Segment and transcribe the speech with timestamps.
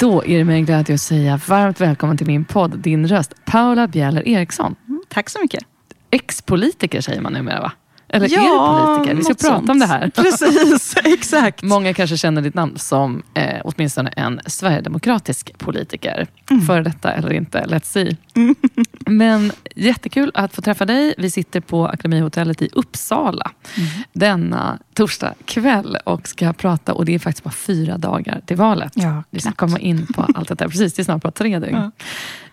[0.00, 3.34] Då är det mig en glädje att säga varmt välkommen till min podd Din röst,
[3.44, 4.74] Paula Bjäller Eriksson.
[5.08, 5.64] Tack så mycket.
[6.10, 7.72] Ex-politiker säger man numera va?
[8.08, 9.16] Eller Ja, är du politiker?
[9.16, 9.70] Vi ska prata sånt.
[9.70, 10.10] om det här.
[10.14, 11.62] Precis, exakt.
[11.62, 16.26] Många kanske känner ditt namn som eh, åtminstone en sverigedemokratisk politiker.
[16.50, 16.62] Mm.
[16.66, 18.16] Före detta eller inte, let's see.
[19.06, 21.14] Men jättekul att få träffa dig.
[21.18, 23.88] Vi sitter på Akademihotellet i Uppsala Mm.
[24.12, 28.92] denna torsdag kväll och ska prata, och det är faktiskt bara fyra dagar till valet.
[28.94, 30.68] Ja, Vi ska komma in på allt detta.
[30.68, 31.74] Precis, det är snart bara tre dygn.
[31.76, 31.90] Ja.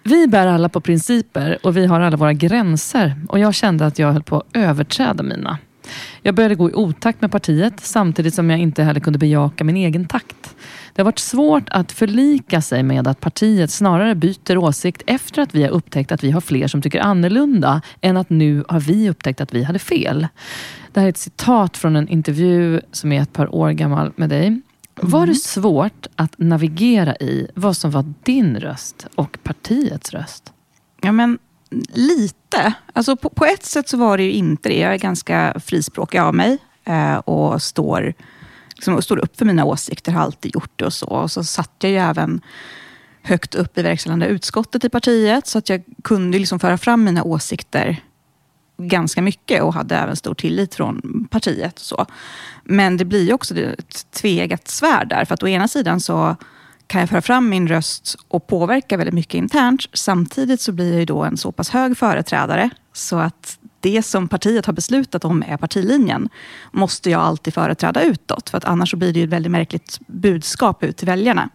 [0.07, 3.15] Vi bär alla på principer och vi har alla våra gränser.
[3.27, 5.57] Och jag kände att jag höll på att överträda mina.
[6.21, 9.75] Jag började gå i otakt med partiet samtidigt som jag inte heller kunde bejaka min
[9.75, 10.55] egen takt.
[10.93, 15.55] Det har varit svårt att förlika sig med att partiet snarare byter åsikt efter att
[15.55, 19.09] vi har upptäckt att vi har fler som tycker annorlunda än att nu har vi
[19.09, 20.27] upptäckt att vi hade fel.
[20.93, 24.29] Det här är ett citat från en intervju som är ett par år gammal med
[24.29, 24.61] dig.
[25.01, 30.53] Var det svårt att navigera i vad som var din röst och partiets röst?
[31.01, 31.39] Ja, men
[31.93, 32.73] lite.
[32.93, 34.79] Alltså, på, på ett sätt så var det ju inte det.
[34.79, 38.13] Jag är ganska frispråkig av mig eh, och står,
[38.75, 41.07] liksom, och står upp för mina åsikter, har alltid gjort det och så.
[41.07, 42.41] Och så satt jag ju även
[43.21, 47.23] högt upp i verkställande utskottet i partiet, så att jag kunde liksom föra fram mina
[47.23, 48.01] åsikter
[48.77, 51.73] ganska mycket och hade även stor tillit från partiet.
[51.73, 52.05] Och så.
[52.63, 56.35] Men det blir ju också ett tveeggat svärd där, för att å ena sidan så
[56.87, 59.81] kan jag föra fram min röst och påverka väldigt mycket internt.
[59.93, 64.27] Samtidigt så blir jag ju då en så pass hög företrädare så att det som
[64.27, 66.29] partiet har beslutat om är partilinjen
[66.71, 68.49] måste jag alltid företräda utåt.
[68.49, 71.49] För att annars så blir det ju ett väldigt märkligt budskap ut till väljarna.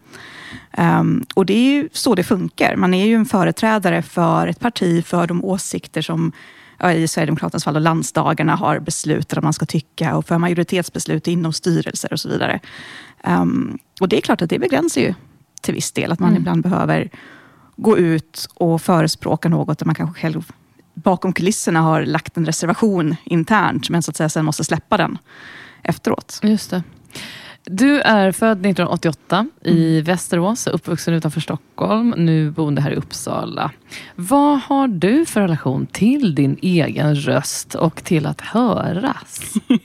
[0.77, 2.75] Um, och det är ju så det funkar.
[2.75, 6.31] Man är ju en företrädare för ett parti, för de åsikter som
[6.89, 11.53] i Sverigedemokraternas fall och landsdagarna har beslutat att man ska tycka och för majoritetsbeslut inom
[11.53, 12.59] styrelser och så vidare.
[13.23, 15.13] Um, och det är klart att det begränsar ju
[15.61, 16.41] till viss del, att man Mm.
[16.41, 17.09] ibland behöver
[17.75, 20.51] gå ut och förespråka något där man kanske själv
[20.93, 25.17] bakom kulisserna har lagt en reservation internt, men så att säga sen måste släppa den
[25.83, 26.39] efteråt.
[26.43, 26.83] Just det.
[27.63, 33.71] Du är född 1988 i Västerås, uppvuxen utanför Stockholm, nu boende här i Uppsala.
[34.15, 39.53] Vad har du för relation till din egen röst och till att höras?
[39.69, 39.79] Uh,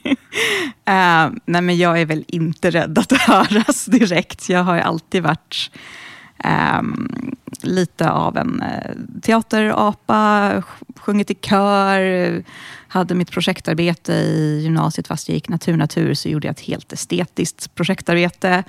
[1.45, 4.49] nej men jag är väl inte rädd att höras direkt.
[4.49, 5.71] Jag har ju alltid varit
[6.39, 7.09] Ehm,
[7.63, 10.63] lite av en eh, teaterapa,
[10.97, 12.45] sjungit i kör,
[12.89, 17.75] hade mitt projektarbete i gymnasiet fast jag gick natur-natur så gjorde jag ett helt estetiskt
[17.75, 18.65] projektarbete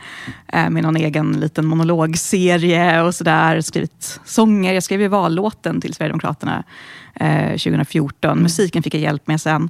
[0.47, 3.61] eh, med någon egen liten monologserie och sådär.
[3.61, 4.73] Skrivit sånger.
[4.73, 6.63] Jag skrev ju vallåten till Sverigedemokraterna
[7.15, 8.41] eh, 2014.
[8.41, 9.69] Musiken fick jag hjälp med sen.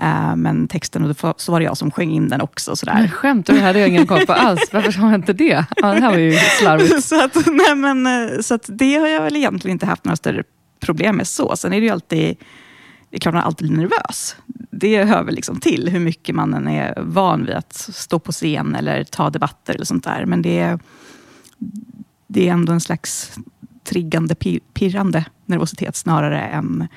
[0.00, 2.76] Eh, men texten, och då så var det jag som sjöng in den också.
[2.76, 2.94] Sådär.
[2.94, 3.58] Men skämtar du?
[3.58, 4.70] Det hade jag ingen koll på alls.
[4.72, 5.64] Varför sa jag inte det?
[5.76, 7.04] Ja, det här var ju slarvigt.
[7.08, 10.16] så att, nej men, eh, så att det har jag väl egentligen inte haft några
[10.16, 10.42] större
[10.80, 11.56] problem med så.
[11.56, 12.36] Sen är det ju alltid,
[13.10, 14.36] det är klart man alltid blir nervös.
[14.70, 18.32] Det hör väl liksom till hur mycket man än är van vid att stå på
[18.32, 20.26] scen eller ta debatter eller sånt där.
[20.26, 20.78] Men det är,
[22.26, 23.32] det är ändå en slags
[23.84, 26.88] triggande, pi- pirrande nervositet snarare än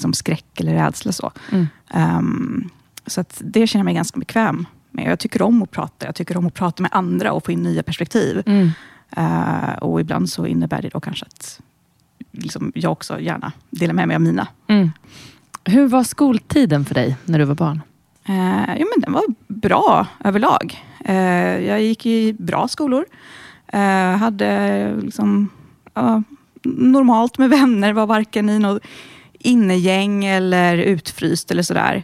[0.00, 1.12] liksom skräck eller rädsla.
[1.12, 1.66] Så, Mm.
[1.90, 2.68] Ehm,
[3.06, 5.10] så det känner jag mig ganska bekväm med.
[5.10, 6.06] Jag tycker om att prata.
[6.06, 8.42] Jag tycker om att prata med andra och få in nya perspektiv.
[8.46, 8.70] Mm.
[9.16, 11.60] Eh, och ibland så innebär det då kanske att
[12.32, 14.46] liksom, jag också gärna delar med mig av mina.
[14.66, 14.90] Mm.
[15.64, 17.82] Hur var skoltiden för dig när du var barn?
[18.24, 20.84] Eh, jo, men den var bra överlag.
[21.04, 23.04] Eh, jag gick i bra skolor.
[24.18, 25.48] Hade liksom,
[26.64, 28.82] normalt med vänner, var varken i något
[29.40, 32.02] innegäng eller utfryst eller sådär.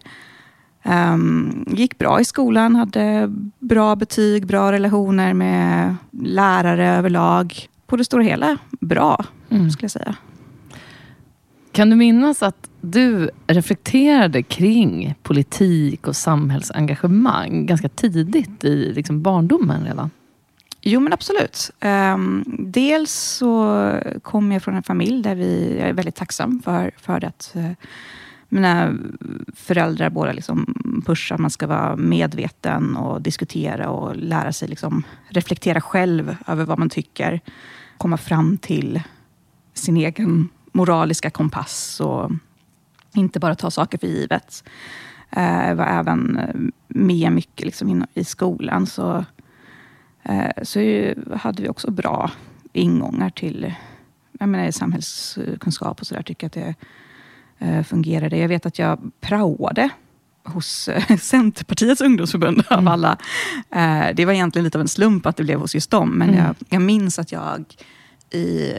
[0.85, 7.69] Um, gick bra i skolan, hade bra betyg, bra relationer med lärare överlag.
[7.87, 9.71] På det stora hela bra, Mm.
[9.71, 10.15] skulle jag säga.
[11.73, 19.85] Kan du minnas att du reflekterade kring politik och samhällsengagemang ganska tidigt i liksom barndomen
[19.85, 20.11] redan.
[20.89, 21.71] Jo, men absolut.
[21.81, 23.93] Um, dels så
[24.23, 27.71] kommer jag från en familj där vi, jag är väldigt tacksam för, för att uh,
[28.49, 28.95] mina
[29.55, 30.75] föräldrar båda liksom
[31.07, 36.65] pushar att man ska vara medveten och diskutera och lära sig liksom reflektera själv över
[36.65, 37.41] vad man tycker.
[37.99, 39.03] Komma fram till
[39.75, 42.31] sin egen moraliska kompass och
[43.15, 44.65] inte bara ta saker för givet.
[45.31, 46.55] Eh, jag var även eh,
[46.89, 48.87] med mycket liksom i skolan.
[48.87, 49.25] Så
[50.63, 50.79] så
[51.37, 52.31] hade vi också bra
[52.73, 53.75] ingångar till
[54.39, 56.23] jag menar, samhällskunskap och sådär.
[56.23, 56.75] Tycker att det
[57.59, 58.37] eh, fungerade.
[58.37, 59.89] Jag vet att jag praoade
[60.45, 62.89] hos eh, Centerpartiets ungdomsförbund mm.
[62.89, 63.19] av alla.
[64.15, 66.11] Det var egentligen lite av en slump att det blev hos just dem.
[66.11, 66.45] Men mm.
[66.45, 67.77] jag, jag minns att jag
[68.31, 68.73] i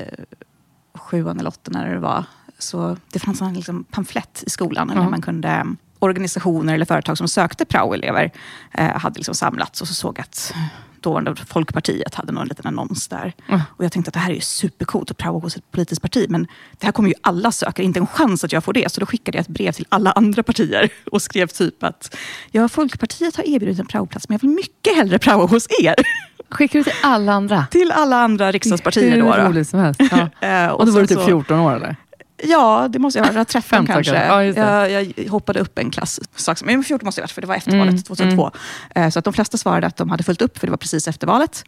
[0.94, 2.26] sjuan eller åttan när det var,
[2.58, 5.04] så det fanns en liksom pamflett i skolan mm.
[5.04, 5.66] där man kunde
[6.00, 8.32] organisationer eller företag som sökte praoelever
[8.74, 10.54] eh, hade liksom samlats och så såg att
[11.02, 13.34] dåvarande Folkpartiet hade någon liten annons där.
[13.48, 13.62] Mm.
[13.70, 16.26] Och jag tänkte att det här är ju supercoolt att prova hos ett politiskt parti.
[16.30, 16.48] Men
[16.78, 18.92] det här kommer ju alla söka, inte en chans att jag får det.
[18.92, 22.16] Så då skickade jag ett brev till alla andra partier och skrev typ att
[22.52, 25.96] ja, Folkpartiet har erbjudit en praoplats men jag vill mycket hellre praoa hos er.
[26.50, 27.66] Skickade du till alla andra?
[27.72, 29.12] Till alla andra riksdagspartier.
[29.12, 30.02] Hur roligt som helst.
[30.12, 30.30] Ja.
[30.48, 31.96] Eh, och, och då var du typ 14 år eller?
[32.44, 33.46] Ja, det måste jag vara.
[33.46, 34.26] 13 kanske.
[34.26, 36.20] Ja, jag, jag, hoppade upp en klass.
[36.64, 38.52] Men 14 måste jag ha varit, för det var efter valet 2002.
[38.96, 39.06] Mm.
[39.06, 41.08] Eh, så att de flesta svarade att de hade följt upp, för det var precis
[41.08, 41.66] efter valet.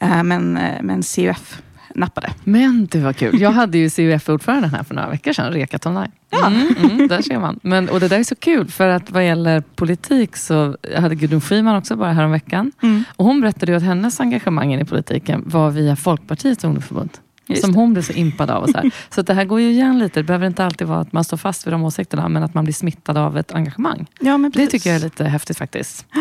[0.00, 1.62] Eh, men, eh, men CUF
[1.94, 2.30] nappade.
[2.44, 3.40] Men det var kul.
[3.40, 6.10] Jag hade ju CUF-ordföranden här för några veckor sedan, Reka Tonaj.
[6.30, 6.46] Ja.
[6.46, 7.60] Mm, mm, där ser man.
[7.62, 11.14] Men, och det där är så kul, för att vad gäller politik så jag hade
[11.14, 12.72] Gudrun Schyman också bara häromveckan.
[12.82, 13.04] Mm.
[13.16, 17.10] Och hon berättade ju att hennes engagemang i politiken var via Folkpartiets ungdomsförbund.
[17.48, 18.62] Just som hon blir så impad av.
[18.62, 18.90] Och så här.
[19.14, 20.20] så det här går ju igen lite.
[20.20, 22.64] Det behöver inte alltid vara att man står fast vid de åsikterna, men att man
[22.64, 24.06] blir smittad av ett engagemang.
[24.20, 26.06] Ja, det tycker jag är lite häftigt faktiskt.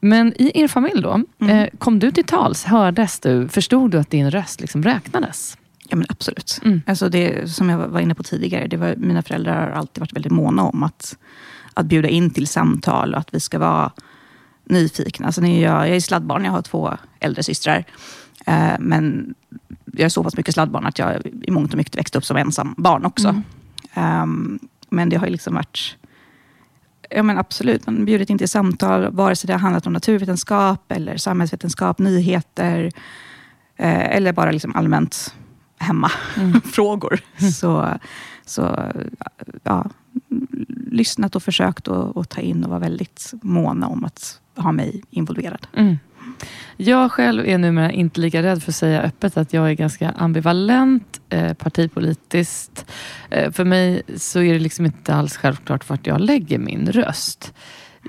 [0.00, 1.56] Men i er familj då, mm.
[1.56, 2.64] eh, kom du till tals?
[2.64, 3.48] Hördes du?
[3.48, 5.56] Förstod du att din röst liksom räknades?
[5.88, 6.60] Ja men absolut.
[6.64, 6.82] Mm.
[6.86, 10.12] Alltså det, som jag var inne på tidigare, det var, mina föräldrar har alltid varit
[10.12, 11.16] väldigt måna om att,
[11.74, 13.92] att bjuda in till samtal och att vi ska vara
[14.64, 15.26] nyfikna.
[15.26, 17.84] Alltså, jag, jag är sladdbarn, jag har två äldre systrar.
[18.44, 19.34] Eh, men
[19.84, 22.36] jag är så pass mycket sladdbarn att jag i mångt och mycket växte upp som
[22.36, 23.28] ensam barn också.
[23.94, 24.22] Mm.
[24.22, 24.58] Um,
[24.88, 25.96] men det har ju liksom varit...
[27.10, 30.92] Ja men absolut, man bjudit in till samtal, vare sig det har handlat om naturvetenskap,
[30.92, 32.92] eller samhällsvetenskap, nyheter,
[33.76, 35.34] eh, eller bara liksom allmänt
[35.78, 37.20] hemmafrågor.
[37.38, 37.52] Mm.
[37.52, 37.88] så,
[38.44, 38.92] så
[39.62, 39.90] ja,
[40.90, 45.66] lyssnat och försökt att ta in och vara väldigt måna om att ha mig involverad.
[45.72, 45.96] Mm.
[46.76, 50.10] Jag själv är numera inte lika rädd för att säga öppet att jag är ganska
[50.10, 52.86] ambivalent eh, partipolitiskt.
[53.30, 57.54] Eh, för mig så är det liksom inte alls självklart vart jag lägger min röst.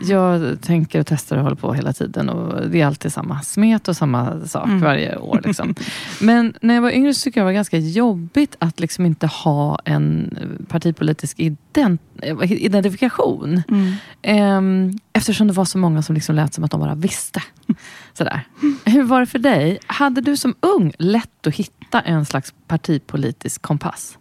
[0.01, 3.87] Jag tänker och testar och håller på hela tiden och det är alltid samma smet
[3.87, 4.79] och samma sak mm.
[4.79, 5.41] varje år.
[5.43, 5.75] Liksom.
[6.21, 9.27] Men när jag var yngre så tyckte jag det var ganska jobbigt att liksom inte
[9.27, 10.37] ha en
[10.67, 12.01] partipolitisk ident
[12.41, 13.63] identifikation.
[13.69, 13.93] Mm.
[14.21, 17.43] Ehm, eftersom det var så många som liksom lät som att de bara visste.
[18.13, 18.41] Sådär.
[18.85, 19.79] Hur var det för dig?
[19.87, 24.17] Hade du som ung lätt att hitta en slags partipolitisk kompass?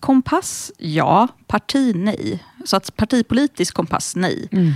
[0.00, 1.28] Kompass, ja.
[1.46, 2.44] Parti, nej.
[2.64, 4.48] Så att partipolitisk kompass, nej.
[4.52, 4.74] Mm.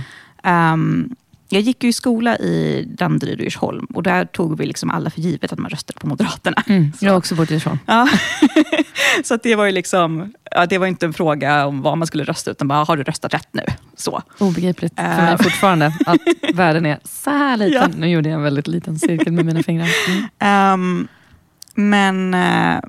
[0.73, 1.15] Um,
[1.53, 5.09] jag gick ju i skola i Danderyd och Djursholm och där tog vi liksom alla
[5.09, 6.63] för givet att man röstade på Moderaterna.
[6.67, 7.79] Mm, jag har också bott i Djursholm.
[7.85, 8.09] Ja.
[9.23, 12.07] så att det var ju liksom, ja, det var inte en fråga om vad man
[12.07, 13.63] skulle rösta, utan bara, har du röstat rätt nu?
[13.95, 14.21] Så.
[14.39, 15.37] Obegripligt för mig ehm.
[15.37, 16.21] fortfarande att
[16.53, 17.91] världen är så här liten.
[17.91, 17.97] Ja.
[17.97, 19.89] Nu gjorde jag en väldigt liten cirkel med mina fingrar.
[20.39, 20.73] Mm.
[20.73, 21.07] Um,
[21.75, 22.79] men, uh,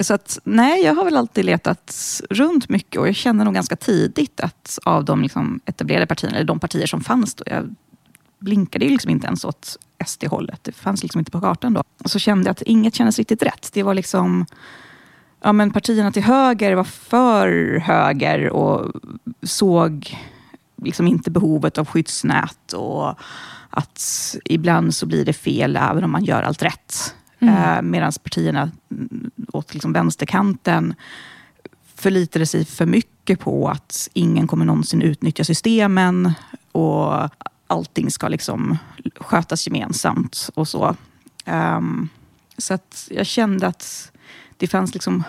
[0.00, 3.76] så att, nej, jag har väl alltid letat runt mycket och jag kände nog ganska
[3.76, 7.74] tidigt att av de liksom etablerade partierna, eller de partier som fanns då, jag
[8.38, 10.64] blinkade ju liksom inte ens åt SD-hållet.
[10.64, 11.82] Det fanns liksom inte på kartan då.
[12.04, 13.70] Och så kände jag att inget kändes riktigt rätt.
[13.72, 14.46] Det var liksom
[15.42, 18.92] ja, men partierna till höger var för höger och
[19.42, 20.18] såg
[20.82, 23.14] liksom inte behovet av skyddsnät och
[23.70, 27.14] att ibland så blir det fel även om man gör allt rätt.
[27.40, 27.54] Mm.
[27.54, 28.70] Eh, Medan partierna
[29.52, 30.94] åt liksom vänsterkanten
[31.94, 36.32] förlitade sig för mycket på att ingen kommer någonsin utnyttja systemen
[36.72, 37.30] och
[37.66, 38.78] allting ska liksom
[39.16, 40.96] skötas gemensamt och så.
[41.46, 42.08] Um,
[42.58, 44.12] så att jag kände att
[44.56, 45.24] det fanns liksom...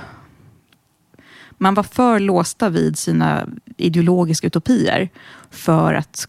[1.57, 5.09] Man var för låsta vid sina ideologiska utopier
[5.49, 6.27] för att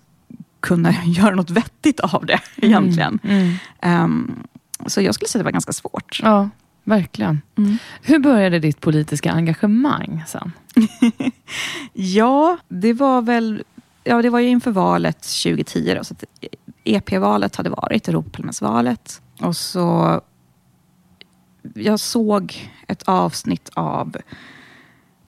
[0.61, 2.71] kunna göra något vettigt av det mm.
[2.71, 3.19] egentligen.
[3.23, 3.55] Mm.
[3.81, 4.05] Mm.
[4.05, 4.47] Um,
[4.87, 6.21] så jag skulle säga att det var ganska svårt.
[6.23, 6.49] Ja.
[6.85, 7.41] verkligen.
[7.59, 7.79] Mm.
[8.03, 10.53] Hur började ditt politiska engagemang sen?
[11.93, 13.62] Ja, det var väl
[14.05, 15.95] ja, det var ju inför valet 2010.
[15.99, 16.15] Då, så
[16.85, 19.23] EP-valet hade varit, Europaparlamentsvalet.
[19.41, 20.21] Och så...
[21.75, 24.17] Jag såg ett avsnitt av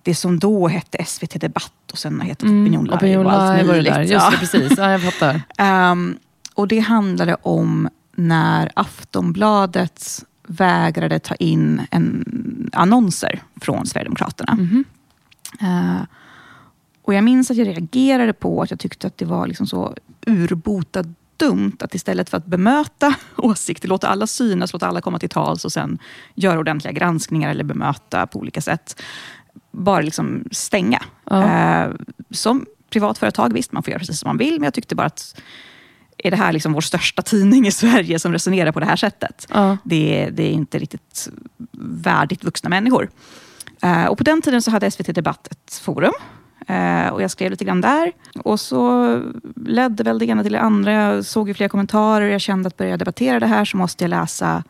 [0.03, 2.97] det som då hette SVT Debatt och sen har hetat Opinion Live.
[2.97, 4.01] Opinion Live var det där.
[4.03, 4.79] Just det, precis.
[4.79, 5.43] Ja, jag fattar.
[5.59, 6.19] Ehm,
[6.55, 14.55] och det handlade om när Aftonbladet vägrade ta in en, annonser från Sverigedemokraterna.
[14.55, 14.85] Mhm.
[15.61, 16.03] Eh,
[17.03, 19.95] och jag minns att jag reagerade på att jag tyckte att det var liksom så
[20.27, 21.05] urbota
[21.37, 25.65] dumt att istället för att bemöta åsikter, låta alla synas, låta alla komma till tals
[25.65, 25.99] och sen
[26.35, 29.03] göra ordentliga granskningar eller bemöta på olika sätt.
[29.71, 31.03] Bara liksom stänga.
[31.25, 31.45] Ja.
[31.45, 31.91] Eh,
[32.31, 35.07] som privat företag, visst man får göra precis som man vill, men jag tyckte bara
[35.07, 35.41] att
[36.25, 39.47] är det här liksom vår största tidning i Sverige som resonerar på det här sättet?
[39.51, 39.77] Ja.
[39.85, 41.29] Det, det är inte riktigt
[41.81, 43.11] värdigt vuxna människor.
[43.83, 46.13] Eh, och på den tiden så hade SVT Debatt ett forum.
[46.67, 48.13] Eh, och jag skrev lite grann där.
[48.45, 49.21] Och så
[49.67, 50.93] ledde väl det ena till det andra.
[50.93, 52.27] Jag såg ju flera kommentarer.
[52.27, 54.65] Jag kände att börja jag debattera det här så måste jag läsa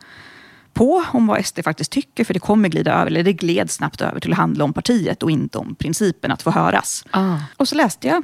[0.73, 2.23] på om vad SD faktiskt tycker.
[2.23, 5.23] För det kommer glida över, eller det gled snabbt över till att handla om partiet
[5.23, 7.05] och inte om principen att få höras.
[7.11, 7.37] Ah.
[7.57, 8.23] Och så läste jag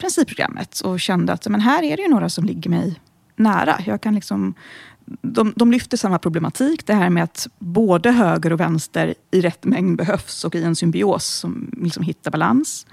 [0.00, 3.00] principprogrammet och kände att men här är det ju några som ligger mig
[3.36, 3.76] nära.
[3.86, 4.54] Jag kan liksom,
[5.22, 9.64] de, de lyfter samma problematik, det här med att både höger och vänster i rätt
[9.64, 12.86] mängd behövs och i en symbios som liksom hittar balans.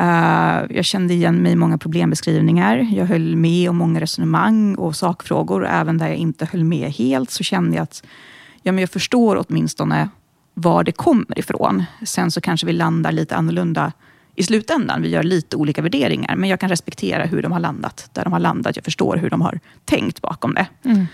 [0.00, 2.76] Uh, jag kände igen mig i många problembeskrivningar.
[2.76, 5.66] Jag höll med om många resonemang och sakfrågor.
[5.66, 8.02] Även där jag inte höll med helt så kände jag att
[8.62, 10.08] ja, men jag förstår åtminstone
[10.54, 11.84] var det kommer ifrån.
[12.02, 13.92] Sen så kanske vi landar lite annorlunda
[14.38, 15.02] i slutändan.
[15.02, 18.32] Vi gör lite olika värderingar, men jag kan respektera hur de har landat där de
[18.32, 18.76] har landat.
[18.76, 20.66] Jag förstår hur de har tänkt bakom det.
[20.84, 21.06] Mm.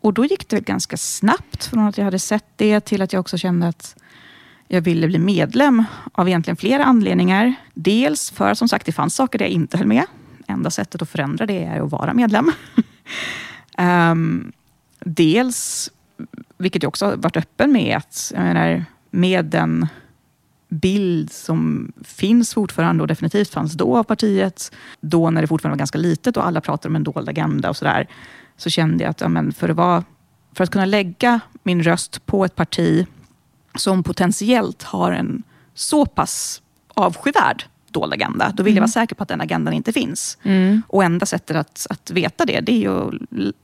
[0.00, 3.20] Och då gick det ganska snabbt från att jag hade sett det till att jag
[3.20, 3.96] också kände att
[4.68, 7.54] jag ville bli medlem av egentligen flera anledningar.
[7.74, 10.04] Dels för som sagt det fanns saker där jag inte höll med.
[10.46, 12.52] Enda sättet att förändra det är att vara medlem.
[13.78, 14.52] Ehm,
[15.00, 15.90] dels,
[16.58, 19.86] vilket jag också har varit öppen med, att jag menar, med den
[20.68, 25.78] bild som finns fortfarande och definitivt fanns då av partiet, då när det fortfarande var
[25.78, 28.06] ganska litet och alla pratade om en dold agenda och sådär,
[28.56, 30.04] så kände jag att ja, men för, att vara,
[30.52, 33.06] för att kunna lägga min röst på ett parti
[33.74, 35.42] som potentiellt har en
[35.74, 36.62] så pass
[36.94, 40.38] avskyvärd dold agenda, då vill jag vara säker på att den agendan inte finns.
[40.42, 40.82] Mm.
[40.88, 43.14] Och enda sättet att, att veta det, det är att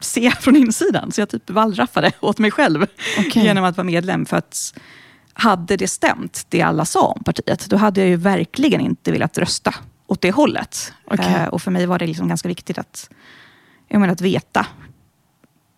[0.00, 1.12] se från insidan.
[1.12, 2.86] Så jag typ wallraffade åt mig själv
[3.18, 3.44] Okej.
[3.44, 4.26] genom att vara medlem.
[4.26, 4.74] För att
[5.34, 9.38] hade det stämt, det alla sa om partiet, då hade jag ju verkligen inte velat
[9.38, 9.74] rösta
[10.06, 10.92] åt det hållet.
[11.04, 11.34] Okej.
[11.34, 13.10] Eh, och för mig var det liksom ganska viktigt att,
[13.88, 14.66] jag menar, att veta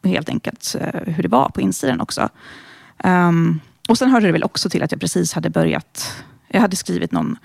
[0.05, 2.29] helt enkelt eh, hur det var på insidan också.
[2.99, 6.77] Ehm, och sen hörde det väl också till att jag precis hade börjat, jag hade
[6.77, 7.39] skrivit någon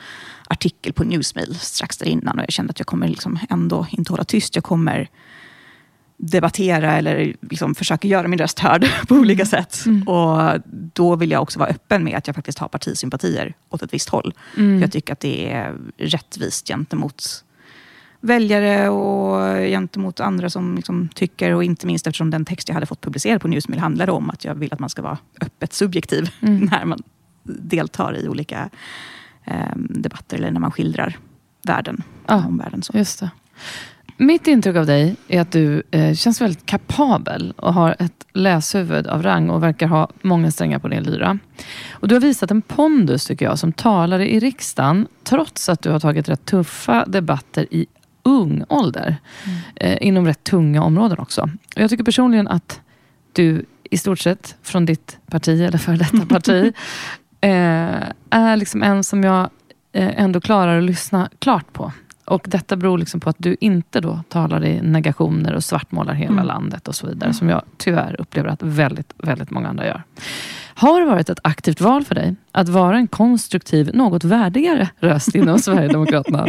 [0.47, 4.13] artikel på Newsmail strax där innan och jag kände att jag kommer liksom ändå inte
[4.13, 4.55] hålla tyst.
[4.55, 5.09] Jag kommer
[6.21, 9.83] debattera eller liksom försöka göra min röst hörd på olika sätt.
[10.05, 10.61] Och
[10.93, 14.09] då vill jag också vara öppen med att jag faktiskt har partisympatier åt ett visst
[14.09, 14.33] håll.
[14.57, 14.77] Mm.
[14.77, 17.43] För jag tycker att det är rättvist gentemot
[18.19, 22.85] väljare och gentemot andra som liksom tycker, och inte minst eftersom den text jag hade
[22.85, 26.31] fått publicerad på Newsmail handlade om att jag vill att man ska vara öppet subjektiv
[26.41, 26.59] Mm.
[26.71, 27.03] när man
[27.43, 28.69] deltar i olika
[29.45, 31.17] eh, debatter eller när man skildrar
[31.63, 32.03] världen.
[32.27, 32.45] Ja.
[32.47, 32.97] Om världen så.
[32.97, 33.29] Just det.
[34.21, 39.07] Mitt intryck av dig är att du eh, känns väldigt kapabel och har ett läshuvud
[39.07, 41.39] av rang och verkar ha många strängar på din lyra.
[41.91, 45.89] Och du har visat en pondus, tycker jag, som talare i riksdagen, trots att du
[45.89, 47.85] har tagit rätt tuffa debatter i
[48.23, 49.17] ung ålder,
[49.75, 51.41] eh, inom rätt tunga områden också.
[51.75, 52.81] Och jag tycker personligen att
[53.33, 56.73] du i stort sett från ditt parti, eller för detta parti,
[57.41, 59.49] eh, är liksom en som jag
[59.91, 61.91] eh, ändå klarar att lyssna klart på.
[62.31, 66.31] Och detta beror liksom på att du inte då talar i negationer och svartmålar hela
[66.31, 66.45] Mm.
[66.45, 67.33] landet och så vidare.
[67.33, 70.03] Som jag tyvärr upplever att väldigt, väldigt många andra gör.
[70.73, 75.35] Har det varit ett aktivt val för dig att vara en konstruktiv, något värdigare röst
[75.35, 76.45] inom Sverigedemokraterna?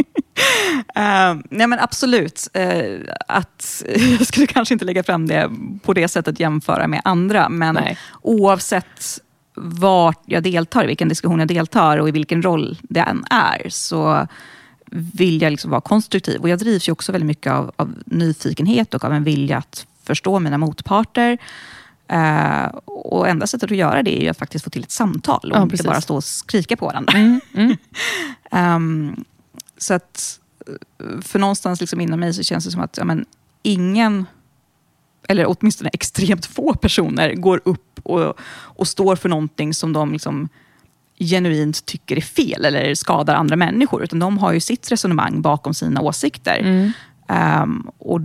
[0.97, 2.47] Uh, nej men absolut.
[2.53, 3.83] Eh, att,
[4.19, 5.49] jag skulle kanske inte lägga fram det
[5.83, 7.49] på det sättet jämföra med andra.
[7.49, 7.97] Men Nej.
[8.21, 9.19] oavsett
[9.55, 13.69] vart jag deltar, i vilken diskussion jag deltar och i vilken roll det än är,
[13.69, 14.27] så
[14.93, 16.41] vill jag liksom vara konstruktiv.
[16.41, 19.85] Och jag drivs ju också väldigt mycket av, av nyfikenhet och av en vilja att
[20.03, 21.37] förstå mina motparter.
[22.07, 25.51] Eh, och enda sättet att göra det är ju att faktiskt få till ett samtal
[25.51, 27.13] och Ja, inte bara stå och skrika på varandra.
[27.13, 27.77] Mm, mm.
[28.51, 29.25] Ehm,
[29.77, 33.25] så att eh, för någonstans liksom inom mig så känns det som att ja, men,
[33.63, 34.25] ingen,
[35.27, 40.49] eller åtminstone extremt få personer, går upp och, och står för någonting som de liksom
[41.25, 44.03] genuint tycker är fel eller skadar andra människor.
[44.03, 46.59] Utan de har ju sitt resonemang bakom sina åsikter.
[46.59, 46.91] Mm.
[47.63, 48.21] Um, och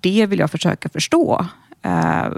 [0.00, 1.46] det vill jag försöka förstå.
[1.86, 2.32] Uh,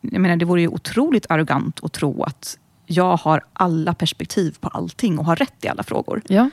[0.00, 4.68] jag menar, det vore ju otroligt arrogant att tro att jag har alla perspektiv på
[4.68, 6.22] allting och har rätt i alla frågor.
[6.28, 6.50] Ja.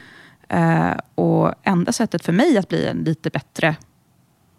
[0.53, 3.75] Uh, och enda sättet för mig att bli en lite bättre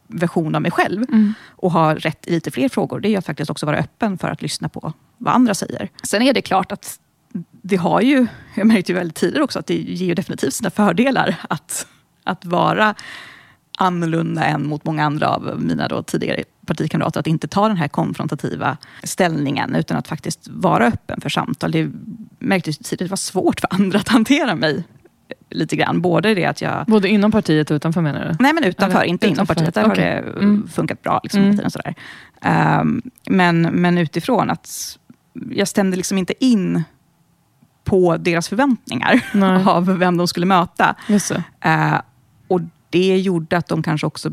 [0.08, 1.34] version av mig själv Mm.
[1.48, 4.28] och ha rätt i lite fler frågor, det är att faktiskt också vara öppen för
[4.28, 5.88] att lyssna på vad andra säger.
[6.02, 7.00] Sen är det klart att
[7.68, 10.70] det har ju, jag märkte ju väldigt tidigare också, att det ger ju definitivt sina
[10.70, 11.86] fördelar att,
[12.24, 12.94] att vara
[13.78, 17.20] annorlunda än mot många andra av mina då tidigare partikamrater.
[17.20, 21.70] Att inte ta den här konfrontativa ställningen, utan att faktiskt vara öppen för samtal.
[21.70, 21.90] Det
[22.38, 24.84] märktes tidigt det var svårt för andra att hantera mig
[25.50, 26.00] lite grann.
[26.00, 28.36] Både det att jag Både inom partiet och utanför menar du?
[28.40, 28.98] Nej, men utanför.
[28.98, 29.74] Eller inte inom utanför, partiet.
[29.74, 30.04] Där har okej.
[30.34, 30.68] det Mm.
[30.68, 31.20] funkat bra.
[31.22, 31.56] Liksom, Mm.
[31.56, 31.94] tiden, sådär.
[32.40, 34.98] Ehm, men, men utifrån att
[35.50, 36.84] jag stämde liksom inte in
[37.86, 39.64] på deras förväntningar Nej.
[39.66, 40.94] av vem de skulle möta.
[41.60, 42.00] Eh,
[42.48, 44.30] och det gjorde att de kanske också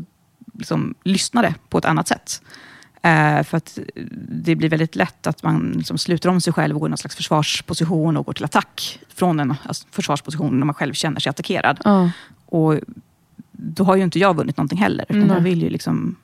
[0.52, 2.42] liksom, lyssnade på ett annat sätt.
[3.02, 3.78] Eh, för att
[4.44, 6.98] det blir väldigt lätt att man liksom sluter om sig själv och går i någon
[6.98, 11.30] slags försvarsposition och går till attack från en alltså, försvarsposition när man själv känner sig
[11.30, 11.80] attackerad.
[11.84, 12.10] Ja.
[12.46, 12.78] Och
[13.52, 15.06] då har ju inte jag vunnit någonting heller.
[15.08, 16.16] Utan jag vill ju liksom,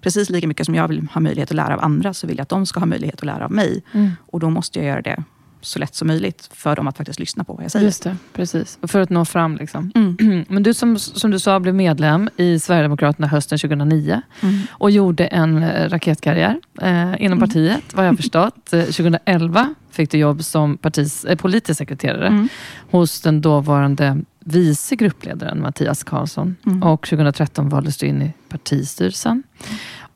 [0.00, 2.42] precis lika mycket som jag vill ha möjlighet att lära av andra, så vill jag
[2.42, 3.82] att de ska ha möjlighet att lära av mig.
[3.92, 4.10] Mm.
[4.26, 5.24] Och då måste jag göra det
[5.64, 7.84] så lätt som möjligt för dem att faktiskt lyssna på vad jag säger.
[7.86, 8.78] Just det, precis.
[8.82, 9.56] För att nå fram.
[9.56, 9.92] Liksom.
[9.94, 10.44] Mm.
[10.48, 14.60] Men du som, som du sa blev medlem i Sverigedemokraterna hösten 2009 Mm.
[14.70, 18.54] och gjorde en eh, raketkarriär eh, inom partiet, vad jag förstått.
[18.72, 22.48] Eh, 2011 fick du jobb som partis, eh, politisk sekreterare Mm.
[22.90, 26.56] hos den dåvarande vice gruppledaren Mattias Karlsson.
[26.66, 26.82] Mm.
[26.82, 29.42] Och 2013 valdes du in i partistyrelsen.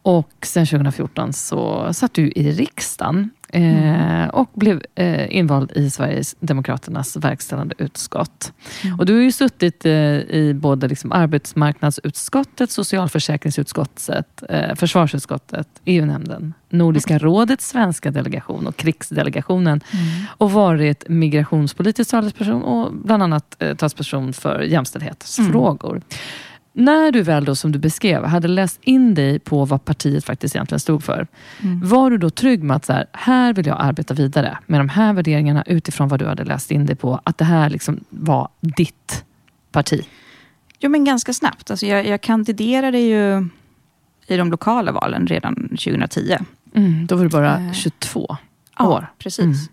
[0.03, 6.37] Och sen 2014 så satt du i riksdagen eh, och blev eh, invald i Sveriges
[6.41, 8.53] Demokraternas verkställande utskott.
[8.85, 8.99] Mm.
[8.99, 14.43] Och du har ju suttit eh, i både liksom arbetsmarknadsutskottet, socialförsäkringsutskottet,
[14.77, 19.81] försvarsutskottet, EU-nämnden, Nordiska rådets svenska delegation och krigsdelegationen
[20.39, 26.03] och varit migrationspolitisk talesperson och bland annat eh, talesperson för jämställdhetsfrågor.
[26.81, 30.55] När du väl då, som du beskrev, hade läst in dig på vad partiet faktiskt
[30.57, 31.27] egentligen stod för,
[31.63, 31.89] Mm.
[31.89, 34.89] var du då trygg med att så här, här vill jag arbeta vidare med de
[34.89, 38.49] här värderingarna utifrån vad du hade läst in dig på, att det här liksom var
[38.61, 39.25] ditt
[39.73, 40.07] parti?
[40.81, 41.71] Jo, men ganska snabbt.
[41.71, 43.49] Alltså jag, jag kandiderade ju
[44.27, 46.37] i de lokala valen redan 2010.
[46.75, 48.37] Mm, då var du bara Eh, 22
[48.79, 49.07] Ja, år.
[49.19, 49.71] precis.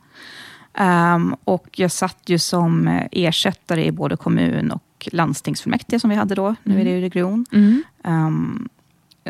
[0.74, 6.16] Ehm, och jag satt ju som eh, ersättare i både kommun och landstingsfullmäktige som vi
[6.16, 6.56] hade då.
[6.64, 7.46] Nu är det ju region.
[7.52, 7.84] Mm.
[8.04, 8.70] Ehm,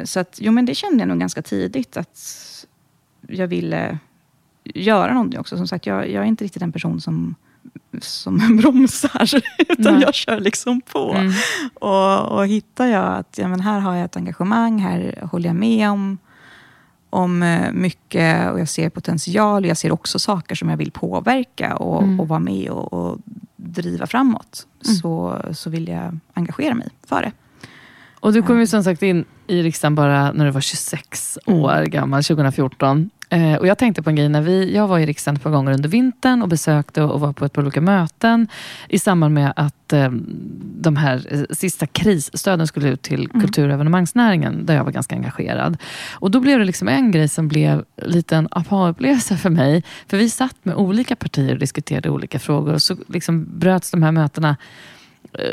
[0.03, 2.19] så att, jo, men det kände jag nog ganska tidigt att
[3.27, 3.97] jag ville
[4.63, 5.57] göra någonting också.
[5.57, 7.35] Som sagt, jag, jag är inte riktigt en person som,
[8.01, 10.01] som bromsar, utan Nej.
[10.01, 11.13] jag kör liksom på.
[11.13, 11.31] Mm.
[11.73, 15.55] Och, och hittar jag att ja, men här har jag ett engagemang, här håller jag
[15.55, 16.17] med om,
[17.09, 19.65] om eh, mycket och jag ser potential.
[19.65, 22.19] Jag ser också saker som jag vill påverka och, Mm.
[22.19, 23.17] och vara med och, och
[23.65, 24.67] driva framåt.
[24.85, 24.95] Mm.
[24.95, 27.31] Så, så vill jag engagera mig för det.
[28.25, 31.59] Och du kom ju som sagt in i riksdagen bara när du var 26 Mm.
[31.59, 33.09] år gammal, 2014.
[33.29, 35.51] Eh, och jag tänkte på en grej, när vi, jag var i riksdagen ett par
[35.51, 38.47] gånger under vintern och besökte och var på ett par olika möten
[38.89, 40.09] i samband med att eh,
[40.81, 43.41] de här eh, sista krisstöden skulle ut till Mm.
[43.41, 45.77] kultur och evenemangsnäringen, där jag var ganska engagerad.
[46.13, 49.83] Och då blev det liksom en grej som blev lite en aha-upplevelse för mig.
[50.07, 54.03] För vi satt med olika partier och diskuterade olika frågor och så liksom bröts de
[54.03, 54.57] här mötena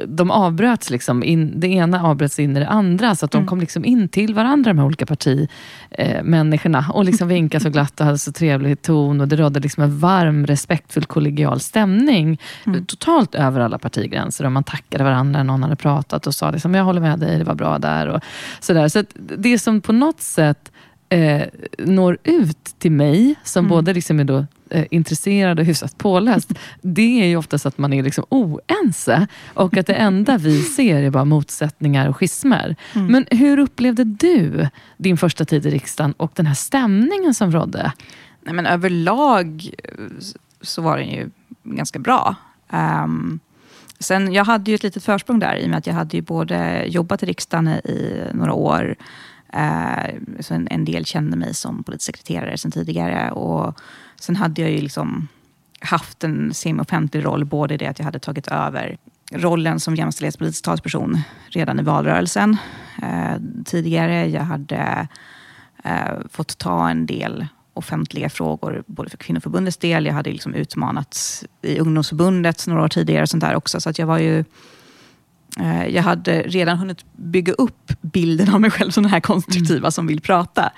[0.06, 3.48] de avbröts, liksom in, det ena avbröts in i det andra, så att de Mm.
[3.48, 8.06] kom liksom in till varandra, de här olika partimänniskorna, och liksom vinkade så glatt och
[8.06, 9.20] hade så trevlig ton.
[9.20, 12.84] Och det rådde liksom en varm, respektfull, kollegial stämning, Mm.
[12.86, 14.44] totalt över alla partigränser.
[14.44, 17.38] Och man tackade varandra när någon hade pratat och sa liksom, jag håller med dig,
[17.38, 18.06] det var bra där.
[18.06, 18.20] Och
[18.60, 18.88] sådär.
[18.88, 19.04] Så
[19.38, 20.71] det som på något sätt
[21.12, 21.42] eh,
[21.78, 23.68] når ut till mig, som Mm.
[23.68, 26.50] både liksom är då, eh, intresserad och hyfsat påläst,
[26.82, 29.26] det är ju oftast att man är liksom oense.
[29.54, 32.76] Och att det enda vi ser är bara motsättningar och schismer.
[32.94, 33.06] Mm.
[33.06, 37.92] Men hur upplevde du din första tid i riksdagen och den här stämningen som rådde?
[38.42, 39.94] Nej, men överlag eh,
[40.60, 41.30] så var den ju
[41.64, 42.34] ganska bra.
[42.70, 43.40] Ehm,
[43.98, 46.22] sen, jag hade ju ett litet försprång där i och med att jag hade ju
[46.22, 48.96] både jobbat i riksdagen i några år.
[49.52, 53.30] Eh, så en, en del kände mig som politisk sekreterare sen tidigare.
[53.30, 53.80] Och
[54.20, 55.28] sen hade jag ju liksom
[55.80, 58.96] haft en semi-offentlig roll, både i det att jag hade tagit över
[59.32, 62.56] rollen som jämställdhetspolitisk talesperson redan i valrörelsen
[63.02, 64.26] eh, tidigare.
[64.26, 65.08] Jag hade
[65.84, 71.44] eh, fått ta en del offentliga frågor, både för kvinnoförbundets del, jag hade liksom utmanats
[71.62, 73.22] i ungdomsförbundet några år tidigare.
[73.22, 74.44] Och sånt där också, så att jag var ju
[75.88, 79.92] jag hade redan hunnit bygga upp bilden av mig själv som den här konstruktiva mm.
[79.92, 80.72] som vill prata.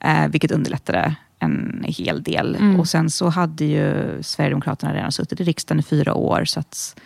[0.00, 2.56] Eh, vilket underlättade en hel del.
[2.56, 2.80] Mm.
[2.80, 6.44] Och sen så hade ju Sverigedemokraterna redan suttit i riksdagen i fyra år.
[6.44, 7.00] Så att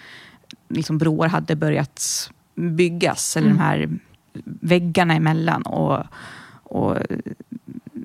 [0.68, 3.58] liksom broar hade börjat byggas, eller mm.
[3.58, 3.98] de här
[4.44, 5.62] väggarna emellan.
[5.62, 6.04] Och,
[6.62, 6.96] och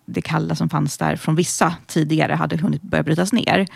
[0.07, 3.67] det kalla som fanns där från vissa tidigare hade hunnit börja brytas ner.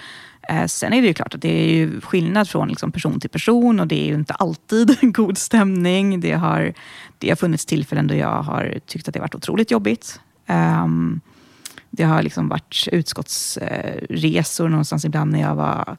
[0.49, 3.29] Eh, sen är det ju klart att det är ju skillnad från liksom person till
[3.29, 6.19] person och det är ju inte alltid en god stämning.
[6.19, 6.73] Det har,
[7.17, 10.19] det har funnits tillfällen då jag har tyckt att det har varit otroligt jobbigt.
[10.47, 11.21] Um,
[11.89, 15.97] det har liksom varit utskottsresor någonstans ibland när jag var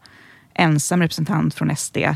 [0.55, 1.97] ensam representant från SD.
[1.97, 2.15] Um,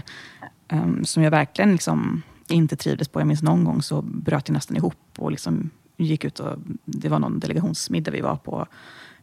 [0.69, 3.21] ehm, som jag verkligen liksom inte trivdes på.
[3.21, 7.09] Jag minns någon gång så bröt jag nästan ihop och liksom gick ut och det
[7.09, 8.67] var någon delegationsmiddag vi var på.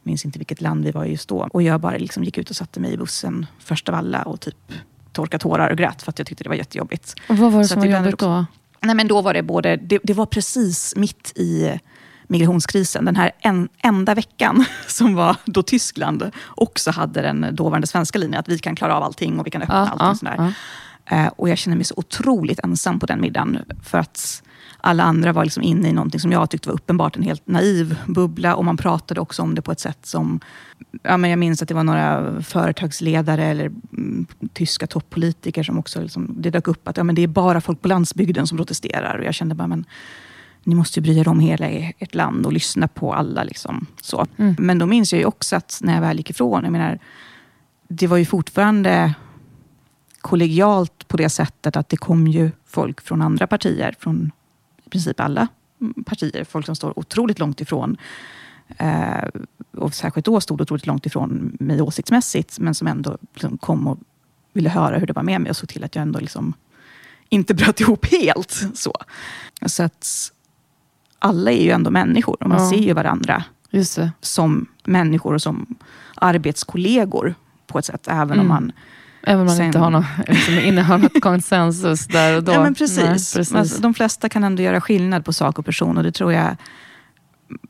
[0.04, 1.48] Jag minns inte vilket land vi var i just då.
[1.54, 4.40] Och jag bara liksom gick ut och satte mig i bussen först av alla och
[4.40, 4.74] typ
[5.12, 7.16] torkade tårar och grät för att jag tyckte det var jättejobbigt.
[7.30, 8.46] Och vad var det som var jobbigt då?
[8.80, 11.80] Nej, men då var det både, det, det var precis mitt i
[12.28, 13.06] migrationskrisen.
[13.06, 18.40] Den här en, enda veckan som var då Tyskland också hade den dåvarande svenska linjen.
[18.40, 20.28] Att vi kan klara av allting och vi kan öppna ja, allting.
[20.28, 20.54] Ja, sådär.
[21.10, 21.26] Ja.
[21.26, 23.60] Uh, och jag kände mig så otroligt ensam på den middagen.
[23.84, 24.44] För att
[24.86, 27.98] alla andra var liksom inne i någonting som jag tyckte var uppenbart en helt naiv
[28.08, 28.56] bubbla.
[28.56, 30.40] Och man pratade också om det på ett sätt som...
[31.04, 36.02] Ja, men jag minns att det var några företagsledare eller mm, tyska toppolitiker som också...
[36.02, 39.18] Liksom, det dök upp att ja, men det är bara folk på landsbygden som protesterar.
[39.18, 39.86] Och jag kände bara, men
[40.64, 43.44] ni måste ju bry er om hela ert land och lyssna på alla.
[43.44, 44.28] Liksom, så.
[44.38, 44.56] Mm.
[44.60, 47.00] Men då minns jag ju också att när jag väl gick ifrån, jag menar,
[47.88, 49.14] det var ju fortfarande
[50.22, 54.32] kollegialt på det sättet att det kom ju folk från andra partier, från
[54.94, 55.48] princip alla
[56.06, 57.98] partier, folk som står otroligt långt ifrån
[58.78, 59.28] eh,
[59.78, 64.00] och särskilt då stod otroligt långt ifrån mig åsiktsmässigt, men som ändå liksom kom och
[64.54, 66.54] ville höra hur det var med mig och såg till att jag ändå liksom
[67.30, 68.52] inte bröt ihop helt.
[68.74, 68.94] Så,
[69.66, 70.32] så att
[71.20, 72.70] alla är ju ändå människor och man ja.
[72.70, 73.44] ser ju varandra
[74.22, 75.76] som människor och som
[76.16, 77.36] arbetskollegor
[77.68, 78.08] på ett sätt.
[78.08, 78.40] Även mm.
[78.40, 78.72] om man
[79.28, 79.66] Även om man sen...
[79.66, 82.52] inte har något, liksom, innehar något konsensus där och då.
[82.52, 82.98] Ja, men precis.
[82.98, 83.54] Nej, precis.
[83.54, 86.56] Alltså, de flesta kan ändå göra skillnad på sak och person och det tror jag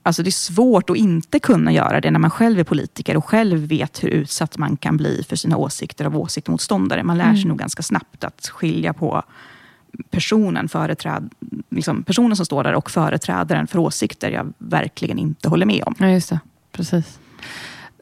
[0.03, 3.25] Alltså det är svårt att inte kunna göra det när man själv är politiker och
[3.25, 7.03] själv vet hur utsatt man kan bli för sina åsikter av åsiktsmotståndare.
[7.03, 7.47] Man lär sig mm.
[7.47, 9.23] nog ganska snabbt att skilja på
[10.09, 11.29] personen, företräd,
[11.69, 15.95] liksom personen som står där och företrädaren för åsikter jag verkligen inte håller med om.
[15.97, 16.39] Ja, just det.
[16.71, 17.19] Precis.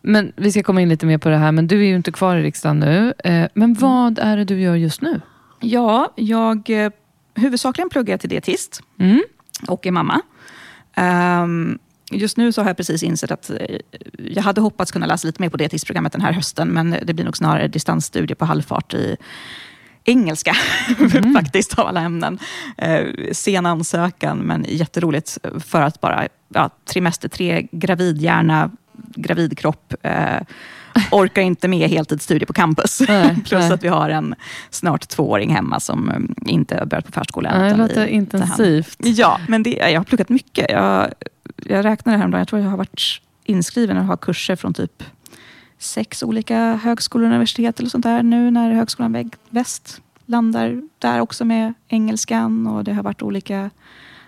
[0.02, 2.12] Men vi ska komma in lite mer på det här, men du är ju inte
[2.12, 3.14] kvar i riksdagen nu.
[3.24, 5.22] Eh, men vad är det du gör just nu?
[5.60, 6.92] Ja, jag eh,
[7.36, 9.22] huvudsakligen pluggar till dietist mm.
[9.68, 10.22] och är mamma.
[10.98, 11.80] Um,
[12.12, 13.58] just nu så har jag precis insett att eh,
[14.18, 17.26] jag hade hoppats kunna läsa lite mer på dietistprogrammet den här hösten, men det blir
[17.26, 19.18] nog snarare distansstudie på halvfart i
[20.04, 20.56] engelska
[21.00, 21.34] mm.
[21.44, 22.40] faktiskt av alla ämnen.
[22.78, 27.68] Eh, sen ansökan, men jätteroligt för att bara ja, trimester tre,
[29.16, 29.94] gravidhjärna, gravidkropp.
[30.02, 30.42] Eh,
[31.12, 33.02] orkar inte med heltidsstudier på campus.
[33.08, 33.72] Nej, Plus nej.
[33.72, 34.36] att vi har en
[34.70, 37.64] snart tvååring hemma som mm, inte har börjat på förskolan.
[37.64, 38.98] det låter intensivt.
[39.00, 40.66] Ja, men det, jag har pluggat mycket.
[40.70, 41.14] Jag,
[41.56, 45.04] jag räknade häromdagen, jag tror jag har varit inskriven och har kurser från typ
[45.80, 51.46] sex olika högskolor och universitet eller sånt där nu när Högskolan Väst landar där också
[51.46, 53.70] med engelskan och det har varit olika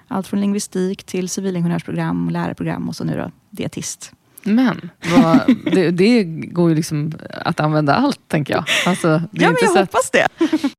[0.07, 4.13] allt från lingvistik till civilingenjörsprogram, lärarprogram och så nu då dietist.
[4.43, 5.39] Men vad,
[5.73, 8.65] det, det, går ju liksom att använda allt, tänker jag.
[8.85, 10.27] Alltså, ja, men jag så hoppas det.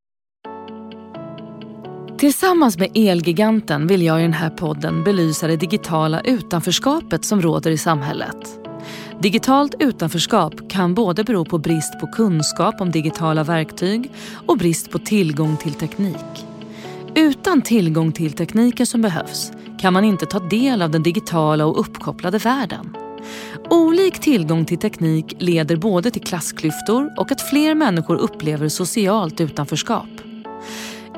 [2.18, 7.70] Tillsammans med Elgiganten vill jag i den här podden belysa det digitala utanförskapet som råder
[7.70, 8.60] i samhället.
[9.20, 14.10] Digitalt utanförskap kan både bero på brist på kunskap om digitala verktyg
[14.46, 16.46] och brist på tillgång till teknik.
[17.14, 21.80] Utan tillgång till tekniken som behövs kan man inte ta del av den digitala och
[21.80, 23.03] uppkopplade världen.
[23.70, 30.08] Olik tillgång till teknik leder både till klassklyftor och att fler människor upplever socialt utanförskap.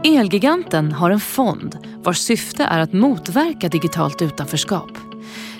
[0.04, 4.90] Elgiganten har en fond vars syfte är att motverka digitalt utanförskap.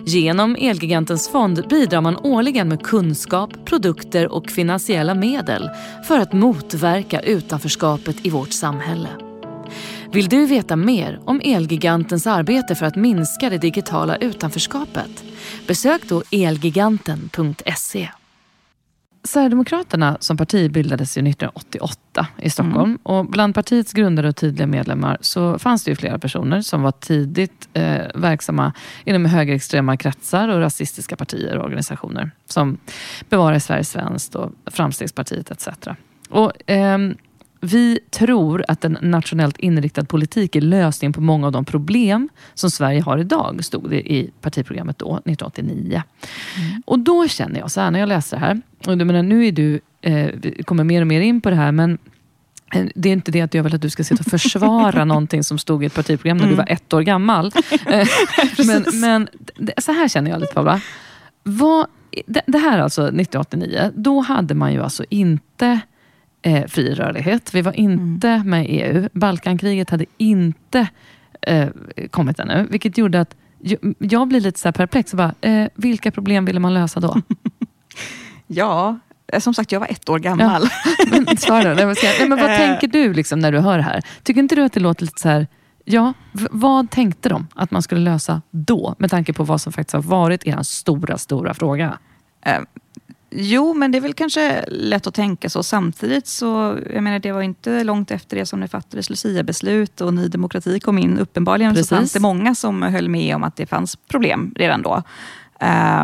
[0.05, 5.71] Genom Elgigantens fond bidrar man årligen med kunskap, produkter och finansiella medel
[6.09, 9.26] för att motverka utanförskapet i vårt samhälle.
[10.13, 15.25] Vill du veta mer om Elgigantens arbete för att minska det digitala utanförskapet?
[15.67, 18.09] Besök då elgiganten.se.
[19.25, 22.91] Sverigedemokraterna som parti bildades ju 1988 i Stockholm.
[22.91, 22.99] Mm.
[23.03, 26.93] Och bland partiets grundare och tidiga medlemmar så fanns det ju flera personer som var
[26.93, 28.73] tidigt eh, verksamma
[29.05, 32.31] inom högerextrema kretsar och rasistiska partier och organisationer.
[32.47, 32.79] Som
[33.29, 35.69] Bevara Sverige svenskt och Framstegspartiet etc.
[36.29, 36.99] Och, eh,
[37.67, 42.71] vi tror att en nationellt inriktad politik är lösningen på många av de problem som
[42.71, 46.03] Sverige har idag, stod det i partiprogrammet då, 1989.
[46.57, 46.83] Mm.
[46.87, 49.47] Och då känner jag så här, när jag läser det här, och du menar, nu
[49.47, 50.31] är du, eh,
[50.65, 51.99] kommer mer och mer in på det här, men
[52.75, 55.45] eh, det är inte det att jag vill att du ska sitta och försvara någonting
[55.45, 56.57] som stod i ett partiprogram när mm.
[56.57, 57.53] du var ett år gammal.
[57.87, 58.09] Eh,
[58.67, 59.29] men, men
[59.79, 60.81] så här känner jag lite Paula.
[61.43, 61.87] Vad,
[62.27, 65.81] det, det här alltså 1989, då hade man ju alltså inte
[66.47, 67.55] eh, fri rörlighet.
[67.55, 68.51] Vi var inte mm.
[68.51, 69.09] med i EU.
[69.13, 70.89] Balkankriget hade inte
[71.43, 71.69] eh,
[72.11, 72.67] kommit ännu.
[72.71, 75.15] Vilket gjorde att jag, jag blir lite så perplex.
[75.15, 77.17] bara, eh, vilka problem ville man lösa då?
[78.47, 78.99] ja,
[79.33, 80.69] eh, som sagt, jag var ett år gammal.
[80.99, 81.85] Ja, men, svara då.
[81.85, 82.57] Nej, men vad eh.
[82.57, 84.03] tänker du liksom när du hör det här?
[84.23, 85.47] Tycker inte du att det låter lite så här,
[85.89, 86.13] Ja,
[86.51, 88.95] vad tänkte de att man skulle lösa då?
[88.99, 91.99] Med tanke på vad som faktiskt har varit er stora, stora fråga.
[93.31, 95.63] Jo, men det är väl kanske lätt att tänka så.
[95.63, 100.15] Samtidigt så, jag menar det var inte långt efter det som det fattades Lucia-beslut och
[100.15, 101.19] Ny Demokrati kom in.
[101.19, 101.89] Uppenbarligen Precis.
[101.89, 105.03] så fanns det många som höll med om att det fanns problem redan då.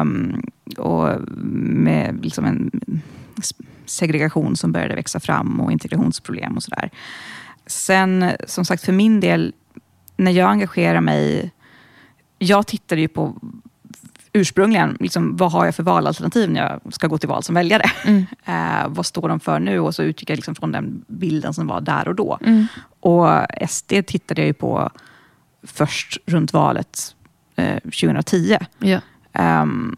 [0.00, 0.42] Um,
[0.76, 2.70] och med liksom en
[3.86, 6.90] segregation som började växa fram och integrationsproblem och sådär.
[7.66, 9.52] Sen, som sagt, för min del,
[10.16, 11.52] när jag engagerar mig
[12.42, 13.36] jag tittade ju på
[14.32, 17.90] ursprungligen, liksom, vad har jag för valalternativ när jag ska gå till val som väljare?
[18.04, 18.24] Mm.
[18.44, 19.80] Eh, vad står de för nu?
[19.80, 22.38] Och så utgick jag liksom från den bilden som var där och då.
[22.40, 22.66] Mm.
[23.00, 23.26] Och
[23.68, 24.90] SD tittade jag ju på
[25.62, 27.14] först runt valet
[27.56, 28.58] eh, 2010.
[28.80, 29.02] Yeah.
[29.62, 29.96] Um,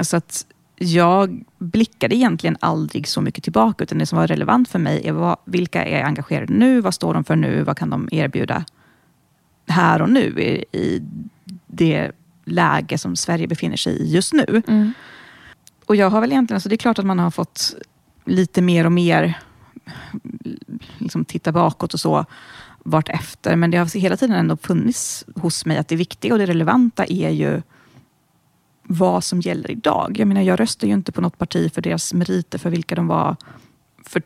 [0.00, 0.46] så att
[0.76, 5.12] jag blickade egentligen aldrig så mycket tillbaka, utan det som var relevant för mig är
[5.12, 6.80] vad, vilka är engagerade nu?
[6.80, 7.62] Vad står de för nu?
[7.62, 8.64] Vad kan de erbjuda
[9.68, 11.02] här och nu i, i
[11.66, 12.12] det
[12.46, 14.62] läge som Sverige befinner sig i just nu.
[14.68, 14.92] Mm.
[15.86, 17.74] Och jag har väl egentligen, alltså det är klart att man har fått
[18.24, 19.38] lite mer och mer
[20.98, 22.24] liksom titta bakåt och så
[22.78, 23.56] vart efter.
[23.56, 27.04] Men det har hela tiden ändå funnits hos mig att det viktiga och det relevanta
[27.06, 27.62] är ju
[28.82, 30.16] vad som gäller idag.
[30.18, 33.06] Jag menar, jag röstar ju inte på något parti för deras meriter för vilka de
[33.06, 33.36] var
[34.04, 34.22] för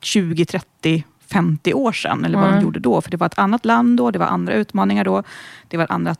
[0.00, 2.24] 20, 30, 50 år sedan.
[2.24, 2.58] Eller vad mm.
[2.58, 3.00] de gjorde då.
[3.00, 5.22] För det var ett annat land då, det var andra utmaningar då.
[5.68, 6.14] Det var andra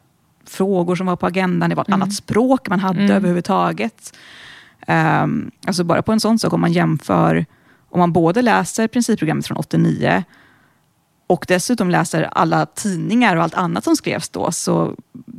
[0.51, 1.71] frågor som var på agendan.
[1.71, 2.03] Det var ett mm.
[2.03, 3.17] annat språk man hade mm.
[3.17, 4.17] överhuvudtaget.
[4.89, 7.47] Um, alltså bara på en sån sak, om man jämför,
[7.91, 10.25] om man både läser principprogrammet från 89
[11.27, 14.95] och dessutom läser alla tidningar och allt annat som skrevs då, så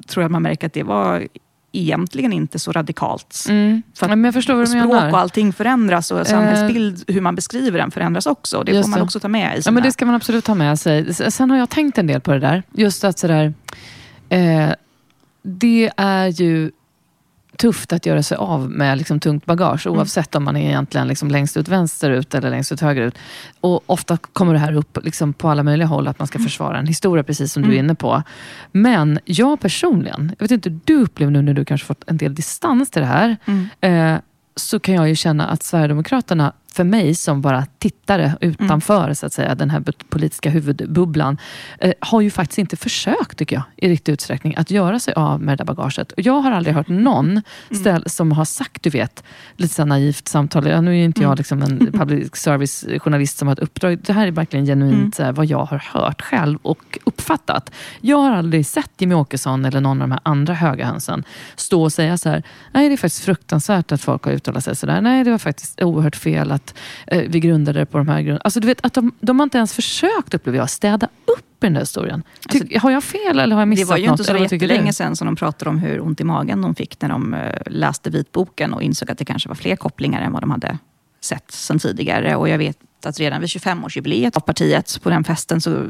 [0.07, 1.27] tror jag att man märker att det var
[1.71, 3.45] egentligen inte så radikalt.
[3.49, 3.81] Mm.
[3.93, 5.11] För Men jag förstår vad du språk menar.
[5.11, 8.63] och allting förändras och samhällsbild, uh, hur man beskriver den förändras också.
[8.63, 9.71] Det får man också ta med i sina...
[9.71, 11.13] Ja, men det ska man absolut ta med sig.
[11.13, 12.63] Sen har jag tänkt en del på det där.
[12.73, 13.53] Just att sådär,
[14.29, 14.69] eh,
[15.41, 16.71] det är ju
[17.59, 19.99] tufft att göra sig av med liksom tungt bagage mm.
[19.99, 23.17] oavsett om man är egentligen liksom längst ut vänsterut eller längst ut högerut.
[23.61, 26.47] Och ofta kommer det här upp liksom på alla möjliga håll, att man ska mm.
[26.47, 27.69] försvara en historia, precis som mm.
[27.69, 27.85] du är mm.
[27.85, 28.23] inne på.
[28.71, 32.17] Men jag personligen, jag vet inte hur du upplever nu när du kanske fått en
[32.17, 33.69] del distans till det här, mm.
[34.15, 34.21] eh,
[34.55, 39.15] så kan jag ju känna att Sverigedemokraterna för mig som bara tittare utanför mm.
[39.15, 41.37] så att säga, den här politiska huvudbubblan,
[41.79, 45.41] eh, har ju faktiskt inte försökt, tycker jag, i riktig utsträckning att göra sig av
[45.41, 46.11] med det där bagaget.
[46.11, 47.41] Och jag har aldrig hört någon
[47.85, 48.03] mm.
[48.05, 49.23] som har sagt, du vet,
[49.55, 50.67] lite så naivt samtal.
[50.67, 51.37] Ja, nu är inte jag mm.
[51.37, 53.99] liksom en public service-journalist som har ett uppdrag.
[54.03, 55.35] Det här är verkligen genuint mm.
[55.35, 57.71] vad jag har hört själv och uppfattat.
[58.01, 61.23] Jag har aldrig sett Jimmy Åkesson eller någon av de här andra höga hönsen
[61.55, 64.75] stå och säga så här, nej det är faktiskt fruktansvärt att folk har uttalat sig
[64.75, 65.01] sådär.
[65.01, 66.68] Nej, det var faktiskt oerhört fel att
[67.07, 68.41] eh, vi grundade det på de här grunderna.
[68.43, 71.67] Alltså, du vet, att de, de har inte ens försökt, upplever jag, städa upp i
[71.67, 72.23] den här historien.
[72.49, 73.95] Alltså, har jag fel eller har jag missat något?
[73.95, 76.61] Det var ju inte så jättelänge sedan som de pratade om hur ont i magen
[76.61, 80.21] de fick när de uh, läste vitboken och insåg att det kanske var fler kopplingar
[80.21, 80.77] än vad de hade
[81.21, 82.35] sett sedan tidigare.
[82.35, 85.87] Och jag vet att redan vid 25-årsjubileet av partiet, på den festen, så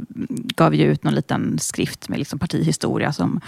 [0.55, 3.41] gav vi ut någon liten skrift med liksom partihistoria som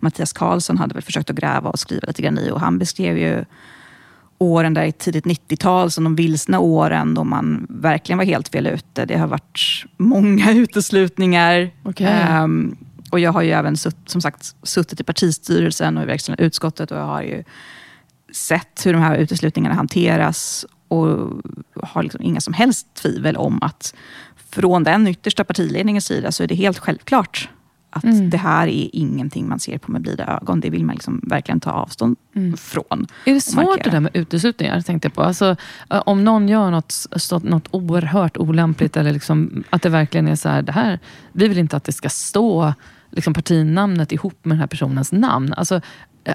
[0.00, 2.50] Mattias Karlsson hade väl försökt att gräva och skriva lite grann i.
[2.50, 3.44] Och han beskrev ju
[4.38, 8.66] åren där i tidigt 90-tal, som de vilsna åren då man verkligen var helt fel
[8.66, 9.04] ute.
[9.04, 11.70] Det har varit många uteslutningar.
[11.84, 12.42] Okay.
[12.42, 12.76] Um,
[13.10, 16.90] och jag har ju även sutt, som sagt suttit i partistyrelsen och i verkställande utskottet
[16.90, 17.44] och jag har ju
[18.32, 21.30] sett hur de här uteslutningarna hanteras och
[21.82, 23.94] har liksom inga som helst tvivel om att
[24.50, 27.48] från den yttersta partiledningens sida så är det helt självklart
[27.90, 28.30] Att mm.
[28.30, 30.60] det här är ingenting man ser på med blida ögon.
[30.60, 32.56] Det vill man liksom verkligen ta avstånd mm.
[32.56, 33.06] från.
[33.24, 34.80] Är det svårt det där med uteslutningar?
[34.80, 35.22] Tänkte jag på.
[35.22, 35.56] Alltså,
[35.88, 37.06] om någon gör något,
[37.42, 40.98] något oerhört olämpligt eller liksom, att det verkligen är så här, det här,
[41.32, 42.74] vi vill inte att det ska stå
[43.10, 45.52] liksom partinamnet ihop med den här personens namn.
[45.52, 45.80] Alltså,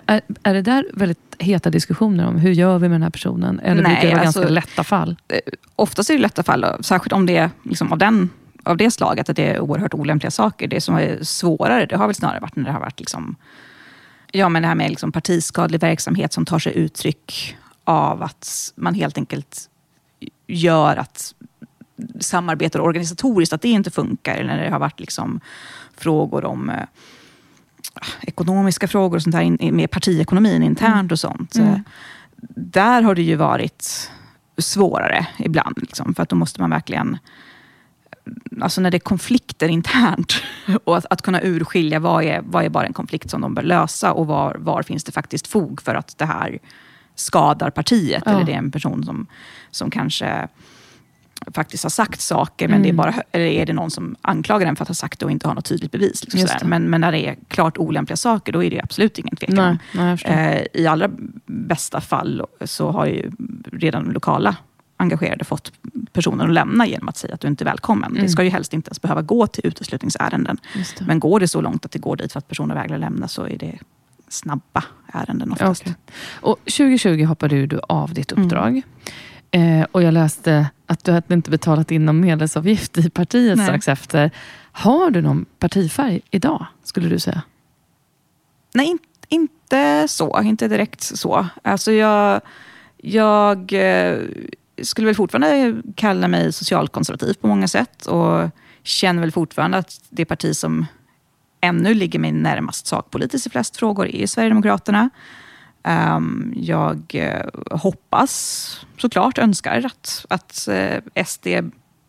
[0.05, 3.59] är, är det där väldigt heta diskussioner om hur gör vi med den här personen?
[3.59, 5.15] Eller Nej, brukar det vara alltså, ganska lätta fall?
[5.27, 5.39] Eh,
[5.75, 8.29] oftast är det lätta fall, särskilt om det är liksom av, den,
[8.63, 10.67] av det slaget, att det är oerhört olämpliga saker.
[10.67, 13.35] Det som är svårare, det har väl snarare varit när det har varit liksom,
[14.31, 18.93] ja, men det här med liksom partiskadlig verksamhet som tar sig uttryck av att man
[18.93, 19.69] helt enkelt
[20.47, 21.33] gör att
[22.19, 24.35] samarbetar organisatoriskt, att det inte funkar.
[24.35, 25.39] Eller när det har varit liksom
[25.97, 26.83] frågor om eh,
[28.21, 31.11] ekonomiska frågor och sånt där med partiekonomin internt mm.
[31.11, 31.55] och sånt.
[31.55, 31.83] Mm.
[32.55, 34.11] Där har det ju varit
[34.57, 35.77] svårare ibland.
[35.81, 37.17] Liksom, för att då måste man verkligen
[38.61, 40.33] Alltså när det är konflikter internt
[40.83, 43.63] och att, att kunna urskilja vad är, vad är bara en konflikt som de bör
[43.63, 46.59] lösa och var, var finns det faktiskt fog för att det här
[47.15, 48.23] skadar partiet.
[48.25, 48.31] Ja.
[48.31, 49.27] Eller det är en person som,
[49.71, 50.47] som kanske
[51.53, 52.83] faktiskt har sagt saker, men mm.
[52.83, 53.15] det är mm.
[53.15, 55.47] bara, eller är det någon som anklagar den för att ha sagt det och inte
[55.47, 56.23] har något tydligt bevis.
[56.33, 59.77] Liksom men, men, när det är klart olämpliga saker, då är det absolut ingen tvekan.
[59.91, 61.09] Nej, nej, eh, I allra
[61.45, 63.31] bästa fall så har ju
[63.71, 64.55] redan lokala
[65.03, 65.71] engagerade fått
[66.11, 68.11] personen att lämna genom att säga att du inte är välkommen.
[68.11, 68.23] Mm.
[68.23, 70.57] Det ska ju helst inte ens behöva gå till uteslutningsärenden.
[71.07, 73.47] Men går det så långt att det går dit för att personen vägrar lämna så
[73.47, 73.79] är det
[74.27, 75.81] snabba ärenden oftast.
[75.81, 75.93] Okay.
[76.41, 78.81] Och 2020 hoppade du av ditt uppdrag.
[79.51, 79.81] Mm.
[79.81, 83.65] Eh, och jag läste att du hade inte betalat in någon medlemsavgift i partiet Nej.
[83.65, 84.31] strax efter.
[84.71, 87.41] Har du någon partifärg idag, skulle du säga?
[88.73, 90.41] Nej, in, inte så.
[90.41, 91.47] Inte direkt så.
[91.61, 92.41] Alltså jag,
[92.97, 94.17] jag eh,
[94.81, 98.49] skulle väl fortfarande kalla mig socialkonservativ på många sätt och
[98.83, 100.85] känner väl fortfarande att det parti som
[101.61, 105.09] ännu ligger mig närmast sakpolitiskt i flest frågor är Sverigedemokraterna.
[105.87, 111.47] Um, jag uh, hoppas såklart, önskar att, att eh, SD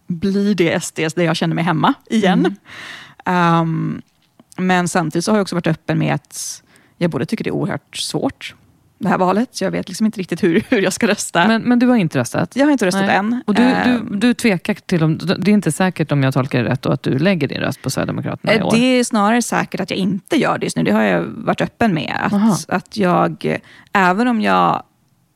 [0.07, 2.57] blir det SD där jag känner mig hemma igen.
[3.25, 3.61] Mm.
[3.61, 4.03] Um,
[4.57, 6.63] men samtidigt så har jag också varit öppen med att
[6.99, 8.55] jag både tycker det är oerhört svårt
[9.05, 9.61] det här valet.
[9.61, 11.49] Jag vet liksom inte riktigt hur, hur jag ska rösta.
[11.49, 12.57] Men, men du har inte röstat?
[12.57, 13.17] Jag har inte röstat Nej.
[13.17, 13.43] än.
[13.47, 14.21] Och du, du, ehm.
[14.21, 15.19] du tvekar till om...
[15.19, 17.83] Det är inte säkert om jag tolkar det rätt då, att du lägger din röst
[17.83, 18.71] på Sverigedemokraterna i år?
[18.71, 20.83] Det är snarare säkert att jag inte gör det just nu.
[20.83, 22.17] Det har jag varit öppen med.
[22.33, 23.59] Att, att jag,
[23.93, 24.83] även om jag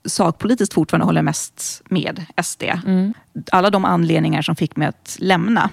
[0.04, 2.62] sakpolitiskt fortfarande håller mest med SD.
[2.86, 3.14] Mm.
[3.52, 5.70] Alla de anledningar som fick mig att lämna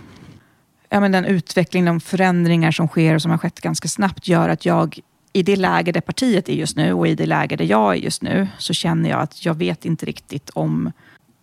[0.95, 4.49] ja, men den utveckling, de förändringar som sker och som har skett ganska snabbt gör
[4.49, 4.99] att jag
[5.35, 7.97] i det läge där partiet är just nu och i det läge där jag är
[7.97, 10.91] just nu så känner jag att jag vet inte riktigt om,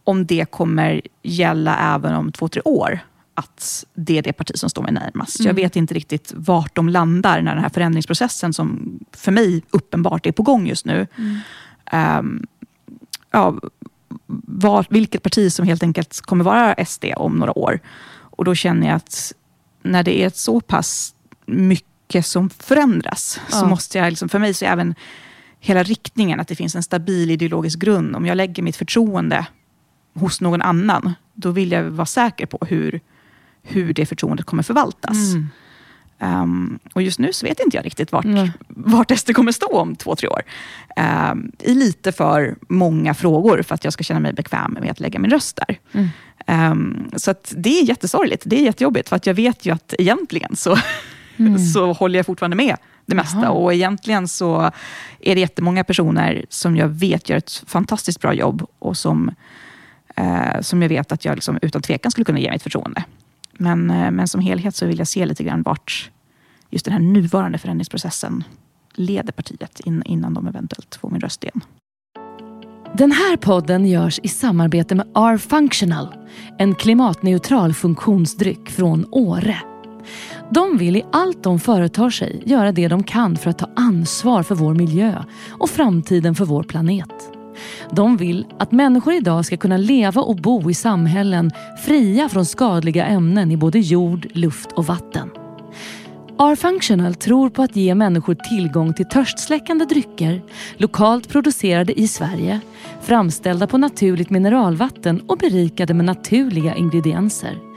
[0.05, 2.99] om det kommer gälla även om två, tre år.
[3.35, 5.41] Att det är det parti som står mig närmast.
[5.41, 5.49] Mm.
[5.49, 10.27] Jag vet inte riktigt vart de landar när den här förändringsprocessen som för mig uppenbart
[10.27, 11.07] är på gång just nu.
[11.17, 12.19] Mm.
[12.19, 12.47] Um,
[13.31, 13.59] ja,
[14.47, 17.81] var, vilket parti som helt enkelt kommer vara SD om några år.
[18.15, 19.33] Och då känner jag att
[19.83, 21.15] när det är så pass
[21.47, 23.41] mycket mycket som förändras.
[23.51, 23.57] Ja.
[23.57, 24.95] Så måste jag, liksom, för mig så är även
[25.61, 28.17] hela riktningen, att det finns en stabil ideologisk grund.
[28.17, 29.47] Om jag lägger mitt förtroende
[30.15, 33.01] hos någon annan, då vill jag vara säker på hur,
[33.63, 35.35] hur det förtroendet kommer förvaltas.
[35.35, 35.49] Mm.
[36.21, 38.51] Um, och just nu så vet inte jag riktigt vart, mm.
[38.69, 40.43] vart SD kommer stå om två, tre år.
[41.33, 45.01] Um, I lite för många frågor för att jag ska känna mig bekväm med att
[45.01, 45.79] lägga min röst där.
[45.93, 46.09] Mm.
[46.73, 50.57] Um, så det är jättesorgligt, det är jättejobbigt, för att jag vet ju att egentligen
[50.57, 50.77] så
[51.47, 51.59] mm.
[51.59, 52.77] så håller jag fortfarande med
[53.07, 53.39] det mesta.
[53.43, 53.51] Jaha.
[53.51, 54.71] Och egentligen så
[55.21, 59.31] är det jättemånga personer som jag vet gör ett fantastiskt bra jobb och som,
[60.17, 63.05] eh, som jag vet att jag liksom utan tvekan skulle kunna ge mitt förtroende.
[63.53, 66.11] Men, eh, men som helhet så vill jag se lite grann vart
[66.71, 68.45] just den här nuvarande förändringsprocessen
[68.95, 71.61] leder partiet in, innan de eventuellt får min röst igen.
[72.97, 76.15] Den här podden görs i samarbete med R-Functional,
[76.59, 79.72] en klimatneutral funktionsdryck från Åre.
[80.51, 84.43] De vill i allt de företar sig göra det de kan för att ta ansvar
[84.43, 87.33] för vår miljö och framtiden för vår planet.
[87.91, 91.51] De vill att människor idag ska kunna leva och bo i samhällen
[91.85, 95.31] fria från skadliga ämnen i både jord, luft och vatten.
[96.39, 100.43] R-Functional tror på att ge människor tillgång till törstsläckande drycker,
[100.77, 102.61] lokalt producerade i Sverige,
[103.01, 107.72] framställda på naturligt mineralvatten och berikade med naturliga ingredienser.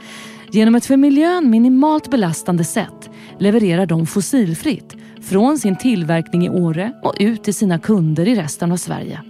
[0.56, 6.92] Genom ett för miljön minimalt belastande sätt levererar de fossilfritt från sin tillverkning i Åre
[7.02, 9.20] och ut till sina kunder i resten av Sverige.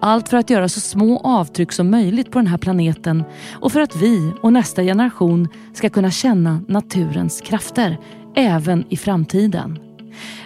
[0.00, 3.80] Allt för att göra så små avtryck som möjligt på den här planeten och för
[3.80, 7.98] att vi och nästa generation ska kunna känna naturens krafter
[8.36, 9.78] även i framtiden.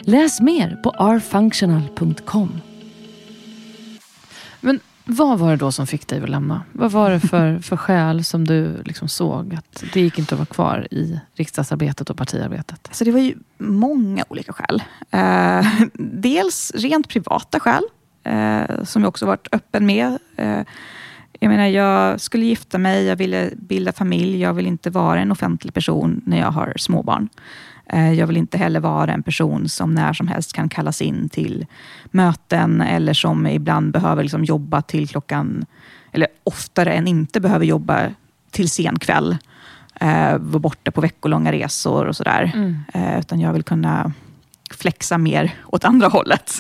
[0.01, 2.61] Läs mer på rfunctional.com.
[5.09, 6.63] Vad var det då som fick dig att lämna?
[6.73, 10.39] Vad var det för, för skäl som du liksom såg att det gick inte att
[10.39, 12.81] vara kvar i riksdagsarbetet och partiarbetet?
[12.89, 14.83] Alltså det var ju många olika skäl.
[15.11, 17.83] Eh, dels rent privata skäl,
[18.25, 20.19] eh, som jag också varit öppen med.
[20.37, 20.61] Eh,
[21.41, 25.33] jag menar, jag skulle gifta mig, jag ville bilda familj, jag vill inte vara en
[25.33, 27.29] offentlig person när jag har småbarn.
[27.89, 31.29] Eh, jag vill inte heller vara en person som när som helst kan kallas in
[31.29, 31.67] till
[32.05, 35.67] möten eller som ibland behöver liksom jobba till klockan,
[36.13, 38.11] eller oftare än inte behöver jobba
[38.51, 39.37] till sen kväll.
[40.01, 42.53] Eh, vara borta på veckolånga resor och sådär.
[42.55, 42.77] Mm.
[42.95, 44.13] Eh, utan jag vill kunna
[44.71, 46.53] flexa mer åt andra hållet.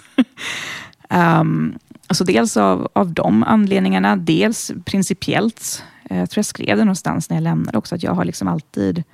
[1.08, 5.84] um, alltså dels av, av de anledningarna, dels principiellt.
[6.10, 8.48] Eh, jag tror jag skrev det någonstans när jag lämnade också, att jag har liksom
[8.48, 9.04] alltid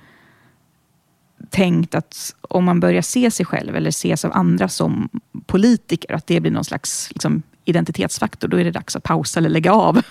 [1.53, 5.09] tänkt att om man börjar se sig själv eller ses av andra som
[5.45, 9.49] politiker, att det blir någon slags liksom, identitetsfaktor, då är det dags att pausa eller
[9.49, 10.01] lägga av.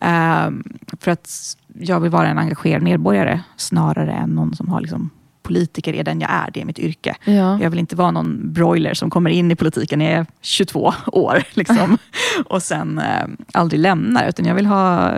[0.00, 0.46] Mm.
[0.46, 5.10] um, för att jag vill vara en engagerad medborgare snarare än någon som har liksom,
[5.42, 7.16] politiker är den jag är, det är mitt yrke.
[7.24, 7.62] Ja.
[7.62, 10.92] Jag vill inte vara någon broiler som kommer in i politiken när jag är 22
[11.06, 11.98] år liksom,
[12.46, 14.28] och sen eh, aldrig lämnar.
[14.28, 15.14] Utan jag vill ha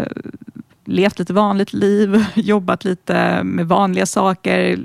[0.84, 4.80] levt lite vanligt liv, jobbat lite med vanliga saker,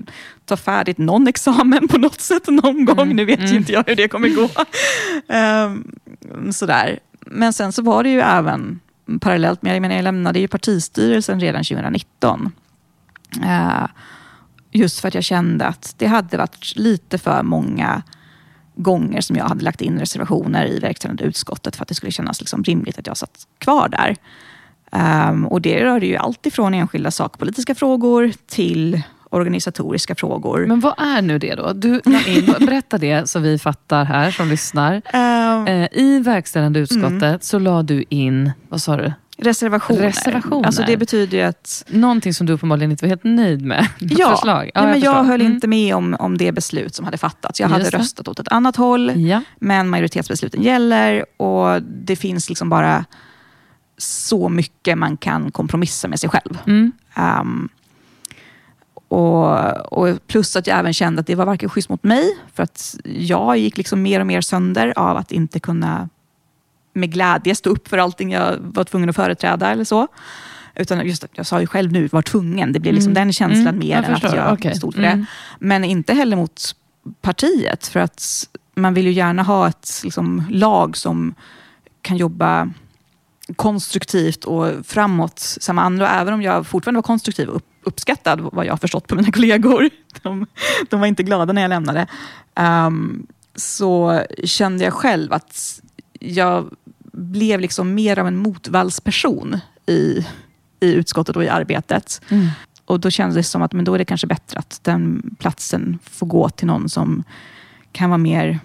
[0.48, 3.00] ta färdigt någon examen på något sätt någon gång.
[3.00, 3.16] Mm.
[3.16, 3.52] Nu vet mm.
[3.52, 4.50] ju inte jag hur det kommer gå.
[5.34, 7.00] um, sådär.
[7.20, 8.80] Men sen så var det ju även
[9.22, 12.52] parallellt med, jag menar jag lämnade ju partistyrelsen redan 2019.
[13.44, 13.88] Uh,
[14.72, 18.02] just för att jag kände att det hade varit lite för många
[18.76, 22.40] gånger som jag hade lagt in reservationer i verkställande utskottet för att det skulle kännas
[22.40, 24.16] liksom rimligt att jag satt kvar där.
[24.92, 30.66] Um, och det rör ju allt ifrån enskilda sakpolitiska frågor till organisatoriska frågor.
[30.66, 31.74] Men vad är nu det då?
[31.74, 35.02] Du in, berätta det så vi fattar här som lyssnar.
[35.14, 37.40] Um, I verkställande utskottet mm.
[37.42, 39.14] så la du in, vad sa du?
[39.40, 40.02] Reservationer.
[40.02, 40.66] Reservationer.
[40.66, 41.84] Alltså det betyder ju att...
[41.88, 43.88] Någonting som du uppenbarligen inte var helt nöjd med.
[44.00, 44.72] Ja, förslag.
[44.74, 45.54] ja, men jag, jag höll mm.
[45.54, 47.60] inte med om, om det beslut som hade fattats.
[47.60, 47.98] Jag Just hade det.
[47.98, 49.42] röstat åt ett annat håll, ja.
[49.60, 53.06] men majoritetsbesluten gäller och det finns liksom bara
[53.98, 56.58] så mycket man kan kompromissa med sig själv.
[56.68, 56.92] Mm.
[57.40, 57.70] Um,
[59.08, 62.64] och, och, plus att jag även kände att det var varken schysst mot mig, för
[62.64, 66.10] att jag gick liksom mer och mer sönder av att inte kunna
[66.94, 70.08] med glädje stå upp för allting jag var tvungen att företräda eller så.
[70.76, 72.74] Utan just jag sa ju själv nu, var tvungen.
[72.74, 73.24] Det blev liksom mm.
[73.24, 73.80] den känslan mm.
[73.80, 74.28] mer jag än förstår.
[74.28, 74.76] att jag okay.
[74.76, 75.20] stod för mm.
[75.20, 75.26] det.
[75.60, 76.76] Men inte heller mot
[77.22, 81.34] partiet, för att man vill ju gärna ha ett liksom, lag som
[82.02, 82.70] kan jobba
[83.56, 86.10] konstruktivt och framåt som andra.
[86.10, 89.90] Även om jag fortfarande var konstruktiv och uppskattad, vad jag har förstått på mina kollegor.
[90.22, 90.46] De,
[90.90, 92.08] de var inte glada när jag lämnade.
[92.56, 95.82] Um, så kände jag själv att
[96.20, 96.70] jag
[97.12, 100.26] blev liksom mer av en motvallsperson i,
[100.80, 102.22] i utskottet och i arbetet.
[102.30, 102.48] Mm.
[102.86, 106.00] Och då kändes det som att men då är det kanske bättre att den platsen
[106.04, 107.24] får gå till någon som
[107.92, 108.60] kan vara mer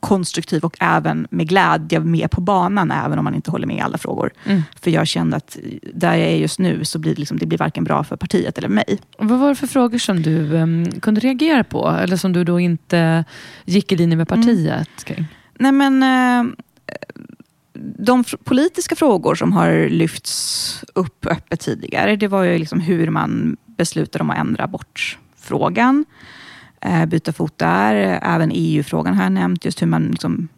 [0.00, 3.80] konstruktiv och även med glädje med på banan, även om man inte håller med i
[3.80, 4.30] alla frågor.
[4.44, 4.62] Mm.
[4.80, 5.56] För jag kände att
[5.94, 8.58] där jag är just nu så blir det, liksom, det blir varken bra för partiet
[8.58, 8.98] eller mig.
[9.18, 11.88] vad var det för frågor som du um, kunde reagera på?
[11.88, 13.24] Eller som du då inte
[13.64, 14.42] gick i linje med mm.
[14.46, 15.24] partiet mm.
[15.58, 16.02] Nej men...
[16.02, 16.54] Uh,
[17.98, 23.56] de politiska frågor som har lyfts upp öppet tidigare, det var ju liksom hur man
[23.66, 26.04] beslutade om att ändra abortfrågan.
[26.08, 26.39] Eh,
[27.06, 27.94] byta fot där.
[28.22, 30.48] Även EU-frågan har jag nämnt, just hur man liksom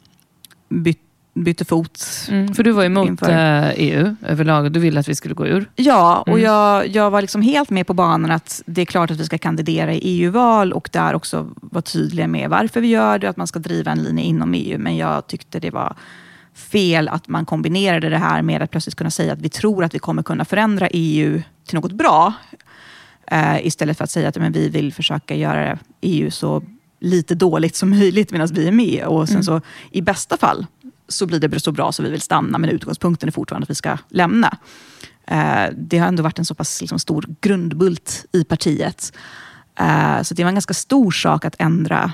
[0.68, 1.00] byt,
[1.34, 2.04] bytte fot.
[2.28, 3.72] Mm, för du var emot inför.
[3.76, 5.70] EU eh, e överlag, du ville att vi skulle gå ur.
[5.76, 6.42] Ja, och mm.
[6.42, 9.38] jag, jag var liksom helt med på banan att det är klart att vi ska
[9.38, 13.46] kandidera i EU-val och där också vara tydliga med varför vi gör det, att man
[13.46, 14.78] ska driva en linje inom EU.
[14.78, 15.96] Men jag tyckte det var
[16.54, 19.94] fel att man kombinerade det här med att plötsligt kunna säga att vi tror att
[19.94, 22.32] vi kommer kunna förändra EU till något bra.
[23.32, 26.62] Uh, istället för att säga att men, vi vill försöka göra EU så
[27.00, 29.04] lite dåligt som möjligt medan vi är med.
[29.06, 29.42] Och sen mm.
[29.42, 29.60] så
[29.90, 30.66] i bästa fall
[31.08, 33.74] så blir det så bra så vi vill stanna, men utgångspunkten är fortfarande att vi
[33.74, 34.58] ska lämna.
[35.30, 39.12] Uh, det har ändå varit en så pass liksom, stor grundbult i partiet.
[39.80, 42.12] Uh, så det var en ganska stor sak att ändra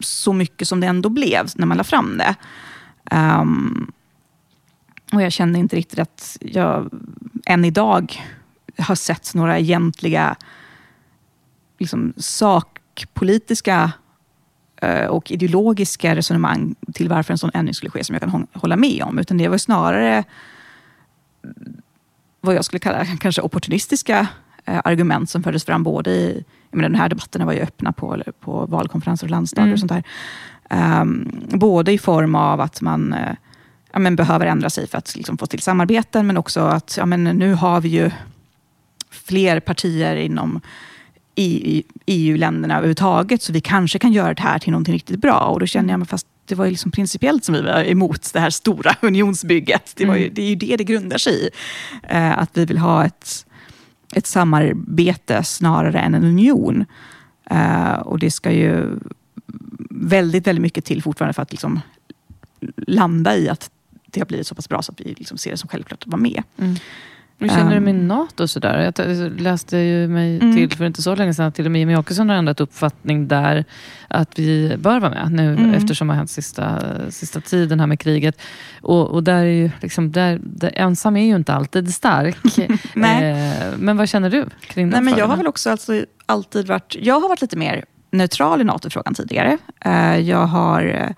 [0.00, 2.34] så mycket som det ändå blev när man la fram det.
[3.16, 3.92] Um,
[5.12, 6.90] och jag kände inte riktigt att jag
[7.46, 8.22] än idag
[8.80, 10.36] har sett några egentliga
[11.78, 13.92] liksom, sakpolitiska
[14.76, 18.76] eh, och ideologiska resonemang till varför en sån ändring skulle ske som jag kan hålla
[18.76, 19.18] med om.
[19.18, 20.24] Utan det var snarare
[22.40, 24.26] vad jag skulle kalla kanske opportunistiska
[24.64, 27.92] eh, argument som fördes fram både i, jag menar, den här debatten var ju öppna
[27.92, 29.72] på, på valkonferenser och landsdagar mm.
[29.72, 30.04] och sånt där.
[31.00, 33.34] Um, både i form av att man uh,
[33.92, 37.06] ja, men behöver ändra sig för att liksom, få till samarbeten, men också att ja,
[37.06, 38.10] men nu har vi ju
[39.10, 40.60] fler partier inom
[42.06, 45.38] EU-länderna överhuvudtaget, så vi kanske kan göra det här till någonting riktigt bra.
[45.40, 48.32] Och då känner jag, men fast det var ju liksom principiellt som vi var emot
[48.32, 49.92] det här stora unionsbygget.
[49.96, 50.34] Det, ju, mm.
[50.34, 51.50] det är ju det det grundar sig i.
[52.02, 53.46] Eh, att vi vill ha ett,
[54.14, 56.84] ett samarbete snarare än en union.
[57.50, 58.98] Eh, och det ska ju
[59.90, 61.80] väldigt, väldigt mycket till fortfarande för att liksom
[62.76, 63.70] landa i att
[64.06, 66.06] det har blivit så pass bra så att vi liksom ser det som självklart att
[66.06, 66.42] vara med.
[66.58, 66.76] Mm.
[67.40, 68.08] Hur känner du med ehm.
[68.08, 68.42] NATO?
[68.42, 68.92] Och sådär?
[68.96, 70.56] Jag läste ju mig mm.
[70.56, 73.28] till för inte så länge sedan att till och med Jimmie Åkesson har ändrat uppfattning
[73.28, 73.64] där.
[74.08, 75.74] Att vi bör vara med nu mm.
[75.74, 76.80] eftersom det har hänt sista,
[77.10, 78.40] sista tiden här med kriget.
[78.80, 82.36] Och, och där är ju liksom, där, där, ensam är ju inte alltid stark.
[83.20, 86.96] Eh, men vad känner du kring Nej, men Jag har väl också alltså alltid varit,
[87.00, 89.58] jag har varit lite mer neutral i NATO-frågan tidigare.
[89.84, 91.10] Eh, jag har eh,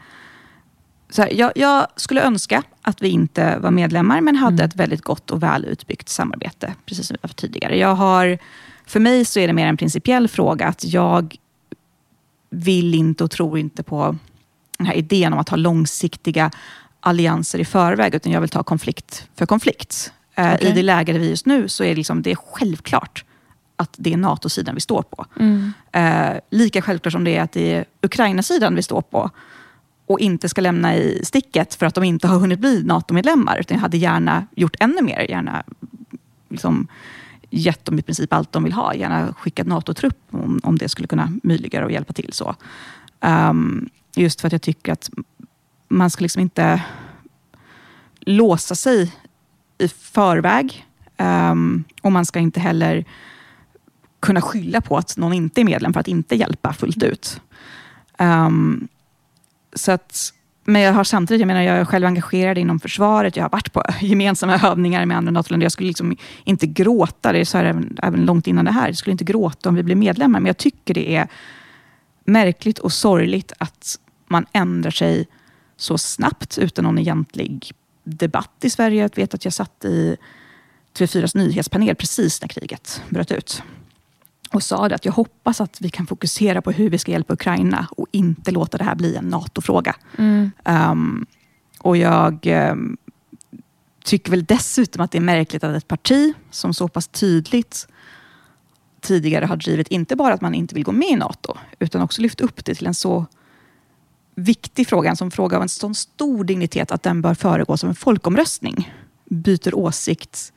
[1.12, 4.64] så här, jag, jag, skulle önska att vi inte var medlemmar, men hade mm.
[4.64, 7.78] ett väldigt gott och väl utbyggt samarbete, precis som vi var tidigare.
[7.78, 8.38] Jag har,
[8.86, 11.36] för mig så är det mer en principiell fråga, att jag
[12.50, 14.16] vill inte och tror inte på
[14.78, 16.50] den här idén om att ha långsiktiga
[17.00, 20.12] allianser i förväg, utan jag vill ta konflikt för konflikt.
[20.32, 20.68] Okay.
[20.68, 23.24] I det läge där vi är just nu så är det, liksom, det är självklart
[23.76, 25.26] att det är NATO-sidan vi står på.
[25.40, 25.72] Mm.
[25.92, 29.30] Eh, lika självklart som det är att det är Ukraina-sidan vi står på
[30.06, 33.58] och inte ska lämna i sticket för att de inte har hunnit bli NATO-medlemmar.
[33.60, 35.30] Utan jag hade gärna gjort ännu mer.
[35.30, 35.62] Gärna
[36.48, 36.88] liksom
[37.50, 38.94] gett dem i princip allt de vill ha.
[38.94, 42.32] Gärna skickat NATO-trupp om, om det skulle kunna möjliggöra och hjälpa till.
[42.32, 42.54] så.
[43.20, 45.10] Um, just för att jag tycker att
[45.88, 46.82] man ska liksom inte
[48.20, 49.12] låsa sig
[49.78, 50.86] i förväg.
[51.18, 53.04] Um, och man ska inte heller
[54.20, 57.40] kunna skylla på att någon inte är medlem för att inte hjälpa fullt ut.
[58.18, 58.88] Um,
[59.74, 60.32] så att,
[60.64, 63.72] men jag har samtidigt, jag menar jag är själv engagerad inom försvaret, jag har varit
[63.72, 65.64] på gemensamma övningar med andra NATO-länder.
[65.64, 68.96] Jag skulle liksom inte gråta, det sa jag även, även långt innan det här, jag
[68.96, 70.40] skulle inte gråta om vi blev medlemmar.
[70.40, 71.28] Men jag tycker det är
[72.24, 75.28] märkligt och sorgligt att man ändrar sig
[75.76, 77.72] så snabbt utan någon egentlig
[78.04, 79.02] debatt i Sverige.
[79.02, 80.16] Jag vet att jag satt i
[80.98, 83.62] TV4s nyhetspanel precis när kriget bröt ut
[84.52, 87.32] och sa det att jag hoppas att vi kan fokusera på hur vi ska hjälpa
[87.32, 89.96] Ukraina och inte låta det här bli en NATO-fråga.
[90.18, 90.50] Mm.
[90.64, 91.26] Um,
[91.78, 92.96] och jag um,
[94.04, 97.88] tycker väl dessutom att det är märkligt att ett parti som så pass tydligt
[99.00, 102.22] tidigare har drivit inte bara att man inte vill gå med i NATO, utan också
[102.22, 103.26] lyft upp det till en så
[104.34, 107.90] viktig fråga, en sån fråga av en sån stor dignitet att den bör föregås av
[107.90, 108.92] en folkomröstning,
[109.24, 110.52] byter åsikt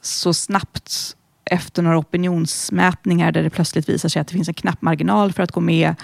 [0.00, 1.16] så snabbt
[1.50, 5.42] efter några opinionsmätningar där det plötsligt visar sig att det finns en knapp marginal för
[5.42, 5.94] att gå med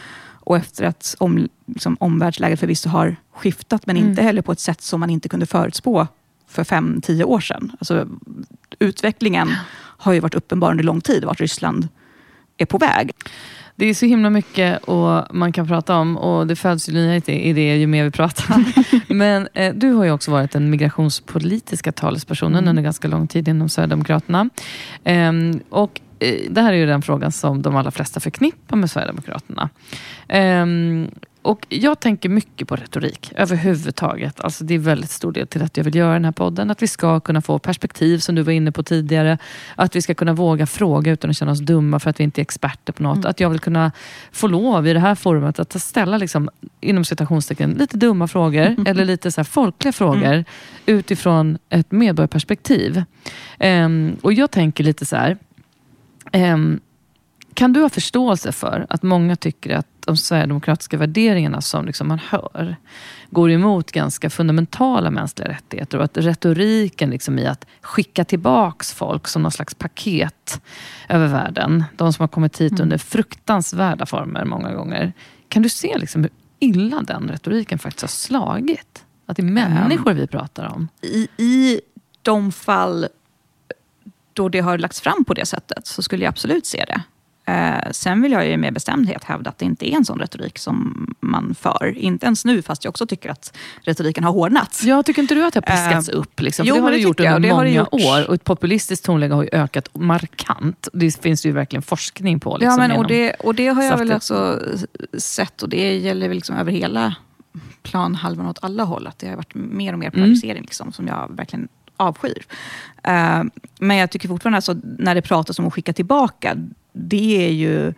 [0.46, 4.08] och efter att om, liksom, omvärldsläget förvisso har skiftat, men mm.
[4.08, 6.06] inte heller på ett sätt som man inte kunde förutspå
[6.48, 7.72] för fem, tio år sedan.
[7.80, 8.08] Alltså,
[8.78, 11.88] utvecklingen har ju varit uppenbar under lång tid, vart Ryssland
[12.56, 13.12] är på väg.
[13.78, 17.16] Det är så himla mycket och man kan prata om och det föds ju nya
[17.16, 18.64] idéer ju mer vi pratar.
[19.14, 22.68] Men eh, du har ju också varit den migrationspolitiska talespersonen mm.
[22.68, 24.48] under ganska lång tid inom Sverigedemokraterna.
[25.04, 28.90] Ehm, och eh, det här är ju den frågan som de allra flesta förknippar med
[28.90, 29.68] Sverigedemokraterna.
[31.46, 34.40] Och jag tänker mycket på retorik överhuvudtaget.
[34.40, 36.70] Alltså det är väldigt stor del till att jag vill göra den här podden.
[36.70, 39.38] Att vi ska kunna få perspektiv som du var inne på tidigare.
[39.74, 42.40] Att vi ska kunna våga fråga utan att känna oss dumma för att vi inte
[42.40, 43.16] är experter på något.
[43.16, 43.30] Mm.
[43.30, 43.92] Att jag vill kunna
[44.32, 48.66] få lov i det här forumet att ställa, liksom, inom citationstecken, lite dumma frågor.
[48.66, 48.86] Mm.
[48.86, 50.32] Eller lite så folkliga frågor.
[50.32, 50.44] Mm.
[50.86, 53.02] Utifrån ett medborgarperspektiv.
[53.60, 55.36] Um, och jag tänker lite så här.
[56.32, 56.80] Um,
[57.54, 62.18] kan du ha förståelse för att många tycker att de sverigedemokratiska värderingarna som liksom man
[62.18, 62.76] hör
[63.30, 69.28] går emot ganska fundamentala mänskliga rättigheter och att retoriken liksom i att skicka tillbaks folk
[69.28, 70.60] som någon slags paket
[71.08, 71.84] över världen.
[71.96, 72.82] De som har kommit hit mm.
[72.82, 75.12] under fruktansvärda former många gånger.
[75.48, 79.04] Kan du se liksom hur illa den retoriken faktiskt har slagit?
[79.26, 80.88] Att det är människor vi pratar om.
[81.02, 81.80] I, i
[82.22, 83.06] de fall
[84.32, 87.02] då det har lagts fram på det sättet så skulle jag absolut se det.
[87.46, 90.58] Eh, sen vill jag ju med bestämdhet hävda att det inte är en sån retorik
[90.58, 91.98] som man för.
[91.98, 94.82] Inte ens nu, fast jag också tycker att retoriken har hårdnat.
[94.84, 96.40] Ja, tycker inte du att det har piskats eh, upp?
[96.40, 96.66] Liksom?
[96.66, 97.88] Jo, det har det, gjort under många gjort.
[97.92, 98.28] år.
[98.28, 100.88] Och ett populistiskt tonläge har ju ökat markant.
[100.92, 102.56] Det finns det ju verkligen forskning på.
[102.56, 104.62] Liksom, ja, men, och, det, och det har jag väl också
[105.18, 107.14] sett, och det gäller väl liksom över hela
[107.82, 109.06] planhalvan åt alla håll.
[109.06, 110.62] Att det har varit mer och mer polarisering mm.
[110.62, 112.42] liksom, som jag verkligen avskyr.
[113.08, 113.44] Uh,
[113.80, 116.56] men jag tycker fortfarande, alltså, när det pratas om att skicka tillbaka,
[116.92, 117.94] det är ju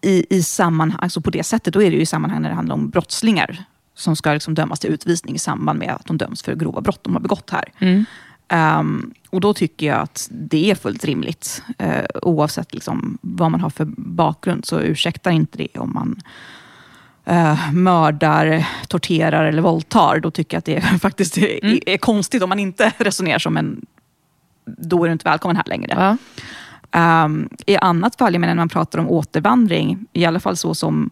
[0.00, 2.54] i, i sammanhang, alltså på det sättet, då är det ju i sammanhang när det
[2.54, 6.42] handlar om brottslingar som ska liksom dömas till utvisning i samband med att de döms
[6.42, 7.64] för grova brott de har begått här.
[7.78, 8.04] Mm.
[8.52, 11.62] Um, och då tycker jag att det är fullt rimligt.
[11.82, 16.20] Uh, oavsett liksom vad man har för bakgrund så ursäktar inte det om man
[17.30, 20.20] uh, mördar, torterar eller våldtar.
[20.20, 21.78] Då tycker jag att det faktiskt är, mm.
[21.86, 23.86] är, konstigt om man inte resonerar som en...
[24.64, 26.16] Då är du inte välkommen här längre.
[26.92, 27.24] Ja.
[27.24, 30.74] Um, I annat fall, jag menar när man pratar om återvandring, i alla fall så
[30.74, 31.10] som,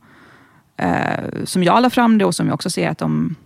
[0.82, 3.36] uh, som jag la fram det och som jag också ser att de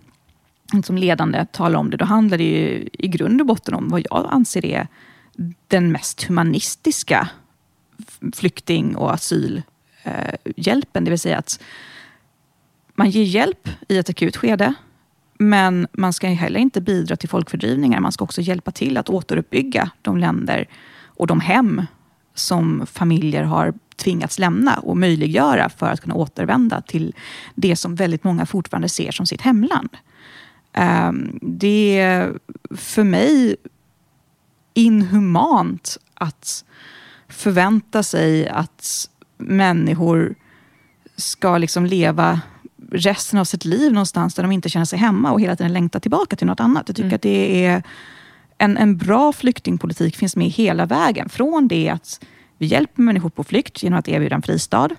[0.83, 4.01] som ledande talar om det, då handlar det ju i grund och botten om vad
[4.09, 4.87] jag anser är
[5.67, 7.29] den mest humanistiska
[8.35, 11.03] flykting och asylhjälpen.
[11.03, 11.59] Det vill säga att
[12.99, 14.73] man ger hjälp i ett akut skede,
[15.37, 17.99] men man ska heller inte bidra till folkfördrivningar.
[17.99, 20.67] Man ska också hjälpa till att återuppbygga de länder
[21.03, 21.85] och de hem
[22.33, 27.15] som familjer har tvingats lämna och möjliggöra för att kunna återvända till
[27.55, 29.89] det som väldigt många fortfarande ser som sitt hemland.
[30.73, 32.33] Ehm, det är
[32.75, 33.55] för mig
[34.73, 36.65] inhumant att
[37.27, 40.35] förvänta sig att människor
[41.15, 42.41] ska liksom leva
[42.91, 45.99] resten av sitt liv någonstans där de inte känner sig hemma och hela tiden längtar
[45.99, 46.83] tillbaka till något annat.
[46.87, 47.15] Jag tycker mm.
[47.15, 47.83] att det är
[48.57, 51.29] en, en bra flyktingpolitik finns med hela vägen.
[51.29, 52.25] Från det att
[52.57, 54.89] vi hjälper människor på flykt genom att erbjuda en fristad.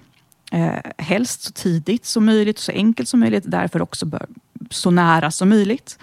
[0.53, 3.45] Eh, helst så tidigt som möjligt, så enkelt som möjligt.
[3.47, 4.27] Därför också bör,
[4.71, 5.99] så nära som möjligt.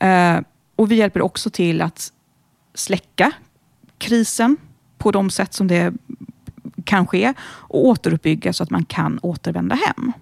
[0.00, 0.38] Eh,
[0.76, 2.12] och vi hjälper också till att
[2.74, 3.32] släcka
[3.98, 4.56] krisen
[4.98, 5.94] på de sätt som det
[6.84, 10.12] kan ske och återuppbygga så att man kan återvända hem.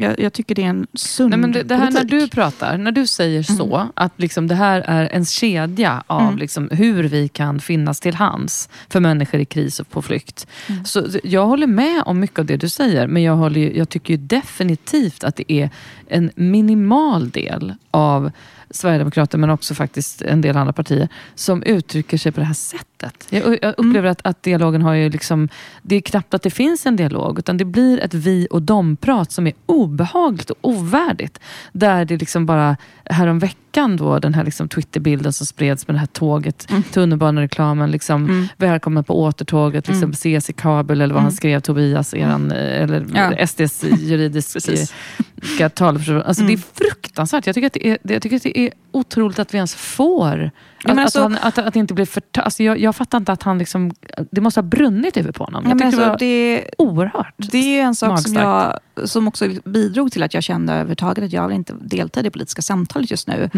[0.00, 2.12] Jag, jag, tycker det är en sund Nej, men det, det här politik.
[2.12, 3.88] När du pratar, när du säger så, mm.
[3.94, 6.38] att liksom det här är en kedja av mm.
[6.38, 10.46] liksom hur vi kan finnas till hands för människor i kris och på flykt.
[10.66, 10.84] Mm.
[10.84, 14.16] Så jag håller med om mycket av det du säger, men jag, håller, jag tycker
[14.16, 15.70] definitivt att det är
[16.08, 18.30] en minimal del av
[18.70, 22.89] Sverigedemokrater, men också faktiskt en del andra partier, som uttrycker sig på det här sättet.
[23.30, 23.74] Jag, jag mm.
[23.76, 24.12] upplever mm.
[24.12, 25.48] att, att dialogen har ju liksom...
[25.82, 29.32] Det är knappt att det finns en dialog, utan det blir ett vi och dom-prat
[29.32, 31.40] som är obehagligt och ovärdigt.
[31.72, 36.06] Där det liksom bara, häromveckan då, den här liksom Twitterbilden som spreds med det här
[36.06, 36.82] tåget, mm.
[36.82, 38.48] tunnelbanereklamen, liksom, mm.
[38.56, 40.10] välkomna på återtåget, liksom, mm.
[40.10, 41.36] ses i kabel, eller vad han mm.
[41.36, 43.46] skrev, Tobias, eran, eller ja.
[43.46, 46.22] SDs juridiska talperson.
[46.22, 47.46] Alltså, Det är fruktansvärt.
[47.46, 50.50] Jag tycker att det är, jag tycker att det är otroligt att vi ens får.
[50.84, 52.22] Att, alltså, att, han, att, att, det inte blir för...
[52.34, 53.92] Alltså jag, jag fattar inte att han liksom...
[54.30, 55.64] Det måste ha brunnit över på honom.
[55.64, 59.48] Jag tycker alltså, det var det, oerhört Det är en sak som, jag, som också
[59.64, 63.10] bidrog till att jag kände överhuvudtaget att jag vill inte delta i det politiska samtalet
[63.10, 63.50] just nu.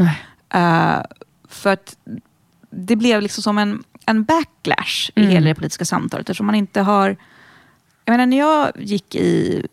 [0.55, 1.03] Uh,
[1.49, 1.97] för att
[2.71, 5.31] det blev liksom som en, en backlash i mm.
[5.31, 6.29] hela det politiska samtalet.
[6.31, 7.17] Eftersom man inte har...
[8.05, 9.67] Jag menar, när jag gick i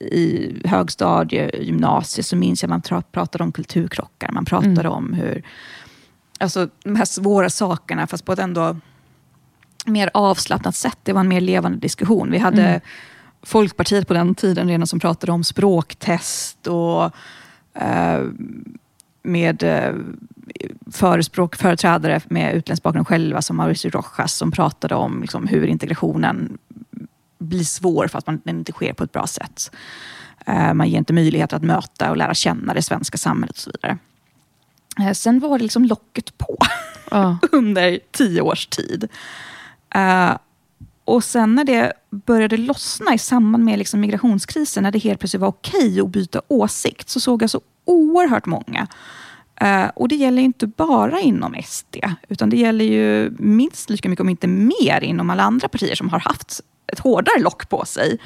[0.00, 4.32] i högstadie, gymnasiet, så minns jag att man pratade om kulturkrockar.
[4.32, 4.92] Man pratade mm.
[4.92, 5.42] om hur,
[6.38, 8.76] alltså de här svåra sakerna, fast på ett ändå
[9.86, 10.98] mer avslappnat sätt.
[11.02, 12.30] Det var en mer levande diskussion.
[12.30, 12.80] Vi hade mm.
[13.42, 17.04] Folkpartiet på den tiden redan som pratade om språktest och
[17.74, 18.22] eh,
[19.22, 19.94] med eh,
[20.92, 26.58] förespråk, företrädare med utländsk bakgrund själva, som Mauricio Rojas, som pratade om liksom, hur integrationen
[27.38, 29.70] blir svår för att man, den inte sker på ett bra sätt.
[30.48, 33.70] Uh, man ger inte möjlighet att möta och lära känna det svenska samhället och så
[33.70, 33.98] vidare.
[35.00, 36.56] Uh, sen var det liksom locket på
[37.12, 37.36] uh.
[37.52, 39.08] under tio års tid.
[39.94, 40.36] Eh,
[41.04, 45.40] och sen när det började lossna i samband med liksom migrationskrisen, när det helt plötsligt
[45.40, 48.86] var okej att byta åsikt, så såg jag så oerhört många
[49.62, 51.96] Uh, och det gäller inte bara inom SD,
[52.28, 56.08] utan det gäller ju minst lika mycket, om inte mer, inom alla andra partier som
[56.08, 56.60] har haft
[56.92, 58.18] ett hårdare lock på sig.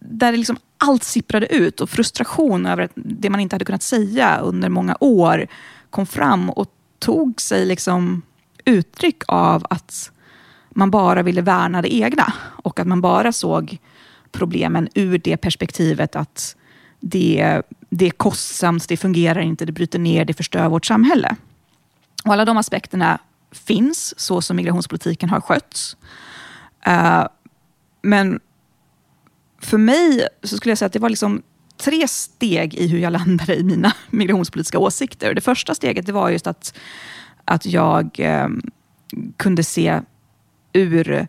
[0.00, 4.68] Där liksom allt sipprade ut och frustration över det man inte hade kunnat säga under
[4.68, 5.46] många år
[5.90, 6.66] kom fram och
[6.98, 8.22] tog sig liksom
[8.64, 10.10] uttryck av att
[10.70, 12.32] man bara ville värna det egna
[12.62, 13.78] och att man bara såg
[14.32, 16.56] problemen ur det perspektivet att
[17.00, 21.36] det, det är kostsamt, det fungerar inte, det bryter ner, det förstör vårt samhälle.
[22.24, 23.18] Och alla de aspekterna
[23.52, 25.96] finns så som migrationspolitiken har skötts.
[26.88, 27.26] Uh,
[28.02, 28.40] men
[29.60, 31.42] för mig så skulle jag säga att det var liksom
[31.76, 35.34] tre steg i hur jag landade i mina migrationspolitiska åsikter.
[35.34, 36.78] Det första steget det var just att,
[37.44, 38.48] att jag eh,
[39.36, 40.00] kunde se
[40.72, 41.26] ur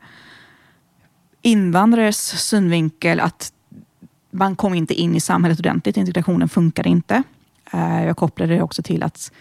[1.42, 3.54] invandrares synvinkel att
[4.32, 5.98] man kom inte in i samhället ordentligt.
[5.98, 7.24] Integrationen funkade inte.
[7.74, 9.32] Eh, jag kopplade det också till att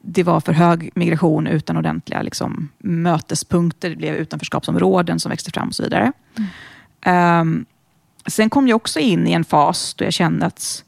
[0.00, 3.90] det var för hög migration utan ordentliga liksom, mötespunkter.
[3.90, 6.12] Det blev utanförskapsområden som växte fram och så vidare.
[7.04, 7.40] Mm.
[7.40, 7.66] Um,
[8.26, 10.84] sen kom jag också in i en fas då jag kände att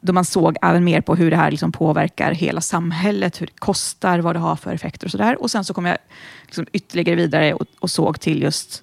[0.00, 3.58] då man såg även mer på hur det här liksom påverkar hela samhället, hur det
[3.58, 5.42] kostar, vad det har för effekter och sådär.
[5.42, 5.98] Och sen så kom jag
[6.42, 8.82] liksom ytterligare vidare och, och, såg till just,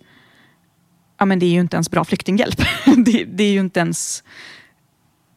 [1.17, 2.57] ja men det är ju inte ens bra flyktinghjälp.
[3.05, 4.23] det, det, är ju inte ens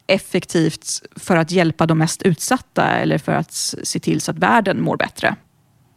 [0.07, 3.53] effektivt för att hjälpa de mest utsatta eller för att
[3.83, 5.37] se till så att världen mår bättre.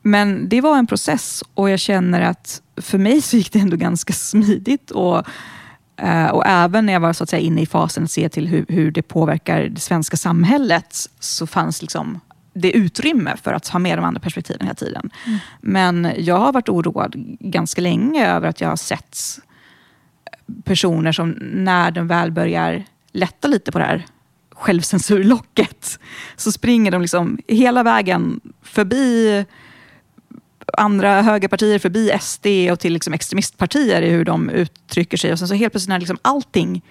[0.01, 3.77] Men det var en process och jag känner att för mig så gick det ändå
[3.77, 4.91] ganska smidigt.
[4.91, 5.25] Och,
[6.31, 8.65] och även när jag var så att säga, inne i fasen att se till hur,
[8.69, 12.19] hur det påverkar det svenska samhället så fanns liksom
[12.53, 15.09] det utrymme för att ha med de andra perspektiven hela tiden.
[15.25, 15.39] Mm.
[15.61, 19.17] Men jag har varit oroad ganska länge över att jag har sett
[20.63, 24.05] personer som när de väl börjar lätta lite på det här
[24.51, 25.99] självcensurlocket
[26.35, 29.45] så springer de liksom hela vägen förbi
[30.73, 35.31] andra högerpartier, förbi SD och till liksom extremistpartier i hur de uttrycker sig.
[35.31, 36.81] Och sen så helt plötsligt när liksom allting,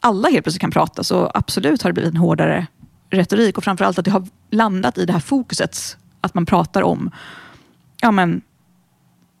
[0.00, 2.66] alla helt plötsligt kan prata så absolut har det blivit en hårdare
[3.10, 7.10] retorik och framförallt att det har landat i det här fokuset att man pratar om
[8.00, 8.42] ja, men,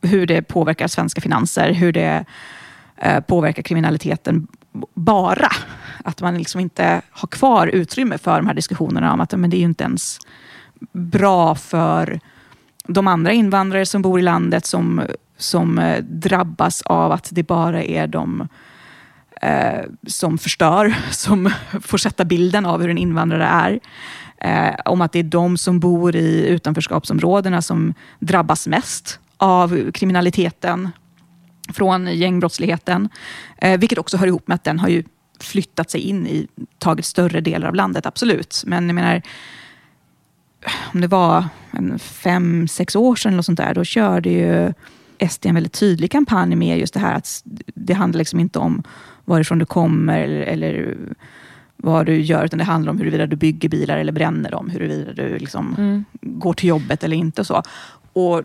[0.02, 2.24] hur det påverkar svenska finanser, hur det
[2.96, 4.46] eh, påverkar kriminaliteten
[4.94, 5.48] bara.
[6.04, 9.56] Att man liksom inte har kvar utrymme för de här diskussionerna om att men det
[9.56, 10.18] är ju inte ens
[10.92, 12.20] bra för
[12.88, 15.02] de andra invandrare som bor i landet som,
[15.36, 18.48] som eh, drabbas av att det bara är de
[19.42, 23.80] eh, som förstör, som får sätta bilden av hur en invandrare är.
[24.38, 30.90] Eh, om att det är de som bor i utanförskapsområdena som drabbas mest av kriminaliteten
[31.72, 33.08] från gängbrottsligheten.
[33.58, 35.04] Eh, vilket också hör ihop med att den har ju
[35.40, 36.46] flyttat sig in i,
[36.78, 38.62] tagit större delar av landet, absolut.
[38.66, 39.22] Men jag menar,
[40.94, 44.72] om det var en fem, sex år sedan eller sånt där, då körde ju
[45.30, 47.42] SD en väldigt tydlig kampanj med just det här att
[47.74, 48.82] det handlar liksom inte om
[49.24, 50.96] varifrån du kommer eller, eller
[51.76, 55.12] vad du gör, utan det handlar om huruvida du bygger bilar eller bränner dem, huruvida
[55.12, 56.04] du liksom mm.
[56.20, 57.44] går till jobbet eller inte.
[57.44, 57.62] så.
[58.12, 58.42] Och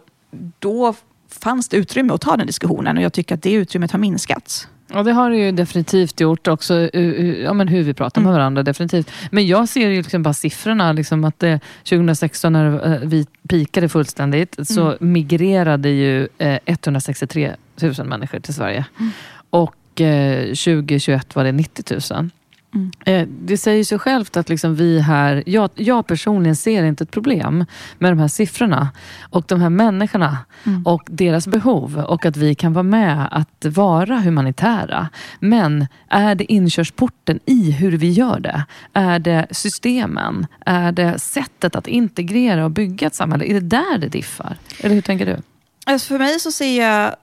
[0.59, 0.93] då
[1.30, 4.68] fanns det utrymme att ta den diskussionen och jag tycker att det utrymmet har minskat.
[4.93, 6.95] Ja, det har det ju definitivt gjort också,
[7.43, 8.39] ja, men hur vi pratar med mm.
[8.39, 8.63] varandra.
[8.63, 9.11] definitivt.
[9.31, 10.91] Men jag ser ju liksom bara siffrorna.
[10.91, 14.97] Liksom att det, 2016 när eh, vi pikade fullständigt så mm.
[14.99, 18.85] migrerade ju 163 eh, 000 människor till Sverige.
[18.99, 19.11] Mm.
[19.49, 22.29] Och 2021 eh, var det 90 000.
[22.78, 22.91] Mm.
[23.05, 27.11] Eh, det säger sig självt att liksom vi här, jag, jag, personligen ser inte ett
[27.11, 27.65] problem
[27.97, 28.89] med de här siffrorna
[29.30, 30.86] och de här människorna mm.
[30.86, 35.09] och deras behov och att vi kan vara med att vara humanitära.
[35.39, 38.65] Men är det inkörsporten i hur vi gör det?
[38.93, 40.47] Är det systemen?
[40.65, 43.45] Är det sättet att integrera och bygga ett samhälle?
[43.45, 44.57] Är det där det diffar?
[44.80, 45.38] Eller hur tänker du?
[45.86, 47.15] Alltså för mig så ser jag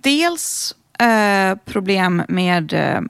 [0.00, 3.00] dels eh, problem med eh,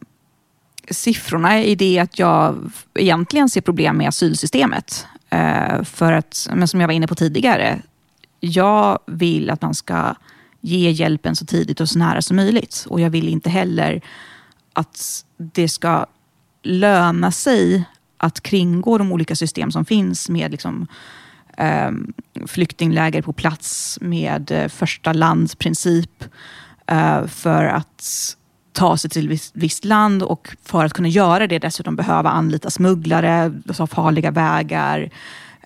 [0.90, 5.06] siffrorna i det att jag egentligen ser problem med asylsystemet.
[5.30, 7.82] Eh, för att, men som jag var inne på tidigare,
[8.40, 10.14] jag vill att man ska
[10.60, 12.86] ge hjälpen så tidigt och så nära som möjligt.
[12.88, 14.00] Och jag vill inte heller
[14.72, 16.06] att det ska
[16.62, 17.84] löna sig
[18.16, 20.86] att kringgå de olika system som finns med liksom,
[21.56, 21.90] eh,
[22.46, 26.24] flyktingläger på plats, med eh, första landsprincip.
[26.86, 28.36] Eh, för att
[28.72, 32.70] ta sig till ett visst land och för att kunna göra det dessutom behöva anlita
[32.70, 35.10] smugglare, alltså farliga vägar.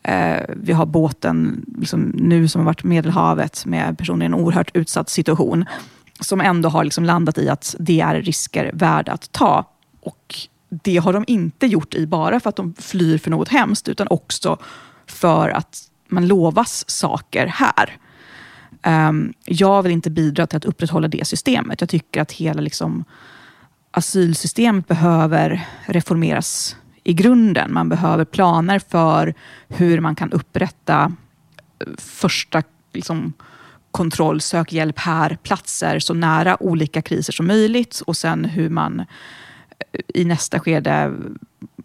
[0.02, 4.70] Eh, vi har båten liksom, nu som har varit Medelhavet med personer i en oerhört
[4.74, 5.64] utsatt situation.
[6.20, 9.68] Som ändå har liksom landat i att det är risker värda att ta.
[10.00, 10.34] Och
[10.68, 14.06] det har de inte gjort i bara för att de flyr för något hemskt, utan
[14.10, 14.58] också
[15.06, 17.98] för att man lovas saker här.
[18.86, 21.80] Um, jag vill inte bidra till att upprätthålla det systemet.
[21.80, 23.04] Jag tycker att hela liksom,
[23.90, 27.72] asylsystemet behöver reformeras i grunden.
[27.72, 29.34] Man behöver planer för
[29.68, 31.12] hur man kan upprätta
[31.78, 32.62] eh, första
[32.92, 33.32] liksom,
[33.90, 39.00] kontroll, sök hjälp här, platser så nära olika kriser som möjligt och sen hur man
[39.00, 39.04] eh,
[40.14, 41.12] i nästa skede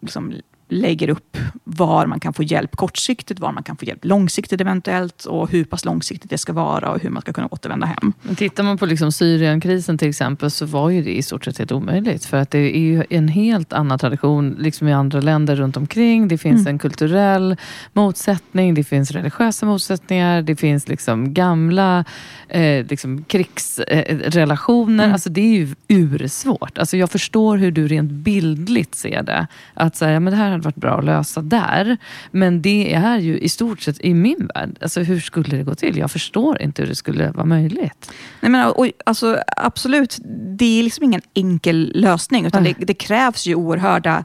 [0.01, 0.33] liksom,
[0.69, 5.25] lägger upp var man kan få hjälp kortsiktigt, var man kan få hjälp långsiktigt eventuellt
[5.25, 8.13] och hur pass långsiktigt det ska vara och hur man ska kunna återvända hem.
[8.21, 11.57] Men tittar man på liksom Syrienkrisen till exempel så var ju det i stort sett
[11.57, 12.25] helt omöjligt.
[12.25, 16.27] För att det är ju en helt annan tradition liksom i andra länder runt omkring.
[16.27, 16.67] Det finns mm.
[16.67, 17.57] en kulturell
[17.93, 22.05] motsättning, det finns religiösa motsättningar, det finns liksom gamla
[22.49, 25.03] eh, liksom krigsrelationer.
[25.03, 25.13] Eh, mm.
[25.13, 26.77] Alltså det är ju ursvårt.
[26.77, 29.47] Alltså jag förstår hur du rent bildligt ser det.
[29.73, 31.97] Att säga, men det här hade varit bra att lösa där.
[32.31, 34.77] Men det är ju i stort sett i min värld.
[34.81, 35.97] Alltså, hur skulle det gå till?
[35.97, 38.11] Jag förstår inte hur det skulle vara möjligt.
[38.41, 40.17] Nej, men, och, alltså, absolut,
[40.57, 42.45] det är liksom ingen enkel lösning.
[42.45, 44.23] Utan det, det krävs ju oerhörda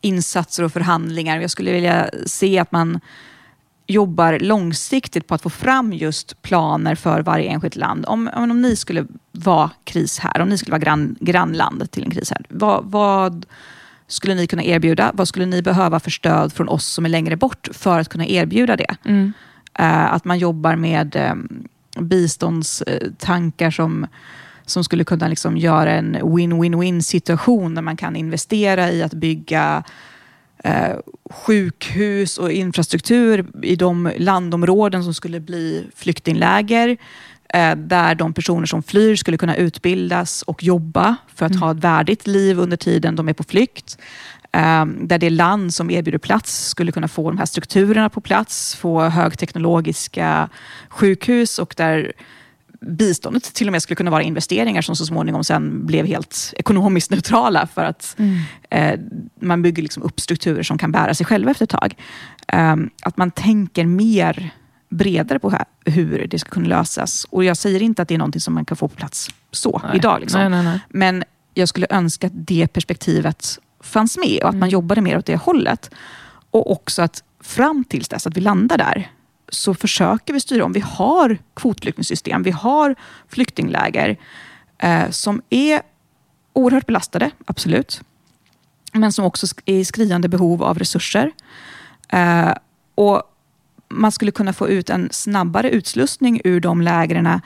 [0.00, 1.40] insatser och förhandlingar.
[1.40, 3.00] Jag skulle vilja se att man
[3.90, 8.04] jobbar långsiktigt på att få fram just planer för varje enskilt land.
[8.08, 12.10] Om, om ni skulle vara kris här, om ni skulle vara grann, grannland till en
[12.10, 13.46] kris här, vad, vad,
[14.10, 15.10] skulle ni kunna erbjuda?
[15.14, 18.26] Vad skulle ni behöva för stöd från oss som är längre bort för att kunna
[18.26, 18.96] erbjuda det?
[19.04, 19.32] Mm.
[19.80, 24.06] Uh, att man jobbar med um, biståndstankar som
[24.66, 29.84] som skulle kunna liksom göra en win-win-win situation där man kan investera i att bygga
[30.64, 30.96] eh,
[31.30, 36.96] sjukhus och infrastruktur i de landområden som skulle bli flyktingläger.
[37.54, 41.62] Eh, där de personer som flyr skulle kunna utbildas och jobba för att mm.
[41.62, 43.98] ha ett värdigt liv under tiden de är på flykt.
[44.52, 48.74] Eh, där det land som erbjuder plats skulle kunna få de här strukturerna på plats,
[48.74, 50.48] få högteknologiska
[50.88, 52.12] sjukhus och där
[52.80, 57.10] biståndet till och med skulle kunna vara investeringar som så småningom sen blev helt ekonomiskt
[57.10, 58.38] neutrala för att mm.
[58.70, 59.00] eh,
[59.40, 61.94] man bygger liksom upp strukturer som kan bära sig själva efter ett tag.
[63.02, 64.52] Att man tänker mer
[64.90, 67.26] bredare på hur det ska kunna lösas.
[67.30, 69.80] Och jag säger inte att det är någonting som man kan få på plats så
[69.84, 69.96] nej.
[69.96, 70.20] idag.
[70.20, 70.50] Liksom.
[70.50, 71.24] Nej, nej, Men
[71.54, 74.60] jag skulle önska att det perspektivet fanns med och att mm.
[74.60, 75.90] man jobbade mer åt det hållet.
[76.50, 79.10] Och också att fram tills dess att vi landar där,
[79.48, 80.72] så försöker vi styra om.
[80.72, 82.94] Vi har kvotflyktingsystem, vi har
[83.28, 84.16] flyktingläger
[84.78, 85.82] eh, som är
[86.52, 88.00] oerhört belastade, absolut.
[88.92, 91.32] Men som också är i skriande behov av resurser.
[92.08, 92.52] Eh,
[92.94, 93.22] och
[93.90, 97.40] man skulle kunna få ut en snabbare utslussning ur de lägren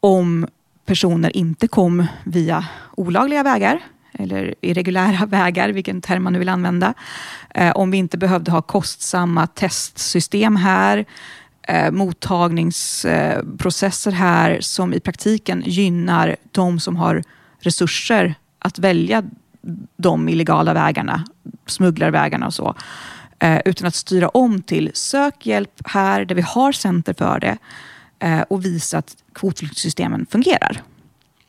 [0.00, 0.46] om
[0.86, 2.64] personer inte kom via
[2.96, 3.80] olagliga vägar
[4.12, 6.94] eller irregulära vägar, vilken term man nu vill använda.
[7.54, 11.04] Eh, om vi inte behövde ha kostsamma testsystem här,
[11.62, 17.22] eh, mottagningsprocesser här som i praktiken gynnar de som har
[17.60, 19.22] resurser att välja
[19.96, 21.24] de illegala vägarna,
[21.66, 22.74] smugglarvägarna och så.
[23.40, 27.58] Eh, utan att styra om till sök hjälp här där vi har center för det
[28.18, 30.82] eh, och visa att kvotflyktingsystemen fungerar.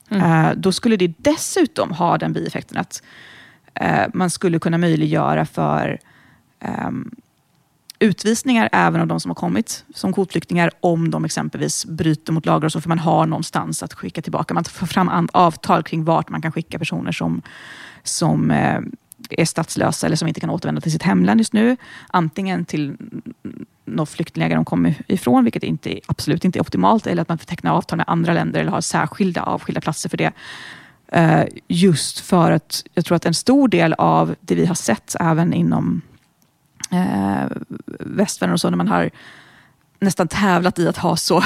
[0.10, 0.46] Mm.
[0.46, 3.04] Eh, då skulle det dessutom ha den bieffekten att
[4.14, 6.00] man skulle kunna möjliggöra för
[6.88, 7.16] um,
[8.00, 12.66] utvisningar även av de som har kommit som kvotflyktingar om de exempelvis bryter mot lagar
[12.66, 14.54] och så, för man har någonstans att skicka tillbaka.
[14.54, 17.42] Man får fram avtal kring vart man kan skicka personer som,
[18.04, 18.52] som
[19.30, 21.78] är statslösa eller som inte kan återvända till sitt hemland just nu.
[22.08, 22.98] Antingen till
[23.86, 27.46] något flyktingläger de kommer ifrån, vilket inte, absolut inte är optimalt, eller att man får
[27.46, 30.32] teckna avtal med andra länder eller har särskilda avskilda platser för det.
[31.16, 35.16] Uh, just för att jag tror att en stor del av det vi har sett
[35.20, 36.02] även inom
[36.94, 37.46] uh,
[38.00, 39.10] västvärlden och så, när man har
[40.00, 41.44] nästan tävlat i att ha så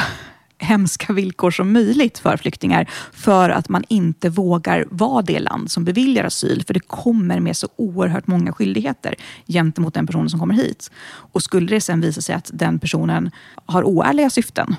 [0.65, 5.85] hemska villkor som möjligt för flyktingar för att man inte vågar vara det land som
[5.85, 9.15] beviljar asyl för det kommer med så oerhört många skyldigheter
[9.47, 10.91] gentemot den personen som kommer hit.
[11.31, 13.31] Och skulle det sen visa sig att den personen
[13.65, 14.75] har oärliga syften,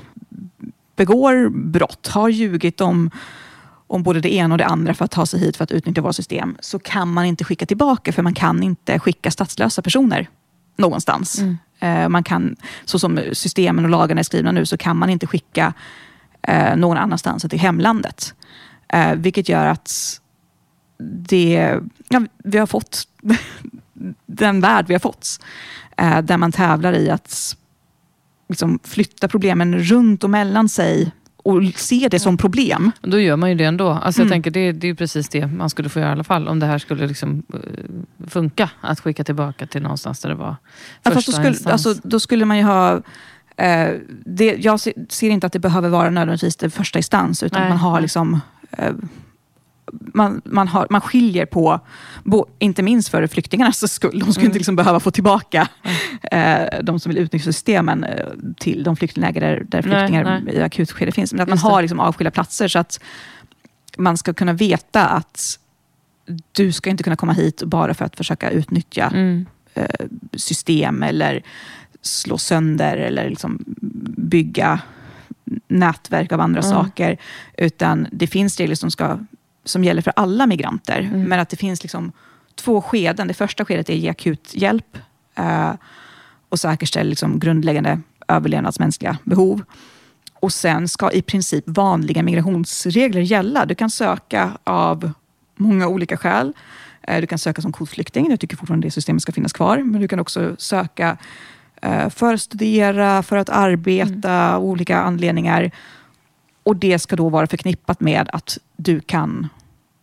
[0.97, 3.11] begår brott, har ljugit om
[3.89, 6.01] om både det ena och det andra för att ta sig hit för att utnyttja
[6.01, 10.29] våra system, så kan man inte skicka tillbaka för man kan inte skicka statslösa personer
[10.77, 11.39] någonstans.
[11.39, 11.59] Mm.
[11.81, 15.27] Eh, man kan, så som systemen och lagarna är skrivna nu, så kan man inte
[15.27, 15.73] skicka
[16.43, 18.35] eh, någon annanstans än till hemlandet.
[18.89, 20.21] Eh, vilket gör att
[21.29, 23.09] det, ja, vi har fått
[24.27, 25.41] den värld vi har fått.
[25.97, 27.57] Eh, där man tävlar i att
[28.49, 31.13] liksom, flytta problemen runt och mellan sig
[31.47, 32.93] och se det som problem.
[33.03, 33.89] Då gör man ju det ändå.
[33.91, 34.29] Alltså mm.
[34.29, 36.49] jag tänker det, det är precis det man skulle få göra i alla fall.
[36.49, 37.61] Om det här skulle liksom uh,
[38.29, 38.71] funka.
[38.81, 40.57] Att skicka tillbaka till någonstans där det var
[41.03, 43.03] ja, första då skulle, alltså, då skulle man ju ha
[43.57, 43.89] eh,
[44.25, 47.43] det, jag ser inte att det behöver vara nödvändigtvis det första instans.
[47.43, 47.69] Utan Nej.
[47.69, 48.41] man har liksom
[48.71, 48.93] eh,
[49.93, 51.81] man, man, har, man skiljer på,
[52.25, 54.47] bo, inte minst för flyktingarnas skull, de skulle mm.
[54.47, 56.73] inte liksom behöva få tillbaka mm.
[56.73, 58.27] eh, de som vill utnyttja systemen eh,
[58.59, 60.55] till de flyktingläger där, där flyktingar nej, nej.
[60.55, 61.33] i akutskede finns.
[61.33, 63.01] Men att man har liksom avskilda platser så att
[63.99, 65.59] man ska kunna veta att
[66.53, 69.47] du ska inte kunna komma hit bara för att försöka utnyttja mm.
[69.75, 71.43] eh, system eller
[72.03, 73.65] slå sönder eller liksom
[74.17, 74.81] bygga
[75.69, 77.17] nätverk av andra saker.
[77.57, 79.19] Utan det finns regler som ska
[79.67, 80.99] som gäller för alla migranter.
[80.99, 81.23] Mm.
[81.23, 82.13] Men att det finns liksom
[82.55, 83.29] två skeden.
[83.29, 84.99] Det första skedet är att ge akut hjälp
[85.35, 85.73] eh,
[86.49, 89.63] och säkerställa liksom grundläggande överlevnadsmänskliga behov.
[90.41, 93.67] Och sen ska i princip vanliga migrationsregler gälla.
[93.67, 95.13] Du kan söka av
[95.57, 96.53] många olika skäl.
[97.03, 98.31] Eh, du kan söka som kvotflykting.
[98.31, 99.79] Jag tycker fortfarande det systemet ska finnas kvar.
[99.79, 101.17] Men du kan också söka
[101.83, 104.61] eh, för att studera, för att arbeta, mm.
[104.61, 105.71] olika anledningar.
[106.67, 109.49] Och det ska då vara förknippat med att du kan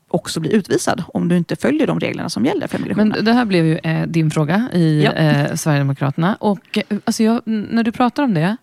[0.08, 3.08] också bli utvisad om du inte följer de reglerna som gäller för migration.
[3.08, 5.12] Men det här blev ju eh, din fråga i ja.
[5.12, 6.36] eh, Sverigedemokraterna.
[6.40, 8.58] Och, eh, alltså jag, när du pratar om det,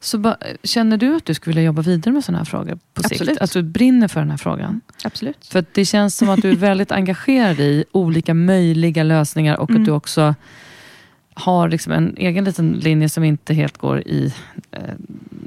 [0.00, 3.02] så ba, känner du att du skulle vilja jobba vidare med sådana här frågor på
[3.04, 3.28] Absolut.
[3.28, 3.42] sikt?
[3.42, 4.80] Att du brinner för den här frågan?
[5.04, 5.46] Absolut.
[5.46, 9.82] För det känns som att du är väldigt engagerad i olika möjliga lösningar och mm.
[9.82, 10.34] att du också
[11.34, 14.34] har liksom en egen liten linje som inte helt går i
[14.70, 14.80] eh,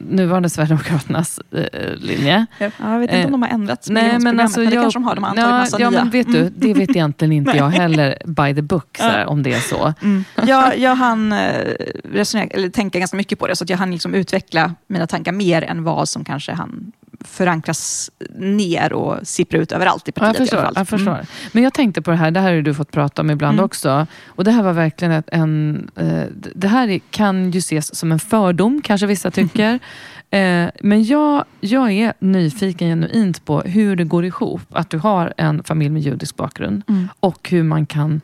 [0.10, 2.46] nuvarande Sverigedemokraternas eh, linje.
[2.58, 5.04] Ja, jag vet inte om de har ändrats nej, men alltså, jag, det kanske de
[5.04, 5.16] har.
[5.16, 6.00] De har antagit ja, massa ja, nya.
[6.00, 9.54] Men vet du, det vet egentligen inte jag heller by the book, så om det
[9.54, 9.94] är så.
[10.02, 10.24] Mm.
[10.46, 11.76] Jag, jag hann eh,
[12.14, 15.32] resonera, eller tänka ganska mycket på det, så att jag hann liksom utveckla mina tankar
[15.32, 16.92] mer än vad som kanske han
[17.26, 20.40] förankras ner och sipprar ut överallt i partiet.
[20.40, 20.60] jag förstår.
[20.60, 20.74] I alla fall.
[20.82, 21.14] Jag förstår.
[21.14, 21.26] Mm.
[21.52, 23.66] Men jag tänkte på det här, det här har du fått prata om ibland mm.
[23.66, 24.08] också.
[24.26, 25.90] Och Det här var verkligen ett, en...
[25.96, 26.24] Eh,
[26.56, 29.80] det här kan ju ses som en fördom, kanske vissa tycker.
[30.30, 35.34] eh, men jag, jag är nyfiken genuint på hur det går ihop att du har
[35.38, 37.08] en familj med judisk bakgrund mm.
[37.20, 38.22] och hur man kan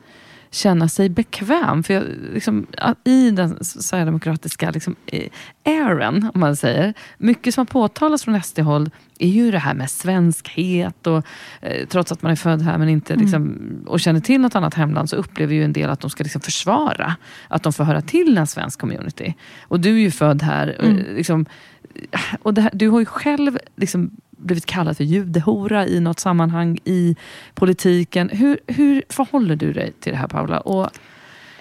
[0.55, 1.83] känna sig bekväm.
[1.83, 2.03] För jag,
[2.33, 2.67] liksom,
[3.03, 4.95] I den sverigedemokratiska liksom,
[5.65, 8.89] airen, om man säger, mycket som har påtalats från SD-håll
[9.19, 11.07] är ju det här med svenskhet.
[11.07, 11.25] Och,
[11.61, 13.25] eh, trots att man är född här men inte mm.
[13.25, 16.23] liksom, och känner till något annat hemland så upplever ju en del att de ska
[16.23, 17.15] liksom försvara
[17.47, 19.33] att de får höra till en svensk community.
[19.61, 20.77] Och du är ju född här.
[20.79, 20.97] Mm.
[20.97, 21.45] Och, liksom,
[22.41, 27.15] och här, du har ju själv liksom, blivit kallad för judehora i något sammanhang i
[27.53, 28.29] politiken.
[28.29, 30.59] Hur, hur förhåller du dig till det här Paula?
[30.59, 30.89] Och,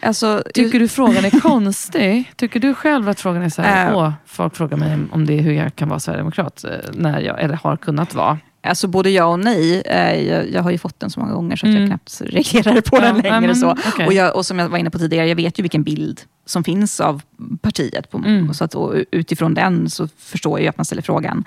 [0.00, 2.32] Alltså, tycker du frågan är konstig?
[2.36, 5.38] Tycker du själv att frågan är så här, äh, åh, folk frågar mig om det
[5.38, 8.38] är hur jag kan vara sverigedemokrat, eh, när jag, eller har kunnat vara?
[8.64, 9.80] Alltså både ja och nej.
[9.80, 11.80] Eh, jag, jag har ju fått den så många gånger så att mm.
[11.80, 13.40] jag knappt reagerar på den längre.
[13.40, 13.70] men, så.
[13.70, 14.06] Okay.
[14.06, 16.64] Och, jag, och som jag var inne på tidigare, jag vet ju vilken bild som
[16.64, 17.22] finns av
[17.60, 18.10] partiet.
[18.10, 18.54] På, mm.
[18.54, 18.74] så att,
[19.10, 21.44] utifrån den så förstår jag att man ställer frågan.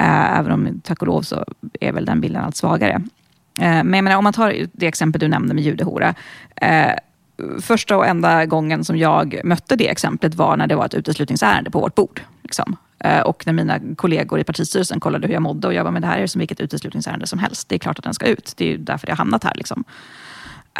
[0.00, 1.44] Äh, även om tack och lov så
[1.80, 3.02] är väl den bilden allt svagare.
[3.60, 6.14] Äh, men jag menar, om man tar det exempel du nämnde med judehora.
[6.56, 6.92] Äh,
[7.60, 11.70] första och enda gången som jag mötte det exemplet var när det var ett uteslutningsärende
[11.70, 12.20] på vårt bord.
[12.42, 12.76] Liksom.
[13.00, 16.02] Eh, och när mina kollegor i partistyrelsen kollade hur jag mådde och jag var med
[16.02, 17.68] det här är som vilket uteslutningsärende som helst.
[17.68, 18.54] Det är klart att den ska ut.
[18.56, 19.54] Det är därför jag har hamnat här.
[19.54, 19.84] Liksom.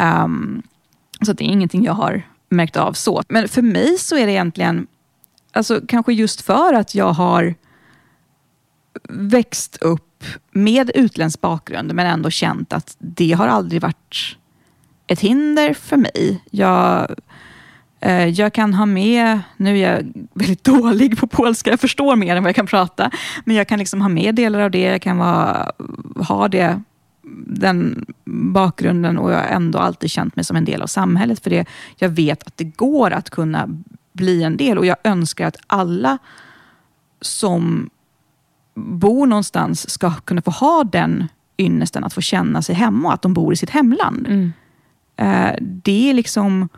[0.01, 0.63] Um,
[1.21, 3.23] så det är ingenting jag har märkt av så.
[3.27, 4.87] Men för mig så är det egentligen,
[5.51, 7.55] alltså, kanske just för att jag har
[9.09, 14.37] växt upp med utländsk bakgrund men ändå känt att det har aldrig varit
[15.07, 16.43] ett hinder för mig.
[16.51, 17.15] Jag,
[18.33, 22.43] jag kan ha med, nu är jag väldigt dålig på polska, jag förstår mer än
[22.43, 23.11] vad jag kan prata,
[23.45, 25.71] men jag kan liksom ha med delar av det, jag kan vara,
[26.15, 26.81] ha det
[27.47, 31.49] den bakgrunden och jag har ändå alltid känt mig som en del av samhället för
[31.49, 31.65] det.
[31.97, 33.69] Jag vet att det går att kunna
[34.13, 36.17] bli en del och jag önskar att alla
[37.21, 37.89] som
[38.75, 41.27] bor någonstans ska kunna få ha den
[41.57, 44.27] ynnesten att få känna sig hemma och att de bor i sitt hemland.
[44.27, 44.53] Mm.
[45.17, 46.69] Eh, det är liksom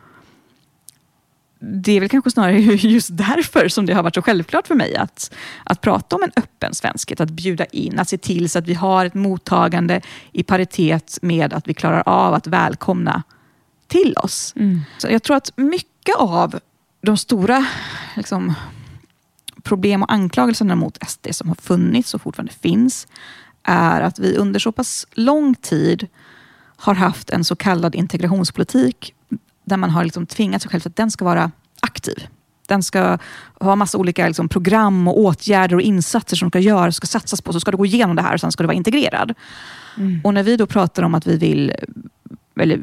[1.64, 4.96] det är väl kanske snarare just därför som det har varit så självklart för mig
[4.96, 5.34] att,
[5.64, 8.74] att prata om en öppen svenskhet, att bjuda in, att se till så att vi
[8.74, 10.00] har ett mottagande
[10.32, 13.22] i paritet med att vi klarar av att välkomna
[13.86, 14.52] till oss.
[14.56, 14.80] Mm.
[14.98, 16.60] Så jag tror att mycket av
[17.00, 17.66] de stora
[18.16, 18.54] liksom,
[19.62, 23.06] problem och anklagelserna mot SD som har funnits och fortfarande finns,
[23.62, 26.08] är att vi under så pass lång tid
[26.76, 29.14] har haft en så kallad integrationspolitik
[29.64, 31.50] där man har liksom tvingat sig själv att den ska vara
[31.80, 32.26] aktiv.
[32.68, 33.18] Den ska
[33.60, 37.52] ha massa olika liksom, program och åtgärder och insatser som ska göras, ska satsas på.
[37.52, 39.34] Så ska du gå igenom det här och sen ska du vara integrerad.
[39.96, 40.20] Mm.
[40.24, 41.72] Och när vi då pratar om att vi vill,
[42.60, 42.80] eller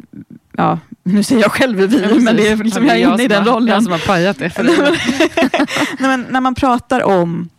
[0.52, 3.28] ja, nu säger jag själv vi, ja, men det är liksom, jag är inne i
[3.28, 3.68] den rollen.
[3.68, 4.64] Jag som har pajat det för
[6.00, 7.50] Nej, men När man pratar om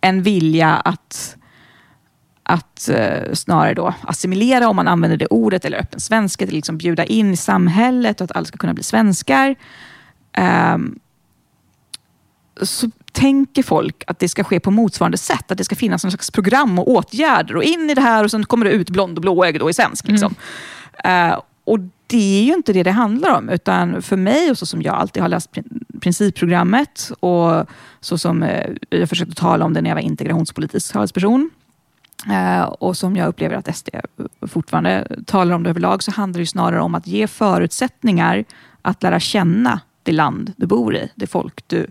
[0.00, 1.36] en vilja att
[2.42, 6.78] att eh, snarare då assimilera, om man använder det ordet, eller öppen svenska, till liksom
[6.78, 9.54] bjuda in i samhället och att alla ska kunna bli svenskar.
[10.32, 10.78] Eh,
[12.62, 15.50] så tänker folk att det ska ske på motsvarande sätt.
[15.50, 18.30] Att det ska finnas en slags program och åtgärder och in i det här och
[18.30, 20.08] sen kommer det ut blond och blåögd och är svensk.
[20.08, 20.34] Liksom.
[21.04, 21.30] Mm.
[21.30, 23.48] Eh, och det är ju inte det det handlar om.
[23.48, 25.50] Utan för mig, och så som jag alltid har läst
[26.00, 27.66] principprogrammet och
[28.00, 31.50] så som eh, jag försökte tala om det när jag var integrationspolitisk talesperson,
[32.78, 33.88] och som jag upplever att SD
[34.46, 38.44] fortfarande talar om det överlag, så handlar det snarare om att ge förutsättningar
[38.82, 41.86] att lära känna det land du bor i, det folk du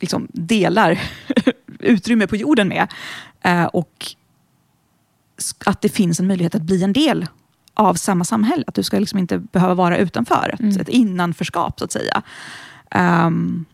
[0.00, 1.00] liksom delar
[1.78, 2.92] utrymme på jorden med.
[3.40, 4.06] Eh, och
[5.66, 7.26] att det finns en möjlighet att bli en del
[7.74, 8.64] av samma samhälle.
[8.66, 10.80] Att du ska liksom inte behöva vara utanför, ett, Mm.
[10.80, 12.22] ett innanförskap så att säga.
[12.90, 13.64] Ehm,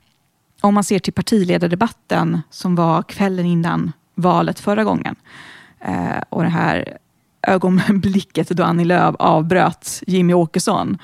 [0.60, 5.16] om man ser till partiledardebatten som var kvällen innan valet förra gången.
[5.80, 6.98] Eh, och det här
[7.46, 10.98] ögonblicket då Annie Lööf avbröt Jimmy Åkesson.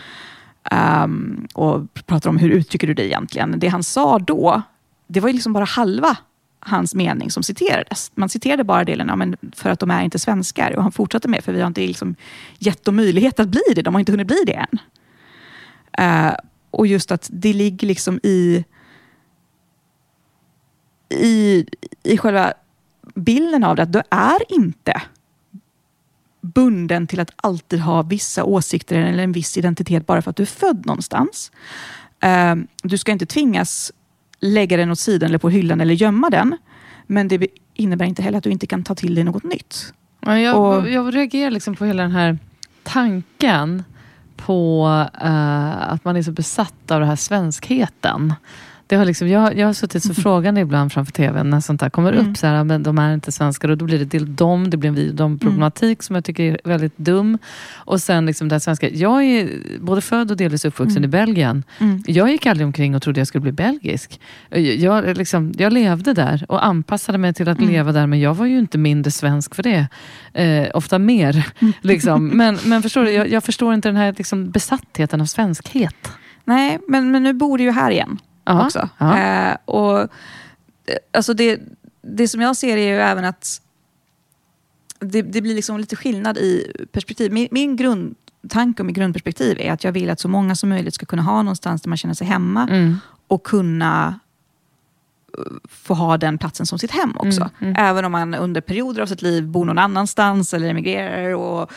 [1.05, 3.59] um, och pratar om hur uttrycker du dig egentligen.
[3.59, 4.63] Det han sa då,
[5.07, 6.17] det var ju liksom bara halva
[6.61, 8.13] hans mening som citerades.
[8.15, 10.77] Man citerade bara delen ja, men för att de är inte svenskar.
[10.77, 12.15] Och han fortsatte med, för vi har inte liksom
[12.59, 13.83] gett dem möjlighet att bli det.
[13.83, 14.79] De har inte hunnit bli det än.
[16.01, 16.35] Uh,
[16.71, 18.65] och just att det ligger liksom i,
[21.09, 21.67] i,
[22.03, 22.53] i själva
[23.15, 25.03] bilden av det, att du är inte
[26.41, 30.43] bunden till att alltid ha vissa åsikter eller en viss identitet bara för att du
[30.43, 31.53] är född någonstans.
[32.21, 33.93] Eh, du ska inte tvingas
[34.41, 36.57] lägga den åt sidan eller på hyllan eller gömma den.
[37.07, 39.95] Men det innebär inte heller att du inte kan ta till dig något nytt.
[40.21, 42.39] Ja, jag, Och- jag reagerar liksom på hela den här
[42.83, 43.85] tanken
[44.37, 44.87] på
[45.23, 48.35] eh, att man är så besatt av den här svenskheten.
[48.91, 51.91] Det har liksom, jag, jag har suttit så frågande ibland framför tvn när sånt där
[51.91, 52.31] kommer Mm.
[52.31, 52.37] upp.
[52.37, 54.89] Så här, men de är inte svenskar och då blir det till dem, det blir
[54.89, 57.39] en vi och dem problematik som jag tycker är väldigt dum.
[57.75, 58.89] Och sen liksom det här svenska.
[58.89, 59.49] Jag är
[59.81, 61.09] både född och delvis uppvuxen Mm.
[61.09, 61.65] i Belgien.
[61.79, 62.03] Mm.
[62.07, 64.21] Jag gick aldrig omkring och trodde jag skulle bli belgisk.
[64.49, 67.71] Jag, jag, liksom, jag levde där och anpassade mig till att Mm.
[67.71, 69.87] leva där, men jag var ju inte mindre svensk för det.
[70.35, 71.47] Eh, ofta mer.
[71.81, 72.29] Liksom.
[72.41, 75.95] Men, men förstår du, jag, jag förstår inte den här liksom, besattheten av svenskhet.
[76.45, 78.19] Nej, men, men nu bor du ju här igen.
[78.53, 78.89] Ja, också.
[78.99, 79.19] ja.
[79.19, 80.07] Eh, och, eh,
[81.13, 81.61] alltså det,
[82.03, 83.61] det som jag ser är ju även att
[85.01, 87.33] det, det blir liksom lite skillnad i perspektiv.
[87.33, 90.95] Min, min grundtanke och min grundperspektiv är att jag vill att så många som möjligt
[90.95, 92.97] ska kunna ha någonstans där man känner sig hemma Mm.
[93.29, 94.21] och kunna
[95.39, 97.41] eh, få ha den platsen som sitt hem också.
[97.41, 97.75] Mm, mm.
[97.79, 101.71] Även om man under perioder av sitt liv bor någon annanstans eller emigrerar och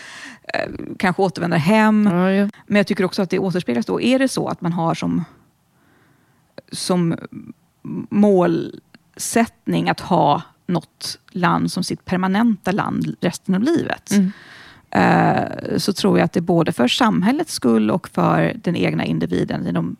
[0.53, 0.69] eh,
[0.99, 2.09] kanske återvänder hem.
[2.11, 2.49] Ja, ja.
[2.67, 4.01] Men jag tycker också att det återspeglas då.
[4.01, 5.25] Är det så att man har som,
[6.73, 7.15] som
[8.09, 14.11] målsättning att ha något land som sitt permanenta land resten av livet.
[14.11, 14.31] Mm.
[14.91, 19.67] eh, Så tror jag att det både för samhällets skull och för den egna individen
[19.67, 19.95] i de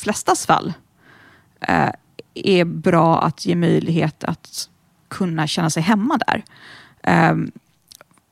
[0.00, 0.72] flestas fall
[1.60, 1.90] eh,
[2.34, 4.68] är bra att ge möjlighet att
[5.08, 6.44] kunna känna sig hemma där.
[7.02, 7.36] Eh,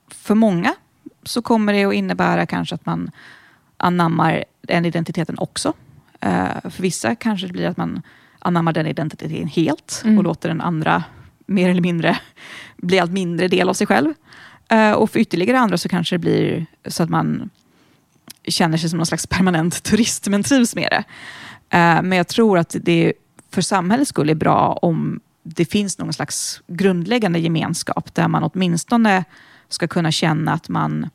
[0.08, 0.74] För många
[1.22, 3.10] så kommer det att innebära kanske att man
[3.76, 5.72] anammar den identiteten också.
[6.22, 8.02] Eh, för vissa kanske det blir att man
[8.38, 10.18] anammar den identiteten helt Mm.
[10.18, 11.04] och låter den andra
[11.46, 12.18] mer eller mindre
[12.76, 14.14] bli allt mindre del av sig själv.
[14.68, 17.50] Eh, och för ytterligare andra så kanske det blir så att man
[18.48, 21.04] känner sig som någon slags permanent turist men trivs med det.
[21.78, 23.12] Eh, men jag tror att det
[23.50, 29.24] för samhällets skull är bra om det finns någon slags grundläggande gemenskap där man åtminstone
[29.68, 31.08] ska kunna känna att man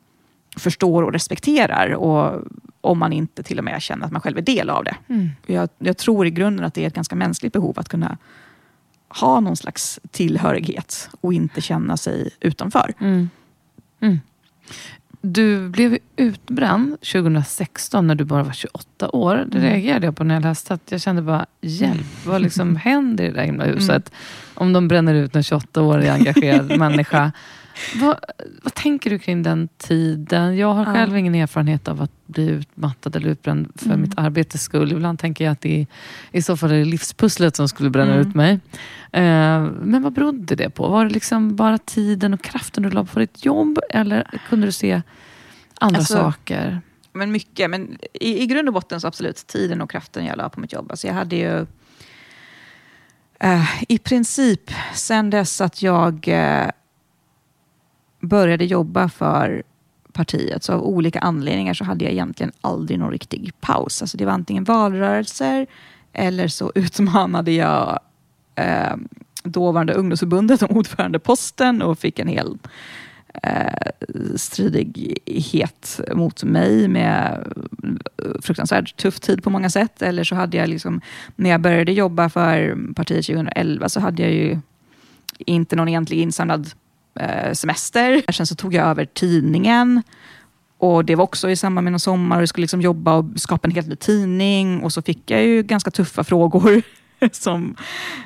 [0.56, 1.94] förstår och respekterar.
[1.94, 2.42] Och
[2.80, 4.96] om man inte till och med känner att man själv är del av det.
[5.08, 5.28] Mm.
[5.46, 8.18] Jag, jag tror i grunden att det är ett ganska mänskligt behov att kunna
[9.08, 12.94] ha någon slags tillhörighet och inte känna sig utanför.
[13.00, 13.30] Mm.
[14.00, 14.20] Mm.
[15.20, 19.34] Du blev utbränd 2016 när du bara var 28 år.
[19.36, 19.70] Det Mm.
[19.70, 20.74] reagerade jag på när jag läste.
[20.74, 24.12] Att jag kände bara, hjälp, vad liksom händer i det där himla huset?
[24.54, 27.32] Om de bränner ut en 28-årig engagerad människa.
[28.00, 28.16] Vad,
[28.62, 30.56] vad tänker du kring den tiden?
[30.56, 30.92] Jag har Ja.
[30.92, 34.00] själv ingen erfarenhet av att bli utmattad eller utbränd för Mm.
[34.00, 34.92] mitt arbetes skull.
[34.92, 35.86] Ibland tänker jag att det är,
[36.32, 38.28] i så fall är det livspusslet som skulle bränna Mm.
[38.28, 38.52] ut mig.
[39.12, 40.88] Eh, men vad berodde det på?
[40.88, 43.78] Var det liksom bara tiden och kraften du la på ditt jobb?
[43.90, 45.02] Eller kunde du se
[45.80, 46.80] andra Alltså, saker?
[47.12, 50.48] Men mycket, men i, i grund och botten så absolut tiden och kraften jag la
[50.48, 50.90] på mitt jobb.
[50.90, 51.66] Alltså jag hade ju
[53.40, 56.70] eh, i princip sen dess att jag eh,
[58.20, 59.62] började jobba för
[60.12, 64.02] partiet, så av olika anledningar så hade jag egentligen aldrig någon riktig paus.
[64.02, 65.66] Alltså det var antingen valrörelser
[66.12, 67.98] eller så utmanade jag
[68.54, 68.96] eh,
[69.42, 72.58] dåvarande ungdomsförbundet om ordförandeposten och fick en hel
[73.42, 73.90] eh,
[74.36, 77.46] stridighet mot mig med
[77.84, 80.02] eh, fruktansvärt tuff tid på många sätt.
[80.02, 81.00] Eller så hade jag, liksom,
[81.36, 84.58] när jag började jobba för partiet 2011, så hade jag ju
[85.38, 86.70] inte någon egentlig insamlad
[87.20, 88.32] eh, semester.
[88.32, 90.02] Sen så tog jag över tidningen.
[90.78, 93.24] Och det var också i samband med någon sommar och jag skulle liksom jobba och
[93.36, 94.82] skapa en helt ny tidning.
[94.82, 96.82] Och så fick jag ju ganska tuffa frågor
[97.32, 97.76] som,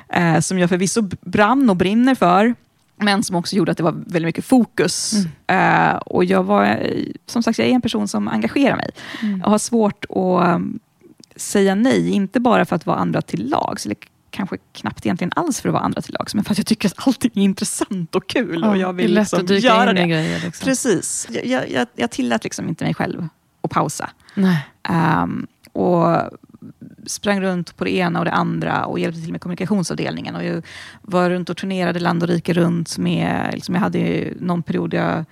[0.09, 2.55] eh, som jag förvisso brann och brinner för.
[2.95, 5.13] Men som också gjorde att det var väldigt mycket fokus.
[5.47, 8.89] Eh, och jag var, eh, som sagt, jag är en person som engagerar mig.
[9.43, 10.79] Jag har svårt att um,
[11.35, 13.97] säga nej, inte bara för att vara andra till lags, eller
[14.33, 16.87] kanske knappt egentligen alls för att vara andra till lags, men för att jag tycker
[16.87, 18.59] att allting är intressant och kul.
[18.61, 20.07] Ja, och jag vill det är lätt liksom att dyka göra in i det.
[20.07, 20.39] grejer.
[20.39, 20.65] Liksom.
[20.65, 21.27] Precis.
[21.43, 23.27] Jag, jag, jag tillät liksom inte mig själv
[23.61, 24.09] att pausa.
[24.83, 26.17] Ehm, och
[27.05, 30.35] sprang runt på det ena och det andra och hjälpte till med kommunikationsavdelningen.
[30.35, 30.65] Och jag
[31.01, 32.97] var runt och turnerade land och rike runt.
[32.97, 35.25] Med, liksom jag hade ju någon period jag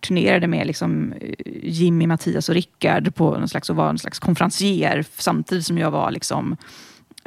[0.00, 1.14] turnerade med liksom
[1.62, 5.90] Jimmy, Mattias och Rickard på någon slags, och var en slags konferencier samtidigt som jag
[5.90, 6.56] var liksom,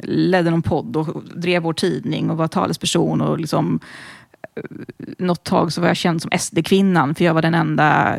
[0.02, 3.20] ledde någon podd och drev vår tidning och var talesperson.
[3.20, 3.80] Och liksom,
[4.56, 4.62] eh,
[5.18, 8.16] något tag så var jag känd som SD-kvinnan för jag var den enda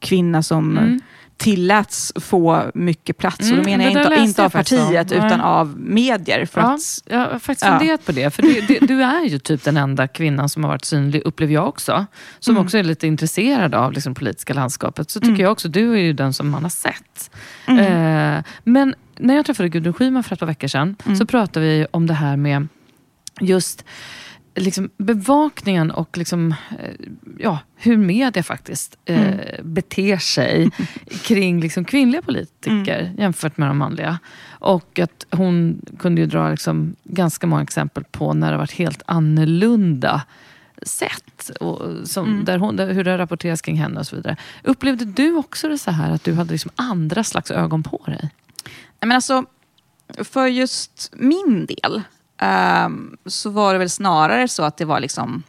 [0.00, 1.00] kvinna som Mm.
[1.36, 3.40] tilläts få mycket plats.
[3.40, 4.50] Mm, och då menar det jag inte, inte av om.
[4.50, 5.18] partiet Nej.
[5.18, 6.46] utan av medier.
[6.46, 7.78] För Ja, att, jag har faktiskt Ja.
[7.78, 8.30] funderat på det.
[8.34, 11.68] För det, du är ju typ den enda kvinnan som har varit synlig, upplever jag
[11.68, 12.06] också.
[12.38, 12.64] Som Mm.
[12.64, 15.10] också är lite intresserad av liksom, politiska landskapet.
[15.10, 15.40] Så tycker Mm.
[15.42, 17.30] jag också, du är ju den som man har sett.
[17.66, 18.36] Mm.
[18.38, 21.16] Eh, men när jag träffade Gudrun Schyman för ett par veckor sedan Mm.
[21.16, 22.68] så pratade vi om det här med
[23.40, 23.84] just
[24.56, 27.06] liksom bevakningen och liksom, eh,
[27.38, 29.40] ja, hur media faktiskt eh, Mm.
[29.62, 30.70] beter sig
[31.24, 33.16] kring liksom kvinnliga politiker Mm.
[33.18, 34.18] jämfört med de manliga.
[34.48, 39.02] Och att hon kunde ju dra liksom ganska många exempel på när det varit helt
[39.06, 40.22] annorlunda
[40.82, 41.50] sätt.
[41.60, 42.44] Och som, Mm.
[42.44, 44.36] där hon, där, hur det har rapporterats kring henne och så vidare.
[44.62, 48.30] Upplevde du också det så här att du hade liksom andra slags ögon på dig?
[49.06, 49.44] Men alltså,
[50.18, 52.02] för just min del
[52.38, 55.42] ehm, så var det väl snarare så att det var liksom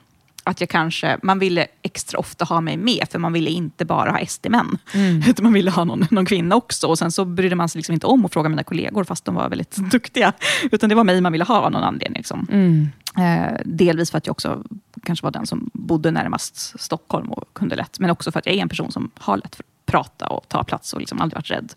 [0.46, 4.12] att jag kanske, man ville extra ofta ha mig med, för man ville inte bara
[4.12, 4.78] ha SD-män.
[5.28, 6.88] Utan man ville ha någon, någon kvinna också.
[6.88, 9.36] Och sen så brydde man sig liksom inte om att fråga mina kollegor, fast de
[9.36, 10.34] var väldigt duktiga.
[10.72, 12.18] Utan det var mig man ville ha av någon anledning.
[12.18, 12.48] Liksom.
[12.52, 12.90] Mm.
[13.18, 14.64] Eh, delvis för att jag också
[15.04, 18.00] kanske var den som bodde närmast Stockholm och kunde lätt.
[18.00, 20.50] Men också för att jag är en person som har lätt för att prata och
[20.50, 21.74] ta plats och liksom aldrig varit rädd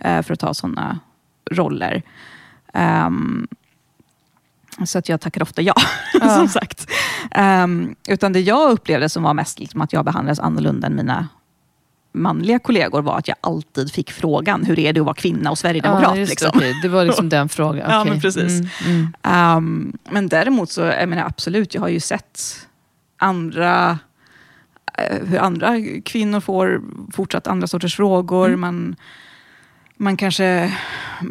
[0.00, 0.98] eh, för att ta sådana
[1.50, 2.02] roller.
[2.72, 3.46] Ehm,
[4.84, 5.74] så att jag tackar ofta ja,
[6.20, 6.36] Ja.
[6.36, 6.90] som sagt.
[7.30, 11.28] Ehm, utan det jag upplevde som var mest liksom att jag behandlades annorlunda än mina
[12.12, 15.58] manliga kollegor var att jag alltid fick frågan, hur är det att vara kvinna och
[15.58, 16.16] sverigedemokrat?
[16.16, 16.50] Ja, det, liksom.
[16.54, 16.74] okej.
[16.82, 17.90] det var liksom den frågan.
[17.90, 18.12] Ja, Okej.
[18.12, 18.60] men precis.
[18.86, 19.56] Mm, mm.
[19.56, 22.66] Um, men däremot så, jag menar absolut, jag har ju sett
[23.16, 23.98] andra,
[24.98, 26.82] eh, hur andra kvinnor får
[27.12, 28.48] fortsatt andra sorters frågor.
[28.48, 28.60] Mm.
[28.60, 28.96] Man,
[29.96, 30.72] man kanske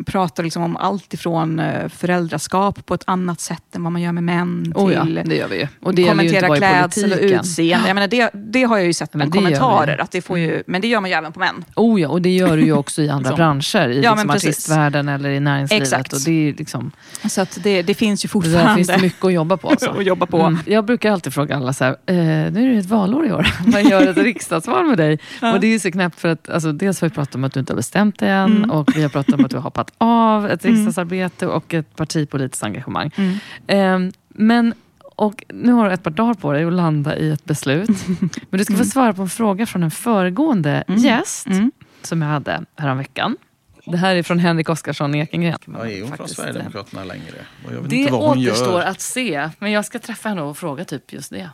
[0.06, 4.12] pratar liksom om allt ifrån eh, föräldraskap på ett annat sätt än vad man gör
[4.12, 4.74] med män.
[4.76, 5.68] Oh ja, till det gör vi ju.
[5.82, 7.88] Och det kommentera klädsel och utseende.
[7.88, 10.02] Jag menar, det, det har jag ju sett bland det kommentarer.
[10.02, 11.66] Att det får ju, men det gör man ju även på män.
[11.76, 13.90] Oh ja, och det gör du ju också i andra branscher.
[13.90, 15.88] I Ja, liksom artistvärlden eller i näringslivet.
[15.88, 16.14] Exakt.
[16.14, 16.92] Och det, är liksom,
[17.30, 19.70] Så att det, det finns ju det fortfarande finns det mycket att jobba på.
[19.70, 19.90] Alltså.
[20.00, 20.42] att jobba på.
[20.42, 20.60] Mm.
[20.66, 22.16] Jag brukar alltid fråga alla så här, eh,
[22.52, 23.48] nu är det ett valår i år.
[23.66, 25.20] Vad gör ett riksdagsval med dig?
[25.42, 25.54] Ja.
[25.54, 27.54] Och det är ju så knäppt för att alltså, dels har vi pratat om att
[27.54, 28.61] du inte har bestämt dig än Mm.
[28.70, 30.76] Och vi har pratat om att du har hoppat av ett Mm.
[30.76, 33.12] riksdagsarbete och ett partipolitiskt engagemang.
[33.16, 34.08] Mm.
[34.08, 34.74] Eh, men,
[35.16, 37.90] och nu har du ett par dagar på dig att landa i ett beslut.
[38.50, 38.86] Men du ska få Mm.
[38.86, 41.00] svara på en fråga från en föregående Mm.
[41.02, 41.72] gäst Mm.
[42.02, 43.38] som jag hade häromveckan.
[43.86, 45.58] Det här är från Henrik Oskarsson Ekengren.
[45.66, 47.36] Ja, är hon från Faktiskt, Sverigedemokraterna längre?
[47.66, 48.86] Och jag vet Det inte vad hon återstår gör.
[48.88, 51.50] att se, men jag ska träffa henne och fråga typ just det.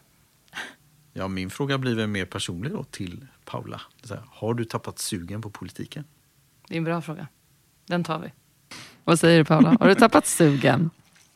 [1.14, 3.82] Ja, min fråga blir väl mer personlig då till Paula.
[4.04, 6.04] Så här, har du tappat sugen på politiken?
[6.68, 7.28] Det är en bra fråga.
[7.88, 8.28] Den tar vi.
[9.04, 9.78] Vad säger du Paula?
[9.80, 10.90] Har du tappat sugen?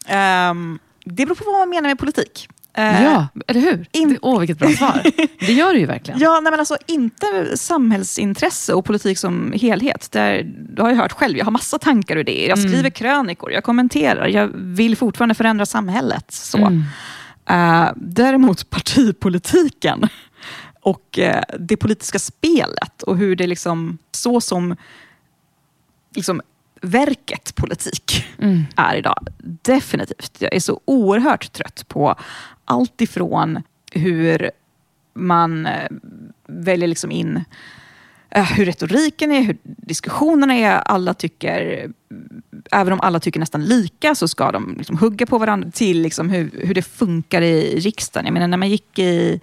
[0.07, 2.47] Ehm, det beror på vad man menar med politik.
[2.73, 3.85] Eh, ja, eller hur?
[4.21, 5.01] Åh, vilket bra svar.
[5.39, 6.19] Det gör du ju verkligen.
[6.19, 10.11] Ja, nej men alltså inte samhällsintresse och politik som helhet.
[10.11, 12.49] Där, du har ju hört själv, jag har massa tankar och idéer.
[12.49, 12.71] Jag Mm.
[12.71, 16.31] skriver krönikor, jag kommenterar, jag vill fortfarande förändra samhället.
[16.31, 16.57] Så.
[16.57, 16.83] Mm.
[17.45, 20.07] Eh, däremot partipolitiken
[20.81, 24.75] och eh, det politiska spelet och hur det liksom, så som
[26.15, 26.41] liksom,
[26.81, 28.63] verket politik Mm.
[28.75, 29.27] är idag.
[29.61, 30.37] Definitivt.
[30.39, 32.15] Jag är så oerhört trött på
[32.65, 34.51] allt ifrån hur
[35.13, 35.89] man eh,
[36.47, 37.43] väljer liksom in
[38.29, 40.71] eh, hur retoriken är, hur diskussionerna är.
[40.71, 41.89] Alla tycker,
[42.71, 46.29] även om alla tycker nästan lika så ska de liksom hugga på varandra till liksom
[46.29, 48.25] hur, hur det funkar i riksdagen.
[48.25, 49.41] Jag menar när man gick i,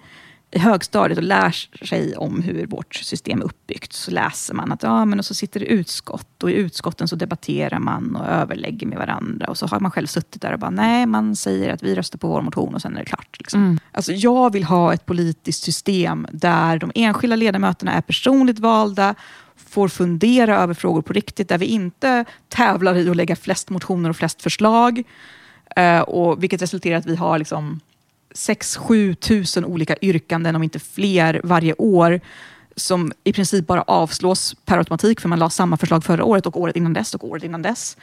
[0.51, 1.51] i högstadiet och lär
[1.85, 5.33] sig om hur vårt system är uppbyggt så läser man att ja, men och så
[5.33, 9.67] sitter det utskott och i utskotten så debatterar man och överlägger med varandra och så
[9.67, 12.41] har man själv suttit där och bara nej, man säger att vi röstar på vår
[12.41, 13.35] motion och sen är det klart.
[13.39, 13.63] Liksom.
[13.63, 13.79] Mm.
[13.91, 19.15] Alltså, jag vill ha ett politiskt system där de enskilda ledamöterna är personligt valda,
[19.55, 24.09] får fundera över frågor på riktigt, där vi inte tävlar i att lägga flest motioner
[24.09, 25.03] och flest förslag.
[25.75, 27.79] Eh, och vilket resulterar i att vi har liksom
[28.35, 32.21] 6-7 tusen olika yrkanden, om inte fler, varje år
[32.75, 36.61] som i princip bara avslås per automatik för man la samma förslag förra året och
[36.61, 37.97] året innan dess och året innan dess.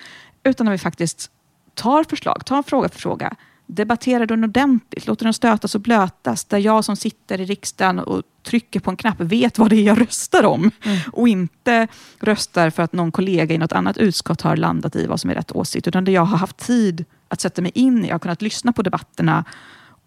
[0.45, 1.31] Utan när vi faktiskt
[1.75, 3.37] tar förslag, tar fråga för fråga,
[3.67, 8.23] debatterar den ordentligt, låter den stötas och blötas, där jag som sitter i riksdagen och
[8.43, 10.71] trycker på en knapp vet vad det är jag röstar om.
[10.83, 10.99] Mm.
[11.13, 11.89] Och inte
[12.21, 15.35] röstar för att någon kollega i något annat utskott har landat i vad som är
[15.35, 18.19] rätt åsikt, utan där jag har haft tid att sätta mig in i, jag har
[18.19, 19.45] kunnat lyssna på debatterna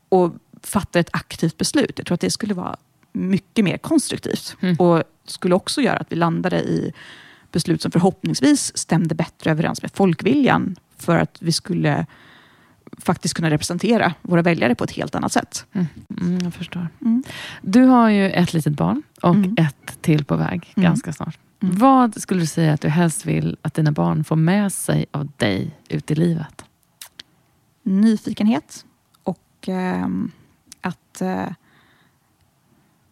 [0.09, 1.93] och fatta ett aktivt beslut.
[1.95, 2.77] Jag tror att det skulle vara
[3.11, 4.55] mycket mer konstruktivt.
[4.59, 4.75] Mm.
[4.75, 6.93] Och skulle också göra att vi landade i
[7.51, 12.05] beslut som förhoppningsvis stämde bättre överens med folkviljan för att vi skulle
[12.97, 15.65] faktiskt kunna representera våra väljare på ett helt annat sätt.
[15.71, 15.87] Mm.
[16.21, 16.87] Mm, jag förstår.
[17.01, 17.23] Mm.
[17.61, 19.55] Du har ju ett litet barn och mm.
[19.57, 21.37] ett till på väg ganska snart.
[21.59, 25.31] Vad skulle du säga att du helst vill att dina barn får med sig av
[25.37, 26.65] dig ut i livet?
[27.83, 28.85] Nyfikenhet
[29.59, 30.07] och eh,
[30.81, 31.47] att eh,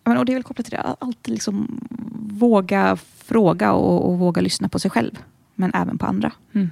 [0.04, 1.80] och det är väl kopplat till det, att alltid liksom
[2.32, 5.24] våga fråga och, och, våga lyssna på sig själv.
[5.56, 6.32] Men även på andra.
[6.54, 6.70] Mm.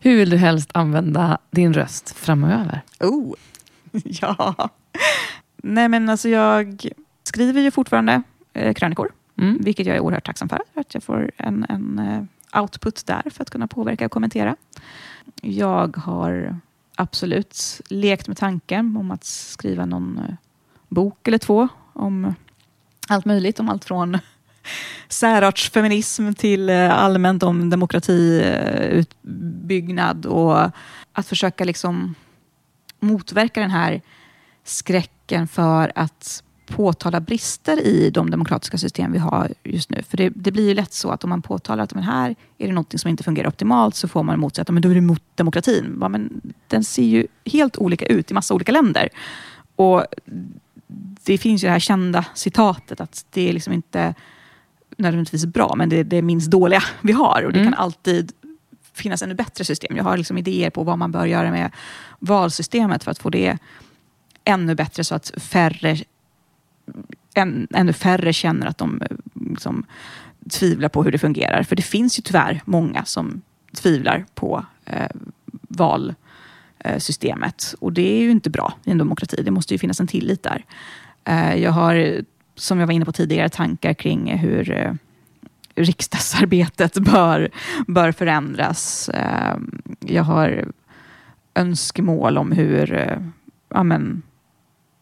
[0.00, 2.80] Hur vill du helst använda din röst framöver?
[3.00, 3.34] Oh,
[3.92, 4.68] ja.
[5.56, 6.86] Nej men alltså jag
[7.22, 8.22] skriver ju fortfarande
[8.52, 9.12] eh, krönikor.
[9.36, 9.58] Mm.
[9.60, 10.62] Vilket jag är oerhört tacksam för.
[10.74, 14.56] Att jag får en, en uh, output där för att kunna påverka och kommentera.
[15.40, 16.56] Jag har
[17.00, 20.34] absolut lekt med tanken om att skriva någon eh,
[20.88, 22.32] bok eller två om eh,
[23.08, 23.60] allt möjligt.
[23.60, 24.18] Om allt från
[25.08, 30.70] särartsfeminism till eh, allmänt om demokratiutbyggnad och
[31.12, 32.14] att försöka liksom
[33.00, 34.02] motverka den här
[34.64, 40.02] skräcken för att påtala brister i de demokratiska system vi har just nu.
[40.02, 42.66] För det, det blir ju lätt så att om man påtalar att men här är
[42.66, 44.94] det något som inte fungerar optimalt så får man emot sig att men då är
[44.94, 45.98] det emot demokratin.
[46.00, 49.08] Ja, men den ser ju helt olika ut i massa olika länder.
[49.76, 50.04] Och
[51.24, 54.14] det finns ju det här kända citatet att det är liksom inte
[54.96, 57.42] nödvändigtvis bra, men det är det minst dåliga vi har.
[57.42, 57.72] Och det mm.
[57.72, 58.32] kan alltid
[58.92, 59.96] finnas ännu bättre system.
[59.96, 61.70] Jag har liksom idéer på vad man bör göra med
[62.18, 63.58] valsystemet för att få det
[64.44, 65.96] ännu bättre så att färre,
[67.34, 69.08] än, ännu färre känner att de eh,
[69.50, 69.84] liksom,
[70.50, 71.62] tvivlar på hur det fungerar.
[71.62, 73.42] För det finns ju tyvärr många som
[73.72, 75.06] tvivlar på eh,
[75.68, 77.74] valsystemet.
[77.74, 79.42] Eh, Och det är ju inte bra i en demokrati.
[79.44, 80.64] Det måste ju finnas en tillit där.
[81.24, 82.20] Eh, jag har,
[82.54, 84.92] som jag var inne på tidigare, tankar kring hur eh,
[85.74, 87.50] riksdagsarbetet bör,
[87.86, 89.08] bör förändras.
[89.08, 89.56] Eh,
[90.00, 90.64] jag har
[91.54, 93.18] önskemål om hur,
[93.68, 94.22] ja, men,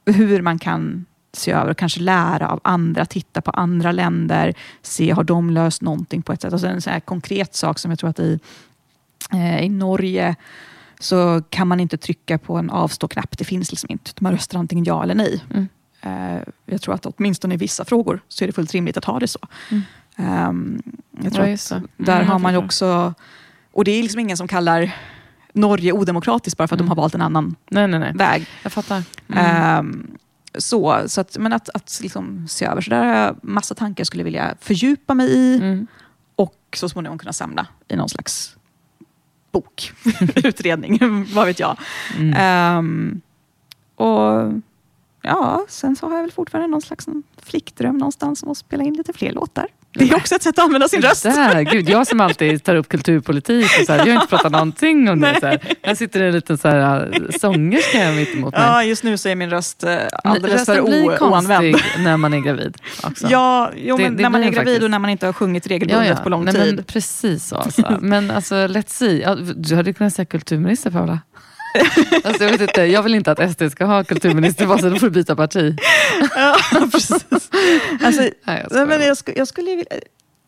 [0.07, 1.05] hur man kan
[1.39, 5.83] se över och kanske lära av andra, titta på andra länder, se har de löst
[5.83, 6.53] någonting på ett sätt.
[6.53, 8.41] Alltså en sån konkret sak som jag tror att i,
[9.33, 10.37] eh, i Norge
[11.01, 13.39] så kan man inte trycka på en avstå-knapp.
[13.39, 14.11] Det finns liksom inte.
[14.21, 15.45] Man röstar antingen ja eller nej.
[15.51, 15.69] Mm.
[16.01, 19.19] Eh, jag tror att åtminstone i vissa frågor så är det fullt rimligt att ha
[19.19, 19.39] det så.
[19.71, 19.83] Mm.
[20.49, 20.83] Um,
[21.23, 23.15] jag tror ja, att mm, där har man ju också...
[23.73, 24.97] Och det är liksom ingen som kallar
[25.53, 26.89] Norge odemokratiskt bara för att mm.
[26.89, 28.13] de har valt en annan nej, nej, nej.
[28.15, 28.47] väg.
[28.63, 29.03] Jag fattar.
[29.29, 29.79] Mm.
[29.79, 30.19] Um,
[30.55, 32.81] så, så att, men att, att liksom se över.
[32.81, 35.87] Så där har jag massa tankar jag skulle vilja fördjupa mig i mm.
[36.37, 38.57] och så småningom kunna samla i någon slags
[39.53, 39.93] bok,
[40.35, 40.99] utredning,
[41.35, 41.77] vad vet jag.
[42.79, 43.21] Um,
[43.95, 44.53] och
[45.23, 47.07] ja, sen så har jag väl fortfarande någon slags
[47.37, 49.67] flickdröm någonstans om att spela in lite fler låtar.
[49.93, 51.23] Det är också ett sätt att använda sin röst.
[51.23, 54.53] Där, gud, jag som alltid tar upp kulturpolitik, och så här, jag har inte pratat
[54.53, 55.41] någonting om det.
[55.41, 55.61] Så här.
[55.83, 58.63] Här sitter en liten så här, äh, sångerska mitt emot mig.
[58.63, 61.77] Ja, just nu så är min röst äh, alldeles för blir oanvänd.
[61.99, 62.77] när man är gravid.
[63.03, 63.27] Också.
[63.31, 64.83] Ja, jo, det, det när man är gravid faktiskt.
[64.83, 66.23] och när man inte har sjungit regelbundet ja, ja.
[66.23, 66.75] på lång Nej, tid.
[66.75, 67.57] Men precis så.
[67.57, 67.97] Alltså.
[68.01, 69.25] Men alltså, let's see.
[69.57, 71.19] Du hade kunnat säga kulturminister Paula.
[72.25, 74.97] alltså, jag, vet inte, jag vill inte att SD ska ha kulturminister, bara så då
[74.97, 75.77] får du byta parti.
[76.37, 76.57] ja,
[76.93, 77.27] precis.
[78.03, 80.01] Alltså, Nej, jag, men jag, jag skulle vilja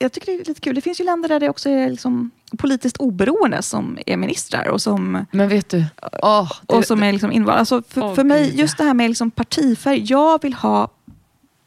[0.02, 0.74] jag tycker det är lite kul.
[0.74, 4.68] Det finns ju länder där det också är liksom politiskt oberoende som är ministrar.
[4.68, 5.84] Och som, Men vet du?
[6.22, 7.58] Oh, det, och som är liksom invalda.
[7.58, 10.04] Alltså för, oh, för mig, just det här med liksom partifärg.
[10.04, 10.88] Jag vill ha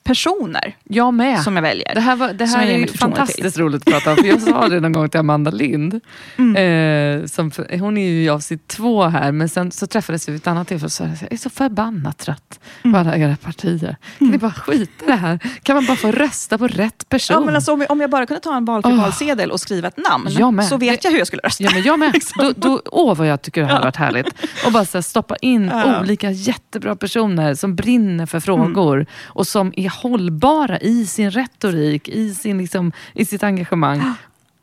[0.03, 1.41] personer jag med.
[1.41, 1.95] som jag väljer.
[1.95, 4.17] Det här, var, det här är fantastiskt roligt att prata om.
[4.17, 5.99] För jag sa det någon gång till Amanda Lind.
[6.37, 7.21] Mm.
[7.21, 10.41] Eh, som, hon är ju av sitt två här, men sen så träffades vi vid
[10.41, 13.01] ett annat tillfälle och sa jag är så förbannat trött på mm.
[13.01, 13.97] alla era partier.
[14.17, 15.39] Kan ni bara skita i det här?
[15.63, 17.33] Kan man bara få rösta på rätt person?
[17.39, 19.01] Ja, men alltså, om, jag, om jag bara kunde ta en valfri oh.
[19.01, 21.63] valsedel och skriva ett namn, så vet jag hur jag skulle rösta.
[21.63, 22.13] Ja, men jag med.
[22.13, 22.43] liksom.
[22.43, 24.27] då, då, åh, vad jag tycker det hade varit härligt.
[24.65, 26.01] Och bara så här, stoppa in ja.
[26.01, 29.07] olika jättebra personer som brinner för frågor mm.
[29.25, 34.13] och som är hållbara i sin retorik, i, sin, liksom, i sitt engagemang.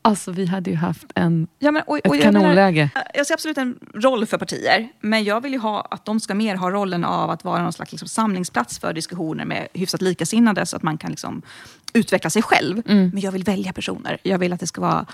[0.03, 2.89] Alltså vi hade ju haft en, ja, men, och, och ett kanonläge.
[2.95, 6.19] Jag, jag ser absolut en roll för partier, men jag vill ju ha att de
[6.19, 10.01] ska mer ha rollen av att vara någon slags liksom, samlingsplats för diskussioner med hyfsat
[10.01, 11.41] likasinnade så att man kan liksom,
[11.93, 12.81] utveckla sig själv.
[12.87, 13.09] Mm.
[13.09, 14.17] Men jag vill välja personer.
[14.23, 15.05] Jag vill att det ska vara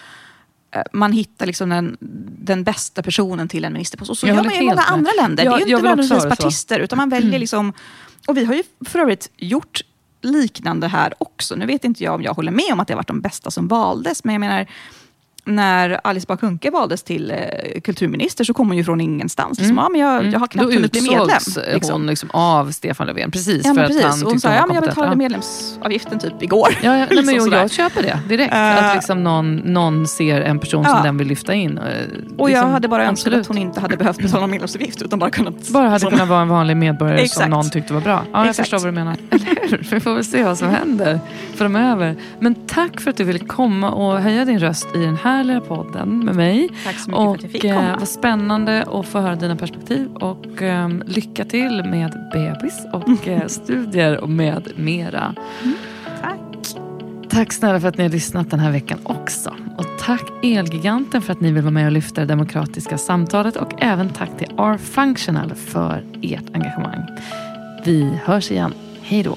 [0.72, 1.98] eh, man hittar liksom den,
[2.40, 4.12] den bästa personen till en ministerpost.
[4.12, 4.84] Och så Jag gör man i många med.
[4.88, 5.44] andra länder.
[5.44, 7.74] Jag- det är ju inte nödvändigtvis partister, utan man väljer liksom...
[8.28, 9.82] Och vi har ju för övrigt gjort
[10.22, 11.56] liknande här också.
[11.56, 13.52] Nu vet inte jag om jag håller med om att det har varit de bästa
[13.52, 14.68] som valdes, men jag menar,
[15.48, 19.60] när Alice Bah Kuhnke valdes till eh, kulturminister så kom hon ju från ingenstans.
[19.60, 21.28] Liksom, ja, men jag, jag har knappt Då hunnit bli medlem.
[21.74, 21.92] Liksom.
[21.94, 23.32] hon liksom av Stefan Löfven.
[23.32, 24.04] Precis, Ja, för men att precis.
[24.04, 25.16] han hon sa, hon ja, men jag betalade Ja.
[25.18, 26.68] medlemsavgiften typ igår.
[26.84, 27.58] Ja, ja, nej, Liksom men jag, sådär.
[27.62, 28.54] jag köper det direkt.
[28.54, 31.78] Eh, att liksom någon, någon ser en person som den vill lyfta in.
[31.78, 31.84] Eh,
[32.38, 35.20] Och jag liksom, hade bara önskat att hon inte hade behövt betala någon medlemsavgift utan
[35.20, 35.70] bara kunnat...
[35.70, 37.50] bara hade liksom- kunnat vara en vanlig medborgare som Exakt.
[37.50, 38.24] någon tyckte var bra.
[38.34, 38.70] Ja, jag Exakt.
[38.70, 39.16] förstår vad du menar.
[39.30, 39.88] Eller hur?
[39.92, 41.20] Vi får väl se vad som händer
[41.56, 42.16] framöver.
[42.40, 45.62] Men tack för att du ville komma och höja din röst i den här lilla
[45.62, 46.70] podden med mig.
[46.86, 47.96] Tack så mycket för att jag Och fick eh, komma.
[48.00, 50.10] vad spännande att få höra dina perspektiv.
[50.14, 55.36] Och eh, lycka till med bebis och eh, studier och med mera.
[56.22, 56.40] Tack.
[57.30, 59.54] Tack snälla för att ni har lyssnat den här veckan också.
[59.78, 63.56] Och tack Elgiganten för att ni vill vara med och lyfta det demokratiska samtalet.
[63.56, 67.02] Och även tack till R-Functional för ert engagemang.
[67.86, 68.74] Vi hörs igen.
[69.02, 69.36] Hej då.